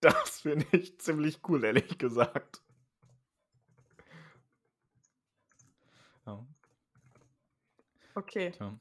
Das 0.00 0.40
finde 0.40 0.66
ich 0.72 1.00
ziemlich 1.00 1.40
cool, 1.48 1.64
ehrlich 1.64 1.96
gesagt. 1.96 2.60
Ja, 6.26 6.44
Okay. 8.14 8.50
tja. 8.52 8.78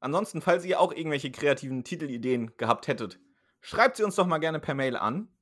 Ansonsten, 0.00 0.42
falls 0.42 0.64
ihr 0.66 0.80
auch 0.80 0.92
irgendwelche 0.92 1.30
kreativen 1.30 1.82
Titelideen 1.84 2.54
gehabt 2.58 2.88
hättet, 2.88 3.18
schreibt 3.62 3.96
sie 3.96 4.02
uns 4.04 4.16
doch 4.16 4.26
mal 4.26 4.38
gerne 4.38 4.60
per 4.60 4.74
Mail 4.74 4.96
an. 4.96 5.33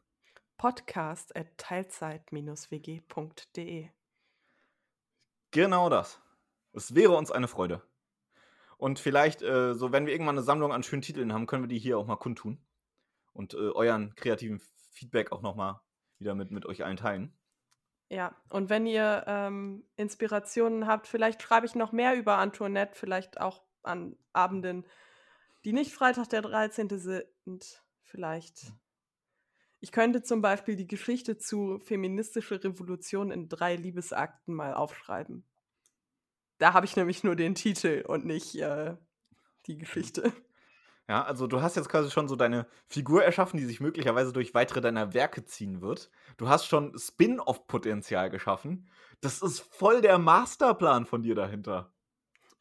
Podcast 0.62 1.34
at 1.34 1.58
teilzeit-wg.de. 1.58 3.88
Genau 5.50 5.88
das. 5.88 6.20
Es 6.72 6.94
wäre 6.94 7.16
uns 7.16 7.32
eine 7.32 7.48
Freude. 7.48 7.82
Und 8.76 9.00
vielleicht, 9.00 9.42
äh, 9.42 9.74
so 9.74 9.90
wenn 9.90 10.06
wir 10.06 10.12
irgendwann 10.12 10.36
eine 10.36 10.44
Sammlung 10.44 10.72
an 10.72 10.84
schönen 10.84 11.02
Titeln 11.02 11.32
haben, 11.32 11.46
können 11.46 11.64
wir 11.64 11.68
die 11.68 11.80
hier 11.80 11.98
auch 11.98 12.06
mal 12.06 12.14
kundtun. 12.14 12.64
Und 13.32 13.54
äh, 13.54 13.56
euren 13.56 14.14
kreativen 14.14 14.60
Feedback 14.92 15.32
auch 15.32 15.42
nochmal 15.42 15.80
wieder 16.20 16.36
mit, 16.36 16.52
mit 16.52 16.64
euch 16.64 16.84
allen 16.84 16.96
teilen. 16.96 17.36
Ja, 18.08 18.40
und 18.48 18.70
wenn 18.70 18.86
ihr 18.86 19.24
ähm, 19.26 19.84
Inspirationen 19.96 20.86
habt, 20.86 21.08
vielleicht 21.08 21.42
schreibe 21.42 21.66
ich 21.66 21.74
noch 21.74 21.90
mehr 21.90 22.14
über 22.14 22.38
Antoinette, 22.38 22.94
vielleicht 22.94 23.40
auch 23.40 23.64
an 23.82 24.16
Abenden, 24.32 24.86
die 25.64 25.72
nicht 25.72 25.92
Freitag 25.92 26.28
der 26.28 26.42
13. 26.42 26.88
sind. 27.00 27.82
Vielleicht. 28.04 28.72
Ich 29.83 29.91
könnte 29.91 30.22
zum 30.22 30.43
Beispiel 30.43 30.76
die 30.76 30.87
Geschichte 30.87 31.39
zu 31.39 31.80
feministische 31.80 32.62
Revolution 32.62 33.33
in 33.33 33.49
drei 33.49 33.74
Liebesakten 33.74 34.55
mal 34.55 34.74
aufschreiben. 34.74 35.45
Da 36.59 36.72
habe 36.72 36.87
ich 36.87 36.95
nämlich 36.95 37.24
nur 37.24 37.35
den 37.35 37.57
Titel 37.57 38.05
und 38.07 38.24
nicht 38.24 38.55
äh, 38.55 38.97
die 39.66 39.78
Geschichte. 39.78 40.33
Ja, 41.09 41.24
also 41.24 41.49
du 41.49 41.62
hast 41.62 41.74
jetzt 41.74 41.89
quasi 41.89 42.12
schon 42.12 42.28
so 42.28 42.37
deine 42.37 42.68
Figur 42.87 43.24
erschaffen, 43.24 43.59
die 43.59 43.66
sich 43.66 43.80
möglicherweise 43.80 44.33
durch 44.33 44.55
weitere 44.55 44.80
deiner 44.80 45.14
Werke 45.14 45.45
ziehen 45.45 45.80
wird. 45.80 46.12
Du 46.37 46.49
hast 46.49 46.66
schon 46.66 46.97
Spin-off-Potenzial 46.97 48.30
geschaffen. 48.30 48.89
Das 49.20 49.43
ist 49.43 49.59
voll 49.59 50.01
der 50.01 50.18
Masterplan 50.18 51.07
von 51.07 51.24
dir 51.24 51.35
dahinter. 51.35 51.93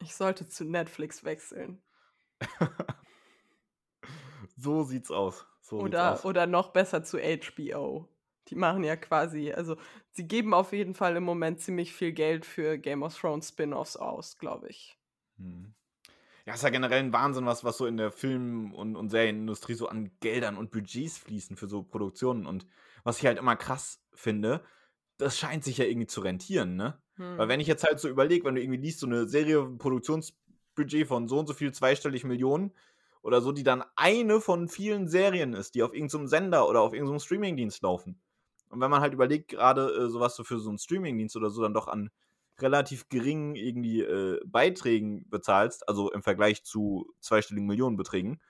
Ich 0.00 0.16
sollte 0.16 0.48
zu 0.48 0.64
Netflix 0.64 1.22
wechseln. 1.22 1.82
So 4.56 4.84
sieht's 4.84 5.10
aus. 5.10 5.46
So 5.72 5.78
Oder, 5.78 6.22
oder 6.26 6.46
noch 6.46 6.68
besser 6.68 7.02
zu 7.02 7.18
HBO. 7.18 8.06
Die 8.48 8.56
machen 8.56 8.84
ja 8.84 8.94
quasi, 8.94 9.52
also 9.52 9.78
sie 10.10 10.28
geben 10.28 10.52
auf 10.52 10.74
jeden 10.74 10.92
Fall 10.92 11.16
im 11.16 11.24
Moment 11.24 11.60
ziemlich 11.60 11.94
viel 11.94 12.12
Geld 12.12 12.44
für 12.44 12.76
Game 12.76 13.02
of 13.02 13.18
Thrones 13.18 13.48
Spin-offs 13.48 13.96
aus, 13.96 14.36
glaube 14.36 14.68
ich. 14.68 14.98
Hm. 15.38 15.72
Ja, 16.44 16.52
ist 16.52 16.62
ja 16.62 16.68
generell 16.68 16.98
ein 16.98 17.14
Wahnsinn, 17.14 17.46
was, 17.46 17.64
was 17.64 17.78
so 17.78 17.86
in 17.86 17.96
der 17.96 18.10
Film- 18.10 18.74
und, 18.74 18.96
und 18.96 19.08
Serienindustrie 19.08 19.72
so 19.72 19.88
an 19.88 20.10
Geldern 20.20 20.58
und 20.58 20.72
Budgets 20.72 21.16
fließen 21.16 21.56
für 21.56 21.68
so 21.68 21.82
Produktionen. 21.82 22.44
Und 22.44 22.66
was 23.02 23.18
ich 23.18 23.24
halt 23.24 23.38
immer 23.38 23.56
krass 23.56 24.04
finde, 24.12 24.62
das 25.16 25.38
scheint 25.38 25.64
sich 25.64 25.78
ja 25.78 25.86
irgendwie 25.86 26.08
zu 26.08 26.20
rentieren, 26.20 26.76
ne? 26.76 27.00
Hm. 27.14 27.38
Weil 27.38 27.48
wenn 27.48 27.60
ich 27.60 27.66
jetzt 27.66 27.84
halt 27.84 27.98
so 27.98 28.10
überlege, 28.10 28.44
wenn 28.44 28.56
du 28.56 28.60
irgendwie 28.60 28.80
liest, 28.80 29.00
so 29.00 29.06
eine 29.06 29.26
Serie, 29.26 29.64
Produktionsbudget 29.64 31.06
von 31.08 31.28
so 31.28 31.38
und 31.38 31.46
so 31.46 31.54
viel 31.54 31.72
zweistellig 31.72 32.24
Millionen 32.24 32.72
oder 33.22 33.40
so, 33.40 33.52
die 33.52 33.62
dann 33.62 33.84
eine 33.96 34.40
von 34.40 34.68
vielen 34.68 35.08
Serien 35.08 35.54
ist, 35.54 35.74
die 35.74 35.82
auf 35.82 35.94
irgendeinem 35.94 36.26
Sender 36.26 36.68
oder 36.68 36.80
auf 36.80 36.92
irgendeinem 36.92 37.20
Streamingdienst 37.20 37.82
laufen. 37.82 38.20
Und 38.68 38.80
wenn 38.80 38.90
man 38.90 39.00
halt 39.00 39.14
überlegt, 39.14 39.48
gerade 39.48 39.88
äh, 39.88 40.08
sowas 40.08 40.36
du 40.36 40.44
für 40.44 40.58
so 40.58 40.68
einen 40.68 40.78
Streamingdienst 40.78 41.36
oder 41.36 41.50
so 41.50 41.62
dann 41.62 41.74
doch 41.74 41.88
an 41.88 42.10
relativ 42.58 43.08
geringen 43.08 43.54
irgendwie 43.54 44.00
äh, 44.00 44.40
Beiträgen 44.44 45.28
bezahlst, 45.28 45.88
also 45.88 46.12
im 46.12 46.22
Vergleich 46.22 46.64
zu 46.64 47.12
zweistelligen 47.20 47.66
Millionenbeträgen, 47.66 48.40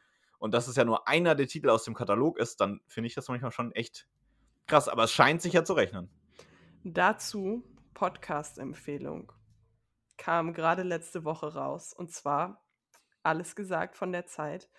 und 0.43 0.55
das 0.55 0.67
ist 0.67 0.77
ja 0.77 0.85
nur 0.85 1.07
einer 1.07 1.37
der 1.37 1.47
Titel 1.47 1.71
aus 1.71 1.85
dem 1.85 1.95
Katalog 1.95 2.37
ist, 2.37 2.61
dann 2.61 2.81
finde 2.89 3.07
ich 3.07 3.15
das 3.15 3.29
manchmal 3.29 3.53
schon 3.53 3.71
echt 3.71 4.09
krass. 4.67 4.89
Aber 4.89 5.05
es 5.05 5.13
scheint 5.13 5.41
sich 5.41 5.53
ja 5.53 5.63
zu 5.63 5.75
rechnen. 5.75 6.11
Dazu 6.83 7.63
Podcast-Empfehlung. 7.95 9.31
Kam 10.17 10.53
gerade 10.53 10.83
letzte 10.83 11.23
Woche 11.25 11.55
raus. 11.55 11.95
Und 11.97 12.11
zwar, 12.11 12.61
alles 13.25 13.57
gesagt 13.57 13.97
von 13.97 14.13
der 14.13 14.27
Zeit, 14.27 14.71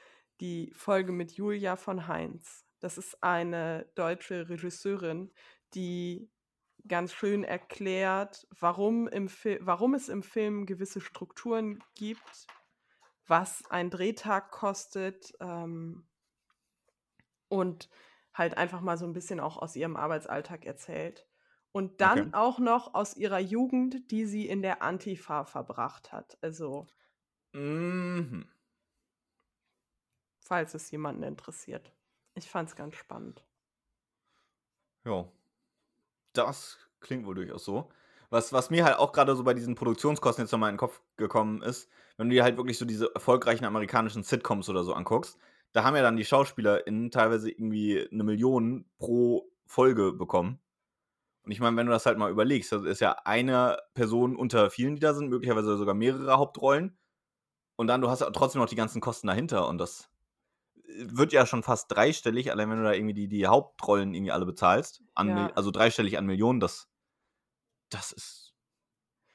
die 0.42 0.72
Folge 0.74 1.12
mit 1.12 1.34
Julia 1.34 1.76
von 1.76 2.08
Heinz. 2.08 2.66
Das 2.80 2.98
ist 2.98 3.24
eine 3.24 3.90
deutsche 3.96 4.50
Regisseurin, 4.50 5.32
die 5.74 6.30
ganz 6.88 7.14
schön 7.14 7.44
erklärt, 7.44 8.48
warum, 8.60 9.08
im 9.08 9.30
warum 9.62 9.94
es 9.94 10.10
im 10.10 10.22
Film 10.24 10.66
gewisse 10.66 11.00
Strukturen 11.02 11.80
gibt, 11.96 12.50
was 13.28 13.64
ein 13.70 13.90
Drehtag 13.90 14.52
kostet 14.52 15.34
ähm, 15.40 16.08
und 17.50 17.90
halt 18.34 18.58
einfach 18.58 18.82
mal 18.82 18.98
so 18.98 19.06
ein 19.06 19.14
bisschen 19.14 19.40
auch 19.40 19.58
aus 19.58 19.76
ihrem 19.76 19.96
Arbeitsalltag 19.96 20.66
erzählt. 20.66 21.28
Und 21.72 22.02
dann 22.02 22.22
Okay. 22.22 22.34
auch 22.34 22.60
noch 22.60 22.94
aus 22.94 23.16
ihrer 23.16 23.40
Jugend, 23.40 24.12
die 24.12 24.26
sie 24.26 24.48
in 24.48 24.62
der 24.62 24.82
Antifa 24.82 25.46
verbracht 25.46 26.12
hat. 26.12 26.38
Also, 26.42 26.88
Mhm. 27.54 28.46
falls 30.40 30.74
es 30.74 30.92
jemanden 30.92 31.24
interessiert. 31.24 31.92
Ich 32.36 32.50
fand 32.50 32.70
es 32.70 32.76
ganz 32.76 32.96
spannend. 32.96 33.44
Ja. 35.06 35.28
Das 36.34 36.78
klingt 37.00 37.26
wohl 37.26 37.36
durchaus 37.36 37.66
so. 37.66 37.90
Was, 38.30 38.54
was 38.54 38.70
mir 38.70 38.84
halt 38.84 38.98
auch 38.98 39.12
gerade 39.14 39.36
so 39.36 39.44
bei 39.44 39.54
diesen 39.54 39.76
Produktionskosten 39.76 40.44
jetzt 40.44 40.52
nochmal 40.52 40.70
in 40.70 40.76
den 40.76 40.80
Kopf 40.80 41.02
gekommen 41.18 41.62
ist, 41.62 41.90
wenn 42.18 42.30
du 42.30 42.36
dir 42.36 42.44
halt 42.44 42.58
wirklich 42.58 42.78
so 42.78 42.86
diese 42.86 43.14
erfolgreichen 43.14 43.66
amerikanischen 43.66 44.24
Sitcoms 44.24 44.70
oder 44.70 44.84
so 44.84 44.94
anguckst, 44.94 45.38
da 45.72 45.84
haben 45.84 45.96
ja 45.96 46.02
dann 46.02 46.18
die 46.18 46.26
SchauspielerInnen 46.26 47.12
teilweise 47.12 47.50
irgendwie 47.50 48.08
eine 48.12 48.24
Million 48.24 48.86
pro 48.98 49.50
Folge 49.66 50.14
bekommen. 50.14 50.60
Und 51.44 51.52
ich 51.52 51.60
meine, 51.60 51.76
wenn 51.78 51.88
du 51.88 51.92
das 51.92 52.06
halt 52.06 52.18
mal 52.18 52.32
überlegst, 52.32 52.72
das 52.72 52.84
ist 52.84 53.02
ja 53.02 53.18
eine 53.26 53.78
Person 53.94 54.36
unter 54.36 54.70
vielen, 54.70 54.96
die 54.96 55.02
da 55.02 55.14
sind, 55.14 55.30
möglicherweise 55.30 55.78
sogar 55.78 55.94
mehrere 55.94 56.38
Hauptrollen. 56.38 56.98
Und 57.76 57.88
dann, 57.88 58.02
du 58.02 58.10
hast 58.10 58.22
ja 58.22 58.30
trotzdem 58.30 58.62
noch 58.62 58.70
die 58.70 58.76
ganzen 58.76 59.02
Kosten 59.02 59.28
dahinter 59.28 59.68
und 59.68 59.78
das 59.78 60.10
wird 60.86 61.34
ja 61.34 61.46
schon 61.46 61.64
fast 61.64 61.92
dreistellig, 61.92 62.52
allein 62.52 62.70
wenn 62.70 62.78
du 62.78 62.84
da 62.84 62.94
irgendwie 62.94 63.14
die, 63.14 63.28
die 63.28 63.48
Hauptrollen 63.48 64.14
irgendwie 64.14 64.32
alle 64.32 64.46
bezahlst. 64.46 65.02
An 65.16 65.30
Ja. 65.30 65.52
Also 65.56 65.72
dreistellig 65.72 66.18
an 66.18 66.26
Millionen, 66.26 66.60
das, 66.60 66.88
das 67.90 68.12
ist 68.12 68.54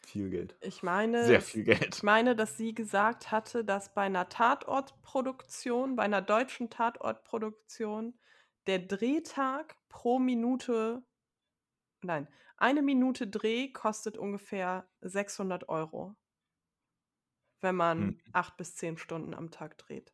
viel 0.07 0.31
Geld. 0.31 0.57
Ich 0.61 0.83
meine, 0.83 1.25
Sehr 1.25 1.41
viel 1.41 1.65
Geld. 1.65 1.97
ich 1.97 2.03
meine, 2.03 2.37
dass 2.37 2.57
sie 2.57 2.75
gesagt 2.75 3.31
hatte, 3.31 3.65
dass 3.65 3.93
bei 3.93 4.03
einer 4.03 4.29
Tatortproduktion, 4.29 5.97
bei 5.97 6.05
einer 6.05 6.23
deutschen 6.23 6.71
Tatortproduktion, 6.71 8.19
der 8.67 8.79
Drehtag 8.79 9.77
pro 9.89 10.19
Minute 10.19 11.03
nein, 12.03 12.29
eine 12.57 12.83
Minute 12.83 13.27
Dreh 13.27 13.69
kostet 13.69 14.19
ungefähr 14.19 14.89
600 15.01 15.69
Euro, 15.69 16.15
wenn 17.61 17.77
man 17.77 17.99
Hm. 17.99 18.21
acht 18.33 18.57
bis 18.57 18.75
zehn 18.77 18.99
Stunden 18.99 19.35
am 19.35 19.51
Tag 19.51 19.79
dreht. 19.79 20.13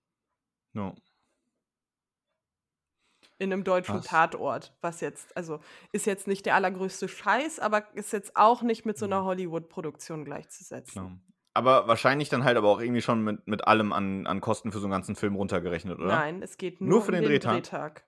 No. 0.75 0.95
In 3.39 3.53
einem 3.53 3.65
deutschen 3.65 3.97
Was? 3.97 4.07
Tatort, 4.07 4.77
was 4.81 5.01
jetzt, 5.01 5.37
also 5.37 5.61
ist 5.93 6.07
jetzt 6.07 6.27
nicht 6.29 6.47
der 6.47 6.55
allergrößte 6.55 7.09
Scheiß, 7.09 7.59
aber 7.59 7.93
ist 7.95 8.13
jetzt 8.13 8.37
auch 8.37 8.63
nicht 8.63 8.85
mit 8.87 8.97
so 8.99 9.07
einer 9.07 9.23
Mhm. 9.23 9.27
Hollywood-Produktion 9.27 10.25
gleichzusetzen. 10.25 10.93
Klar. 10.93 11.19
Aber 11.53 11.87
wahrscheinlich 11.89 12.29
dann 12.29 12.45
halt 12.45 12.57
aber 12.57 12.69
auch 12.69 12.81
irgendwie 12.81 13.01
schon 13.03 13.23
mit, 13.23 13.47
mit 13.47 13.67
allem 13.67 13.93
an, 13.93 14.27
an 14.27 14.41
Kosten 14.41 14.73
für 14.73 14.79
so 14.79 14.87
einen 14.87 14.93
ganzen 14.93 15.15
Film 15.17 15.37
runtergerechnet, 15.37 15.99
oder? 15.99 16.09
Nein, 16.09 16.43
es 16.43 16.57
geht 16.57 16.81
nur, 16.81 16.91
Nur 16.91 17.03
für 17.03 17.13
um 17.13 17.13
den 17.13 17.25
Drehtag? 17.25 17.55
Drehtag. 17.55 18.05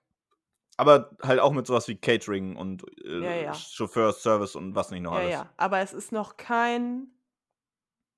Aber 0.77 1.17
halt 1.23 1.39
auch 1.39 1.53
mit 1.53 1.65
sowas 1.65 1.87
wie 1.87 1.95
Catering 1.99 2.55
und 2.55 2.83
äh, 3.03 3.19
Ja, 3.23 3.33
ja. 3.35 3.53
Chauffeurservice 3.53 4.55
und 4.55 4.75
was 4.75 4.91
nicht 4.91 5.01
noch 5.01 5.13
Ja, 5.13 5.19
alles. 5.19 5.31
ja. 5.31 5.53
Aber 5.57 5.79
es 5.79 5.93
ist 5.93 6.11
noch 6.11 6.37
kein, 6.37 7.11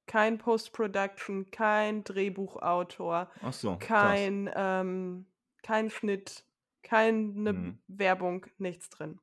kein 0.10 0.38
Post-Production, 0.40 1.52
kein 1.52 2.04
Drehbuchautor, 2.04 3.32
so, 3.52 3.78
kein, 3.80 4.50
ähm, 4.56 5.28
kein 5.64 5.90
Schnitt, 5.90 6.46
keine 6.84 7.54
Mhm. 7.54 7.80
Werbung, 7.88 8.46
nichts 8.58 8.90
drin. 8.90 9.22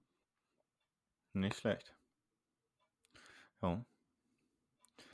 Nicht 1.35 1.59
schlecht. 1.61 1.95
Ja. 3.63 3.85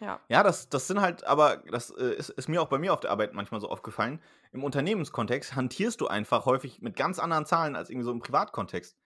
Ja. 0.00 0.20
Ja, 0.28 0.42
das, 0.42 0.68
das 0.68 0.86
sind 0.88 1.00
halt, 1.00 1.24
aber 1.24 1.58
das 1.70 1.90
äh, 1.90 2.14
ist, 2.14 2.30
ist 2.30 2.48
mir 2.48 2.60
auch 2.62 2.68
bei 2.68 2.78
mir 2.78 2.92
auf 2.92 3.00
der 3.00 3.10
Arbeit 3.10 3.34
manchmal 3.34 3.60
so 3.60 3.68
aufgefallen. 3.68 4.20
Im 4.52 4.64
Unternehmenskontext 4.64 5.54
hantierst 5.54 6.00
du 6.00 6.08
einfach 6.08 6.46
häufig 6.46 6.80
mit 6.82 6.96
ganz 6.96 7.18
anderen 7.18 7.46
Zahlen 7.46 7.76
als 7.76 7.90
irgendwie 7.90 8.04
so 8.06 8.12
im 8.12 8.20
Privatkontext. 8.20 8.96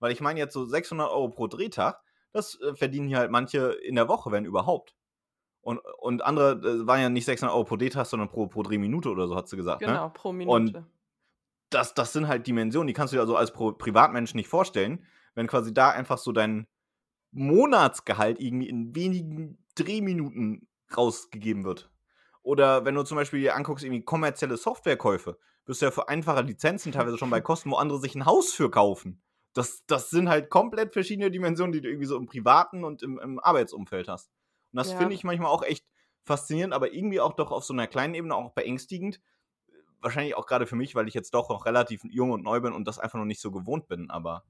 Weil 0.00 0.12
ich 0.12 0.20
meine 0.20 0.38
jetzt 0.38 0.54
so 0.54 0.64
600 0.64 1.10
Euro 1.10 1.28
pro 1.30 1.46
Drehtag, 1.48 2.00
das 2.32 2.58
äh, 2.60 2.74
verdienen 2.74 3.08
hier 3.08 3.18
halt 3.18 3.30
manche 3.30 3.72
in 3.72 3.94
der 3.96 4.08
Woche, 4.08 4.30
wenn 4.32 4.44
überhaupt. 4.44 4.94
Und, 5.64 5.80
und 5.98 6.22
andere 6.22 6.52
äh, 6.52 6.86
waren 6.86 7.00
ja 7.00 7.08
nicht 7.08 7.24
600 7.24 7.54
Euro 7.54 7.64
pro 7.64 7.76
Drehtag, 7.76 8.04
sondern 8.04 8.28
pro, 8.28 8.46
pro 8.46 8.62
Drehminute 8.62 9.08
oder 9.08 9.26
so, 9.26 9.34
hat 9.34 9.48
sie 9.48 9.56
gesagt. 9.56 9.80
Ne? 9.80 9.86
Genau, 9.86 10.10
pro 10.10 10.32
Minute. 10.32 10.84
das, 11.70 11.94
das 11.94 12.12
sind 12.12 12.28
halt 12.28 12.46
Dimensionen, 12.46 12.86
die 12.86 12.92
kannst 12.92 13.12
du 13.12 13.16
dir 13.16 13.22
also 13.22 13.34
als 13.36 13.50
Pro 13.52 13.72
Privatmensch 13.72 14.34
nicht 14.34 14.48
vorstellen, 14.48 15.04
wenn 15.34 15.46
quasi 15.46 15.72
da 15.72 15.90
einfach 15.90 16.18
so 16.18 16.32
dein 16.32 16.66
Monatsgehalt 17.32 18.40
irgendwie 18.40 18.68
in 18.68 18.94
wenigen 18.94 19.58
Drehminuten 19.74 20.68
rausgegeben 20.94 21.64
wird. 21.64 21.90
Oder 22.42 22.84
wenn 22.84 22.94
du 22.94 23.02
zum 23.02 23.16
Beispiel 23.16 23.40
dir 23.40 23.56
anguckst, 23.56 23.84
irgendwie 23.84 24.04
kommerzielle 24.04 24.58
Softwarekäufe, 24.58 25.38
bist 25.64 25.80
du 25.80 25.86
ja 25.86 25.90
für 25.90 26.10
einfache 26.10 26.42
Lizenzen 26.42 26.92
teilweise 26.92 27.16
schon 27.16 27.30
bei 27.30 27.40
Kosten, 27.40 27.70
wo 27.70 27.76
andere 27.76 27.98
sich 27.98 28.14
ein 28.14 28.26
Haus 28.26 28.52
für 28.52 28.70
kaufen. 28.70 29.22
Das, 29.54 29.84
das 29.86 30.10
sind 30.10 30.28
halt 30.28 30.50
komplett 30.50 30.92
verschiedene 30.92 31.30
Dimensionen, 31.30 31.72
die 31.72 31.80
du 31.80 31.88
irgendwie 31.88 32.06
so 32.06 32.18
im 32.18 32.26
privaten 32.26 32.84
und 32.84 33.02
im, 33.02 33.18
im 33.18 33.38
Arbeitsumfeld 33.38 34.08
hast. 34.08 34.30
Und 34.74 34.78
das 34.78 34.90
Ja. 34.90 34.98
finde 34.98 35.14
ich 35.14 35.22
manchmal 35.22 35.50
auch 35.50 35.62
echt 35.62 35.86
faszinierend, 36.24 36.74
aber 36.74 36.92
irgendwie 36.92 37.20
auch 37.20 37.34
doch 37.34 37.52
auf 37.52 37.64
so 37.64 37.72
einer 37.72 37.86
kleinen 37.86 38.14
Ebene 38.14 38.34
auch 38.34 38.52
beängstigend. 38.54 39.20
Wahrscheinlich 40.00 40.34
auch 40.34 40.46
gerade 40.46 40.66
für 40.66 40.74
mich, 40.74 40.96
weil 40.96 41.06
ich 41.06 41.14
jetzt 41.14 41.32
doch 41.32 41.48
noch 41.48 41.64
relativ 41.64 42.02
jung 42.04 42.32
und 42.32 42.42
neu 42.42 42.60
bin 42.60 42.72
und 42.72 42.88
das 42.88 42.98
einfach 42.98 43.18
noch 43.18 43.24
nicht 43.24 43.40
so 43.40 43.52
gewohnt 43.52 43.86
bin, 43.86 44.10
aber 44.10 44.44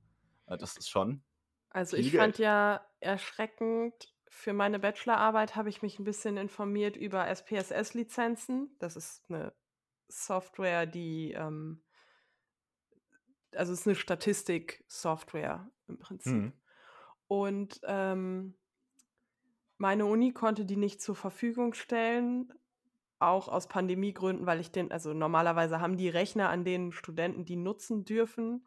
äh, 0.47 0.57
das 0.57 0.79
ist 0.79 0.89
schon. 0.89 1.22
Also 1.68 1.99
ich 1.99 2.12
fand 2.12 2.39
ja 2.39 2.87
erschreckend, 3.01 4.14
für 4.29 4.55
meine 4.55 4.79
Bachelorarbeit 4.79 5.57
habe 5.57 5.68
ich 5.68 5.83
mich 5.83 5.99
ein 5.99 6.05
bisschen 6.05 6.39
informiert 6.39 6.97
über 6.97 7.29
SPSS-Lizenzen. 7.29 8.77
Das 8.79 8.97
ist 8.97 9.25
eine 9.29 9.53
Software, 10.09 10.87
die, 10.87 11.33
ähm, 11.33 11.83
also 13.55 13.72
es 13.72 13.81
ist 13.81 13.87
eine 13.87 13.95
Statistik-Software 13.95 15.70
im 15.87 15.99
Prinzip. 15.99 16.33
Hm. 16.33 16.53
Und 17.29 17.81
ähm, 17.85 18.57
meine 19.79 20.07
Uni 20.07 20.33
konnte 20.33 20.64
die 20.64 20.77
nicht 20.77 21.01
zur 21.03 21.16
Verfügung 21.16 21.75
stellen, 21.75 22.53
auch 23.18 23.49
aus 23.49 23.68
Pandemiegründen, 23.68 24.47
weil 24.47 24.61
ich 24.61 24.70
den, 24.72 24.93
also 24.93 25.14
normalerweise 25.14 25.81
haben 25.81 25.97
die 25.97 26.09
Rechner, 26.09 26.51
an 26.51 26.64
denen 26.64 26.93
Studenten 26.93 27.45
die 27.45 27.57
nutzen 27.57 28.05
dürfen, 28.05 28.66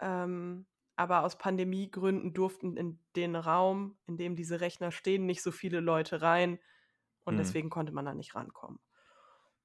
ähm, 0.00 0.66
aber 0.96 1.24
aus 1.24 1.38
Pandemiegründen 1.38 2.34
durften 2.34 2.76
in 2.76 3.00
den 3.16 3.36
Raum, 3.36 3.98
in 4.06 4.16
dem 4.18 4.36
diese 4.36 4.60
Rechner 4.60 4.90
stehen, 4.92 5.26
nicht 5.26 5.42
so 5.42 5.52
viele 5.52 5.80
Leute 5.80 6.22
rein 6.22 6.58
und 7.24 7.36
Mhm. 7.36 7.38
deswegen 7.38 7.70
konnte 7.70 7.92
man 7.92 8.04
da 8.06 8.14
nicht 8.14 8.34
rankommen. 8.34 8.80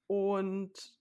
Und 0.08 1.00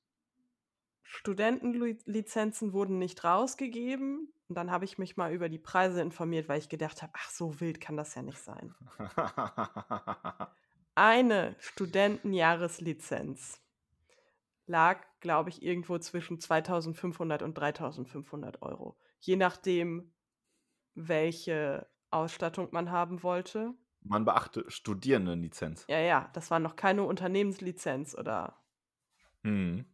Studentenlizenzen 1.02 2.72
wurden 2.72 2.98
nicht 2.98 3.22
rausgegeben. 3.22 4.32
Und 4.50 4.56
dann 4.56 4.70
habe 4.72 4.84
ich 4.84 4.98
mich 4.98 5.16
mal 5.16 5.32
über 5.32 5.48
die 5.48 5.60
Preise 5.60 6.00
informiert, 6.00 6.48
weil 6.48 6.58
ich 6.58 6.68
gedacht 6.68 7.02
habe, 7.02 7.12
ach, 7.14 7.30
so 7.30 7.60
wild 7.60 7.80
kann 7.80 7.96
das 7.96 8.16
ja 8.16 8.22
nicht 8.22 8.40
sein. 8.40 8.74
Eine 10.96 11.54
Studentenjahreslizenz 11.60 13.62
lag, 14.66 15.06
glaube 15.20 15.50
ich, 15.50 15.62
irgendwo 15.62 15.98
zwischen 15.98 16.40
2500 16.40 17.42
und 17.42 17.54
3500 17.54 18.60
Euro. 18.60 18.98
Je 19.20 19.36
nachdem, 19.36 20.12
welche 20.96 21.86
Ausstattung 22.10 22.70
man 22.72 22.90
haben 22.90 23.22
wollte. 23.22 23.74
Man 24.00 24.24
beachte 24.24 24.68
Studierendenlizenz. 24.68 25.84
Ja, 25.88 26.00
ja, 26.00 26.28
das 26.32 26.50
war 26.50 26.58
noch 26.58 26.74
keine 26.74 27.04
Unternehmenslizenz 27.04 28.16
oder 28.16 28.60
Hm. 29.44 29.84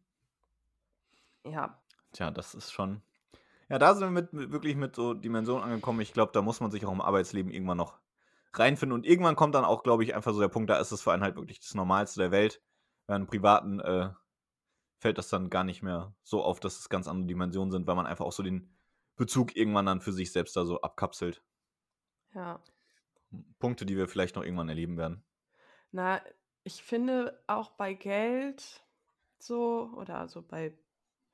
ja. 1.44 1.78
Tja, 2.12 2.30
das 2.30 2.54
ist 2.54 2.72
schon. 2.72 3.02
Ja, 3.68 3.78
da 3.78 3.94
sind 3.94 4.06
wir 4.06 4.10
mit, 4.10 4.32
mit, 4.32 4.52
wirklich 4.52 4.76
mit 4.76 4.94
so 4.94 5.14
Dimensionen 5.14 5.64
angekommen. 5.64 6.00
Ich 6.00 6.12
glaube, 6.12 6.32
da 6.32 6.42
muss 6.42 6.60
man 6.60 6.70
sich 6.70 6.86
auch 6.86 6.92
im 6.92 7.00
Arbeitsleben 7.00 7.52
irgendwann 7.52 7.78
noch 7.78 7.98
reinfinden. 8.52 8.94
Und 8.94 9.06
irgendwann 9.06 9.36
kommt 9.36 9.54
dann 9.54 9.64
auch, 9.64 9.82
glaube 9.82 10.04
ich, 10.04 10.14
einfach 10.14 10.32
so 10.32 10.40
der 10.40 10.48
Punkt, 10.48 10.70
da 10.70 10.78
ist 10.78 10.92
es 10.92 11.02
für 11.02 11.12
einen 11.12 11.22
halt 11.22 11.36
wirklich 11.36 11.60
das 11.60 11.74
Normalste 11.74 12.20
der 12.20 12.30
Welt. 12.30 12.62
Während 13.06 13.24
im 13.24 13.28
Privaten 13.28 13.80
äh, 13.80 14.10
fällt 14.98 15.18
das 15.18 15.28
dann 15.28 15.50
gar 15.50 15.64
nicht 15.64 15.82
mehr 15.82 16.14
so 16.22 16.42
auf, 16.42 16.60
dass 16.60 16.78
es 16.78 16.88
ganz 16.88 17.08
andere 17.08 17.26
Dimensionen 17.26 17.70
sind, 17.70 17.86
weil 17.86 17.96
man 17.96 18.06
einfach 18.06 18.24
auch 18.24 18.32
so 18.32 18.42
den 18.42 18.76
Bezug 19.16 19.56
irgendwann 19.56 19.86
dann 19.86 20.00
für 20.00 20.12
sich 20.12 20.32
selbst 20.32 20.56
da 20.56 20.64
so 20.64 20.80
abkapselt. 20.80 21.42
Ja. 22.34 22.60
Punkte, 23.58 23.86
die 23.86 23.96
wir 23.96 24.08
vielleicht 24.08 24.36
noch 24.36 24.44
irgendwann 24.44 24.68
erleben 24.68 24.96
werden. 24.96 25.24
Na, 25.90 26.20
ich 26.64 26.82
finde 26.82 27.42
auch 27.46 27.70
bei 27.70 27.94
Geld 27.94 28.84
so 29.38 29.90
oder 29.96 30.28
so 30.28 30.42
bei, 30.42 30.76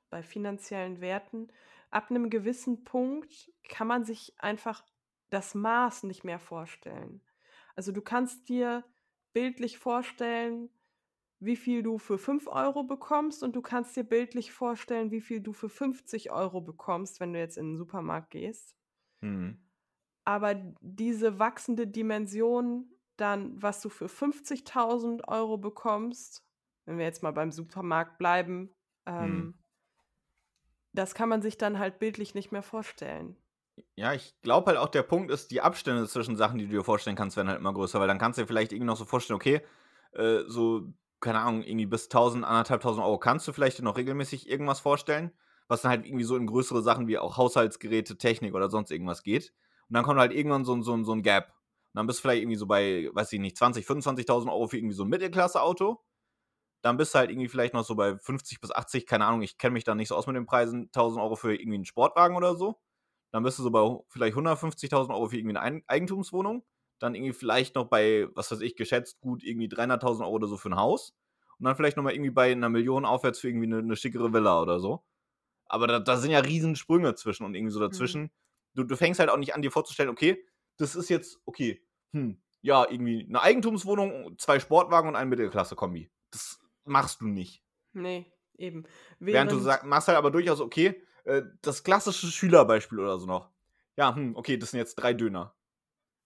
bei 0.09 0.23
finanziellen 0.23 1.01
Werten, 1.01 1.51
ab 1.93 2.09
einem 2.09 2.29
gewissen 2.29 2.83
Punkt 2.83 3.51
kann 3.69 3.87
man 3.87 4.03
sich 4.05 4.33
einfach 4.39 4.83
das 5.29 5.55
Maß 5.55 6.03
nicht 6.03 6.23
mehr 6.23 6.39
vorstellen. 6.39 7.21
Also 7.75 7.91
du 7.91 8.01
kannst 8.01 8.49
dir 8.49 8.83
bildlich 9.33 9.77
vorstellen, 9.77 10.69
wie 11.39 11.55
viel 11.55 11.83
du 11.83 11.97
für 11.97 12.17
5 12.17 12.47
Euro 12.47 12.83
bekommst 12.83 13.43
und 13.43 13.55
du 13.55 13.61
kannst 13.61 13.95
dir 13.95 14.03
bildlich 14.03 14.51
vorstellen, 14.51 15.11
wie 15.11 15.21
viel 15.21 15.41
du 15.41 15.53
für 15.53 15.69
50 15.69 16.31
Euro 16.31 16.61
bekommst, 16.61 17.19
wenn 17.19 17.33
du 17.33 17.39
jetzt 17.39 17.57
in 17.57 17.71
den 17.71 17.77
Supermarkt 17.77 18.31
gehst. 18.31 18.75
Hm. 19.21 19.57
Aber 20.25 20.55
diese 20.79 21.39
wachsende 21.39 21.85
Dimension, 21.87 22.89
dann, 23.17 23.61
was 23.61 23.81
du 23.81 23.89
für 23.89 24.07
50.000 24.07 25.27
Euro 25.27 25.57
bekommst, 25.57 26.45
wenn 26.85 26.97
wir 26.97 27.05
jetzt 27.05 27.23
mal 27.23 27.31
beim 27.31 27.51
Supermarkt 27.51 28.17
bleiben, 28.17 28.73
ähm, 29.05 29.53
Hm. 29.53 29.62
Das 30.93 31.15
kann 31.15 31.29
man 31.29 31.41
sich 31.41 31.57
dann 31.57 31.79
halt 31.79 31.99
bildlich 31.99 32.35
nicht 32.35 32.51
mehr 32.51 32.63
vorstellen. 32.63 33.35
Ja, 33.95 34.13
ich 34.13 34.35
glaube 34.41 34.67
halt 34.67 34.77
auch, 34.77 34.89
der 34.89 35.03
Punkt 35.03 35.31
ist, 35.31 35.49
die 35.51 35.61
Abstände 35.61 36.07
zwischen 36.07 36.35
Sachen, 36.35 36.59
die 36.59 36.65
du 36.65 36.71
dir 36.71 36.83
vorstellen 36.83 37.15
kannst, 37.15 37.37
werden 37.37 37.49
halt 37.49 37.59
immer 37.59 37.73
größer, 37.73 37.99
weil 37.99 38.07
dann 38.07 38.19
kannst 38.19 38.37
du 38.37 38.43
dir 38.43 38.47
vielleicht 38.47 38.71
irgendwie 38.71 38.87
noch 38.87 38.97
so 38.97 39.05
vorstellen, 39.05 39.35
okay, 39.35 39.61
äh, 40.13 40.43
so, 40.47 40.93
keine 41.19 41.39
Ahnung, 41.39 41.63
irgendwie 41.63 41.87
bis 41.87 42.05
1000, 42.05 42.45
1500 42.45 43.05
Euro 43.05 43.17
kannst 43.17 43.47
du 43.47 43.53
vielleicht 43.53 43.79
dir 43.79 43.83
noch 43.83 43.97
regelmäßig 43.97 44.47
irgendwas 44.49 44.79
vorstellen, 44.79 45.31
was 45.67 45.81
dann 45.81 45.89
halt 45.89 46.05
irgendwie 46.05 46.23
so 46.23 46.35
in 46.35 46.45
größere 46.45 46.83
Sachen 46.83 47.07
wie 47.07 47.17
auch 47.17 47.37
Haushaltsgeräte, 47.37 48.17
Technik 48.17 48.53
oder 48.53 48.69
sonst 48.69 48.91
irgendwas 48.91 49.23
geht. 49.23 49.53
Und 49.89 49.95
dann 49.95 50.03
kommt 50.03 50.19
halt 50.19 50.33
irgendwann 50.33 50.65
so, 50.65 50.79
so, 50.81 51.03
so 51.03 51.13
ein 51.13 51.23
Gap. 51.23 51.47
Und 51.47 51.97
dann 51.97 52.07
bist 52.07 52.19
du 52.19 52.21
vielleicht 52.23 52.43
irgendwie 52.43 52.57
so 52.57 52.67
bei, 52.67 53.09
weiß 53.13 53.33
ich 53.33 53.39
nicht, 53.39 53.57
20, 53.57 53.85
25.000 53.85 54.51
Euro 54.51 54.67
für 54.67 54.77
irgendwie 54.77 54.95
so 54.95 55.03
ein 55.03 55.09
Mittelklasse-Auto. 55.09 55.99
Dann 56.83 56.97
bist 56.97 57.15
du 57.15 57.19
halt 57.19 57.31
irgendwie 57.31 57.47
vielleicht 57.47 57.73
noch 57.73 57.85
so 57.85 57.95
bei 57.95 58.17
50 58.17 58.59
bis 58.59 58.71
80, 58.71 59.07
keine 59.07 59.25
Ahnung, 59.25 59.41
ich 59.41 59.57
kenne 59.57 59.73
mich 59.73 59.85
da 59.85 59.95
nicht 59.95 60.09
so 60.09 60.15
aus 60.15 60.27
mit 60.27 60.35
den 60.35 60.45
Preisen, 60.45 60.89
1000 60.91 61.23
Euro 61.23 61.35
für 61.35 61.55
irgendwie 61.55 61.75
einen 61.75 61.85
Sportwagen 61.85 62.35
oder 62.35 62.55
so. 62.55 62.81
Dann 63.31 63.43
bist 63.43 63.57
du 63.57 63.63
so 63.63 63.71
bei 63.71 63.99
vielleicht 64.09 64.35
150.000 64.35 65.09
Euro 65.11 65.27
für 65.29 65.37
irgendwie 65.37 65.57
eine 65.57 65.61
Ein 65.61 65.83
Eigentumswohnung. 65.87 66.65
Dann 66.99 67.15
irgendwie 67.15 67.33
vielleicht 67.33 67.75
noch 67.75 67.85
bei, 67.85 68.27
was 68.35 68.51
weiß 68.51 68.61
ich, 68.61 68.75
geschätzt 68.75 69.21
gut 69.21 69.43
irgendwie 69.43 69.67
300.000 69.67 70.21
Euro 70.21 70.31
oder 70.31 70.47
so 70.47 70.57
für 70.57 70.69
ein 70.69 70.75
Haus. 70.75 71.15
Und 71.57 71.65
dann 71.65 71.75
vielleicht 71.75 71.97
nochmal 71.97 72.13
irgendwie 72.13 72.31
bei 72.31 72.51
einer 72.51 72.69
Million 72.69 73.05
aufwärts 73.05 73.39
für 73.39 73.47
irgendwie 73.47 73.67
eine, 73.67 73.79
eine 73.79 73.95
schickere 73.95 74.33
Villa 74.33 74.61
oder 74.61 74.79
so. 74.79 75.03
Aber 75.65 75.87
da, 75.87 75.99
da 75.99 76.17
sind 76.17 76.31
ja 76.31 76.39
Riesensprünge 76.39 77.15
zwischen 77.15 77.45
und 77.45 77.55
irgendwie 77.55 77.71
so 77.73 77.79
dazwischen. 77.79 78.31
Du, 78.75 78.83
du 78.83 78.95
fängst 78.97 79.19
halt 79.19 79.29
auch 79.29 79.37
nicht 79.37 79.55
an, 79.55 79.61
dir 79.61 79.71
vorzustellen, 79.71 80.09
okay, 80.09 80.45
das 80.77 80.95
ist 80.95 81.09
jetzt, 81.09 81.39
okay, 81.45 81.81
hm, 82.11 82.41
ja, 82.61 82.85
irgendwie 82.89 83.25
eine 83.27 83.41
Eigentumswohnung, 83.41 84.37
zwei 84.37 84.59
Sportwagen 84.59 85.09
und 85.09 85.15
ein 85.15 85.29
Mittelklasse-Kombi. 85.29 86.11
Das 86.31 86.59
machst 86.85 87.21
du 87.21 87.27
nicht. 87.27 87.63
Nee, 87.93 88.31
eben. 88.55 88.85
Während 89.19 89.51
du 89.51 89.59
sag, 89.59 89.83
machst 89.85 90.07
halt 90.07 90.17
aber 90.17 90.31
durchaus, 90.31 90.59
okay, 90.59 91.01
äh, 91.25 91.43
das 91.61 91.83
klassische 91.83 92.27
Schülerbeispiel 92.27 92.99
oder 92.99 93.19
so 93.19 93.25
noch. 93.25 93.49
Ja, 93.95 94.15
hm, 94.15 94.35
okay, 94.35 94.57
das 94.57 94.71
sind 94.71 94.79
jetzt 94.79 94.95
drei 94.95 95.13
Döner. 95.13 95.55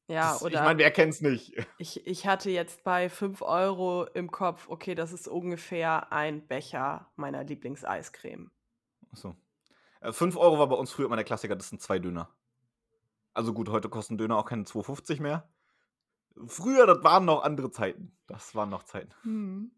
Ja, 0.07 0.31
Das, 0.31 0.41
ich 0.41 0.47
oder 0.47 0.63
meine, 0.63 0.79
wer 0.79 0.91
kennt's 0.91 1.19
nicht? 1.21 1.53
ich, 1.77 2.07
ich 2.07 2.25
hatte 2.25 2.49
jetzt 2.49 2.83
bei 2.83 3.09
5 3.09 3.41
Euro 3.41 4.05
im 4.05 4.31
Kopf, 4.31 4.69
okay, 4.69 4.95
das 4.95 5.11
ist 5.11 5.27
ungefähr 5.27 6.13
ein 6.13 6.47
Becher 6.47 7.11
meiner 7.17 7.43
Lieblingseiscreme. 7.43 8.51
Achso. 9.11 9.35
Äh, 9.99 10.13
5 10.13 10.37
Euro 10.37 10.59
war 10.59 10.67
bei 10.69 10.75
uns 10.75 10.91
früher 10.91 11.07
immer 11.07 11.17
der 11.17 11.25
Klassiker, 11.25 11.55
das 11.57 11.69
sind 11.69 11.81
zwei 11.81 11.99
Döner. 11.99 12.33
Also 13.33 13.53
gut, 13.53 13.69
heute 13.69 13.89
kosten 13.89 14.17
Döner 14.17 14.37
auch 14.37 14.45
keine 14.45 14.63
2,50 14.63 15.21
mehr. 15.21 15.49
Früher, 16.47 16.85
das 16.87 17.03
waren 17.03 17.25
noch 17.25 17.43
andere 17.43 17.69
Zeiten. 17.71 18.17
Das 18.27 18.55
waren 18.55 18.69
noch 18.69 18.83
Zeiten. 18.83 19.11
Hm. 19.23 19.71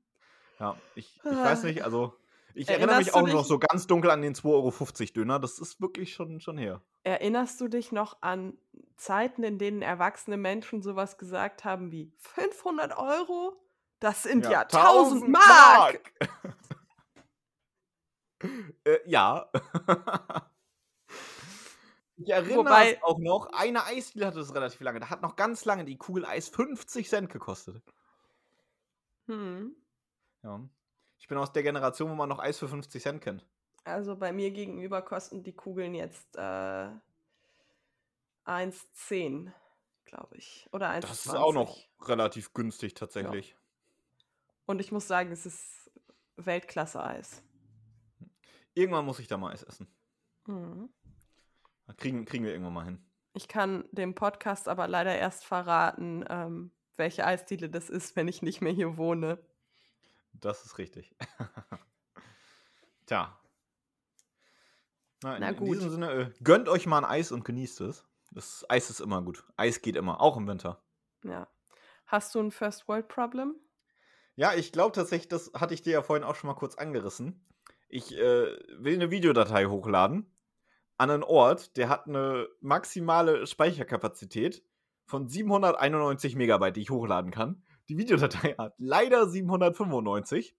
Ja, 0.59 0.75
ich, 0.95 1.17
ich 1.17 1.23
weiß 1.23 1.63
nicht, 1.63 1.83
also 1.83 2.13
ich 2.53 2.67
erinnere 2.67 2.97
mich 2.97 3.13
auch 3.13 3.25
noch 3.25 3.45
so 3.45 3.59
ganz 3.59 3.87
dunkel 3.87 4.11
an 4.11 4.21
den 4.21 4.35
2,50 4.35 4.45
Euro 4.45 4.73
Döner. 5.13 5.39
Das 5.39 5.59
ist 5.59 5.79
wirklich 5.79 6.13
schon, 6.13 6.41
schon 6.41 6.57
her. 6.57 6.81
Erinnerst 7.03 7.61
du 7.61 7.69
dich 7.69 7.91
noch 7.91 8.21
an 8.21 8.57
Zeiten, 8.97 9.43
in 9.43 9.57
denen 9.57 9.81
erwachsene 9.81 10.35
Menschen 10.35 10.81
sowas 10.81 11.17
gesagt 11.17 11.63
haben 11.63 11.91
wie 11.91 12.11
500 12.17 12.97
Euro? 12.97 13.55
Das 13.99 14.23
sind 14.23 14.45
ja, 14.45 14.61
1000 14.61 15.29
Mark! 15.29 16.13
äh, 18.83 18.99
ja. 19.05 19.49
ich 22.17 22.29
erinnere 22.29 22.59
Wobei- 22.59 22.93
es 22.93 23.03
auch 23.03 23.19
noch, 23.19 23.47
eine 23.53 23.85
Eisdiele 23.85 24.25
hatte 24.25 24.39
das 24.39 24.53
relativ 24.53 24.81
lange. 24.81 24.99
Da 24.99 25.09
hat 25.09 25.21
noch 25.21 25.37
ganz 25.37 25.63
lange 25.65 25.85
die 25.85 25.97
Kugel 25.97 26.25
Eis 26.25 26.49
50 26.49 27.07
Cent 27.07 27.31
gekostet. 27.31 27.81
Hm. 29.27 29.75
Ja. 30.43 30.61
Ich 31.19 31.27
bin 31.27 31.37
aus 31.37 31.51
der 31.51 31.63
Generation, 31.63 32.09
wo 32.09 32.15
man 32.15 32.29
noch 32.29 32.39
Eis 32.39 32.59
für 32.59 32.67
50 32.67 33.01
Cent 33.01 33.21
kennt. 33.21 33.45
Also 33.83 34.15
bei 34.15 34.31
mir 34.31 34.51
gegenüber 34.51 35.01
kosten 35.01 35.43
die 35.43 35.53
Kugeln 35.53 35.93
jetzt 35.95 36.35
äh, 36.35 36.89
1,10, 38.45 39.51
glaube 40.05 40.37
ich. 40.37 40.67
Oder 40.71 40.89
1,20. 40.89 41.01
Das 41.01 41.25
ist 41.25 41.35
auch 41.35 41.53
noch 41.53 41.77
relativ 42.01 42.53
günstig 42.53 42.93
tatsächlich. 42.93 43.55
Und 44.65 44.79
ich 44.79 44.91
muss 44.91 45.07
sagen, 45.07 45.31
es 45.31 45.45
ist 45.45 45.91
Weltklasse-Eis. 46.37 47.41
Irgendwann 48.73 49.05
muss 49.05 49.19
ich 49.19 49.27
da 49.27 49.37
mal 49.37 49.51
Eis 49.51 49.63
essen. 49.63 49.87
Mhm. 50.45 50.89
Kriegen, 51.97 52.25
kriegen 52.25 52.45
wir 52.45 52.51
irgendwann 52.51 52.73
mal 52.73 52.85
hin. 52.85 53.03
Ich 53.33 53.47
kann 53.47 53.85
dem 53.91 54.15
Podcast 54.15 54.67
aber 54.67 54.87
leider 54.87 55.15
erst 55.17 55.45
verraten, 55.45 56.23
ähm, 56.29 56.71
welche 56.95 57.25
Eisdiele 57.25 57.69
das 57.69 57.89
ist, 57.89 58.15
wenn 58.15 58.27
ich 58.27 58.41
nicht 58.41 58.61
mehr 58.61 58.71
hier 58.71 58.97
wohne. 58.97 59.39
Das 60.33 60.65
ist 60.65 60.77
richtig. 60.77 61.15
Tja. 63.05 63.37
Na, 65.21 65.35
in, 65.35 65.41
Na 65.41 65.49
in 65.49 65.55
gut. 65.57 65.75
diesem 65.75 65.89
Sinne, 65.89 66.11
äh, 66.11 66.31
gönnt 66.43 66.69
euch 66.69 66.85
mal 66.85 66.99
ein 66.99 67.05
Eis 67.05 67.31
und 67.31 67.43
genießt 67.43 67.81
es. 67.81 68.05
Das 68.31 68.65
Eis 68.69 68.89
ist 68.89 68.99
immer 68.99 69.21
gut. 69.21 69.43
Eis 69.57 69.81
geht 69.81 69.95
immer, 69.95 70.21
auch 70.21 70.37
im 70.37 70.47
Winter. 70.47 70.81
Ja. 71.23 71.47
Hast 72.05 72.33
du 72.35 72.39
ein 72.39 72.51
First 72.51 72.87
World 72.87 73.07
Problem? 73.07 73.55
Ja, 74.35 74.53
ich 74.53 74.71
glaube 74.71 74.95
tatsächlich, 74.95 75.27
das 75.27 75.51
hatte 75.53 75.73
ich 75.73 75.81
dir 75.81 75.93
ja 75.93 76.01
vorhin 76.01 76.23
auch 76.23 76.35
schon 76.35 76.47
mal 76.47 76.55
kurz 76.55 76.75
angerissen. 76.75 77.45
Ich 77.89 78.15
äh, 78.15 78.57
will 78.77 78.93
eine 78.93 79.11
Videodatei 79.11 79.65
hochladen 79.65 80.31
an 80.99 81.09
einen 81.09 81.23
Ort, 81.23 81.77
der 81.77 81.87
hat 81.87 82.07
eine 82.07 82.49
maximale 82.59 83.47
Speicherkapazität 83.47 84.63
von 85.05 85.27
791 85.29 86.35
Megabyte, 86.35 86.75
die 86.75 86.81
ich 86.81 86.89
hochladen 86.89 87.31
kann. 87.31 87.63
Die 87.89 87.97
Videodatei 87.97 88.55
hat 88.57 88.75
leider 88.77 89.27
795. 89.27 90.55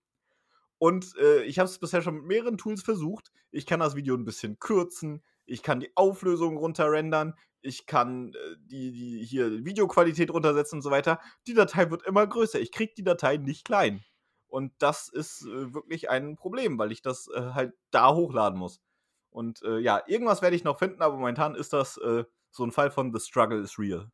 Und 0.79 1.15
äh, 1.19 1.43
ich 1.45 1.59
habe 1.59 1.69
es 1.69 1.79
bisher 1.79 2.03
schon 2.03 2.17
mit 2.17 2.25
mehreren 2.25 2.59
Tools 2.59 2.83
versucht. 2.83 3.33
Ich 3.51 3.67
kann 3.67 3.81
das 3.81 3.95
Video 3.95 4.17
ein 4.17 4.25
bisschen 4.25 4.59
kürzen. 4.59 5.23
Ich 5.45 5.63
kann 5.63 5.81
die 5.81 5.97
Auflösung 5.97 6.57
runterrendern. 6.57 7.35
Ich 7.61 7.87
kann 7.87 8.35
äh, 8.35 8.57
die, 8.59 8.91
die 8.91 9.25
hier 9.25 9.65
Videoqualität 9.65 10.33
runtersetzen 10.33 10.79
und 10.79 10.83
so 10.83 10.91
weiter. 10.91 11.21
Die 11.47 11.55
Datei 11.55 11.91
wird 11.91 12.03
immer 12.03 12.27
größer. 12.27 12.59
Ich 12.61 12.73
kriege 12.73 12.95
die 12.97 13.05
Datei 13.05 13.37
nicht 13.37 13.65
klein. 13.65 14.03
Und 14.49 14.73
das 14.79 15.09
ist 15.09 15.47
äh, 15.47 15.73
wirklich 15.75 16.11
ein 16.11 16.37
Problem, 16.37 16.79
weil 16.79 16.91
ich 16.91 17.03
das 17.03 17.29
äh, 17.29 17.53
halt 17.53 17.75
da 17.91 18.15
hochladen 18.15 18.59
muss. 18.59 18.81
Und 19.31 19.63
äh, 19.63 19.79
ja, 19.79 20.03
irgendwas 20.07 20.43
werde 20.43 20.57
ich 20.57 20.65
noch 20.65 20.79
finden, 20.79 21.03
aber 21.03 21.15
momentan 21.15 21.55
ist 21.55 21.73
das 21.73 21.99
äh, 21.99 22.25
so 22.51 22.65
ein 22.65 22.73
Fall 22.73 22.91
von 22.91 23.15
The 23.15 23.21
Struggle 23.21 23.61
is 23.61 23.79
Real. 23.79 24.11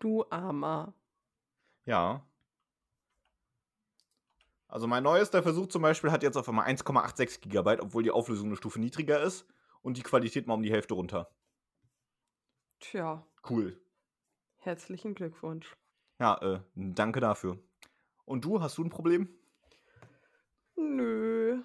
Du 0.00 0.24
Armer. 0.28 0.94
Ja. 1.88 2.22
Also 4.66 4.86
mein 4.86 5.02
neuester 5.02 5.42
Versuch 5.42 5.68
zum 5.68 5.80
Beispiel 5.80 6.12
hat 6.12 6.22
jetzt 6.22 6.36
auf 6.36 6.46
einmal 6.46 6.66
1,86 6.68 7.40
Gigabyte, 7.40 7.80
obwohl 7.80 8.02
die 8.02 8.10
Auflösung 8.10 8.48
eine 8.48 8.56
Stufe 8.56 8.78
niedriger 8.78 9.22
ist 9.22 9.46
und 9.80 9.96
die 9.96 10.02
Qualität 10.02 10.46
mal 10.46 10.52
um 10.52 10.62
die 10.62 10.70
Hälfte 10.70 10.92
runter. 10.92 11.30
Tja, 12.80 13.26
Cool. 13.48 13.80
herzlichen 14.58 15.14
Glückwunsch. 15.14 15.78
Ja, 16.18 16.36
äh, 16.42 16.60
danke 16.74 17.20
dafür. 17.20 17.58
Und 18.26 18.44
du, 18.44 18.60
hast 18.60 18.76
du 18.76 18.84
ein 18.84 18.90
Problem? 18.90 19.30
Nö. 20.76 21.62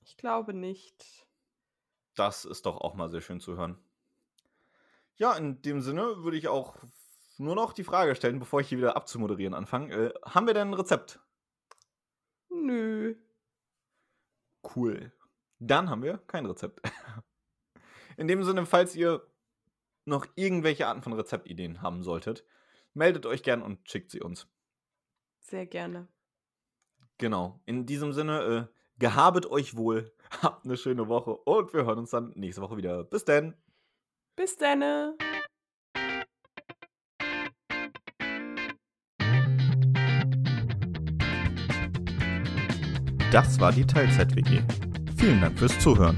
Ich 0.00 0.16
glaube 0.16 0.54
nicht. 0.54 1.26
Das 2.14 2.46
ist 2.46 2.64
doch 2.64 2.78
auch 2.78 2.94
mal 2.94 3.10
sehr 3.10 3.20
schön 3.20 3.40
zu 3.40 3.58
hören. 3.58 3.78
Ja, 5.16 5.34
in 5.34 5.60
dem 5.60 5.82
Sinne 5.82 6.24
würde 6.24 6.38
ich 6.38 6.48
auch 6.48 6.76
nur 7.38 7.54
noch 7.54 7.72
die 7.72 7.84
Frage 7.84 8.14
stellen, 8.14 8.38
bevor 8.38 8.60
ich 8.60 8.68
hier 8.68 8.78
wieder 8.78 8.96
abzumoderieren 8.96 9.54
anfange. 9.54 9.94
Äh, 9.94 10.14
haben 10.24 10.46
wir 10.46 10.54
denn 10.54 10.68
ein 10.68 10.74
Rezept? 10.74 11.20
Nö. 12.50 13.14
Cool. 14.74 15.12
Dann 15.58 15.88
haben 15.88 16.02
wir 16.02 16.18
kein 16.26 16.46
Rezept. 16.46 16.80
In 18.16 18.28
dem 18.28 18.42
Sinne, 18.44 18.66
falls 18.66 18.94
ihr 18.96 19.22
noch 20.04 20.26
irgendwelche 20.34 20.86
Arten 20.86 21.02
von 21.02 21.12
Rezeptideen 21.12 21.82
haben 21.82 22.02
solltet, 22.02 22.44
meldet 22.94 23.26
euch 23.26 23.42
gern 23.42 23.62
und 23.62 23.88
schickt 23.88 24.10
sie 24.10 24.20
uns. 24.20 24.48
Sehr 25.40 25.66
gerne. 25.66 26.08
Genau. 27.18 27.60
In 27.66 27.86
diesem 27.86 28.12
Sinne, 28.12 28.42
äh, 28.42 28.78
gehabet 28.98 29.46
euch 29.46 29.76
wohl, 29.76 30.12
habt 30.42 30.64
eine 30.64 30.76
schöne 30.76 31.08
Woche 31.08 31.36
und 31.36 31.72
wir 31.72 31.84
hören 31.84 31.98
uns 31.98 32.10
dann 32.10 32.32
nächste 32.34 32.62
Woche 32.62 32.76
wieder. 32.76 33.04
Bis 33.04 33.24
denn. 33.24 33.54
Bis 34.36 34.56
denne. 34.56 35.16
Das 43.38 43.60
war 43.60 43.70
die 43.70 43.86
Teilzeit-WG. 43.86 44.62
Vielen 45.16 45.40
Dank 45.40 45.56
fürs 45.56 45.78
Zuhören. 45.78 46.16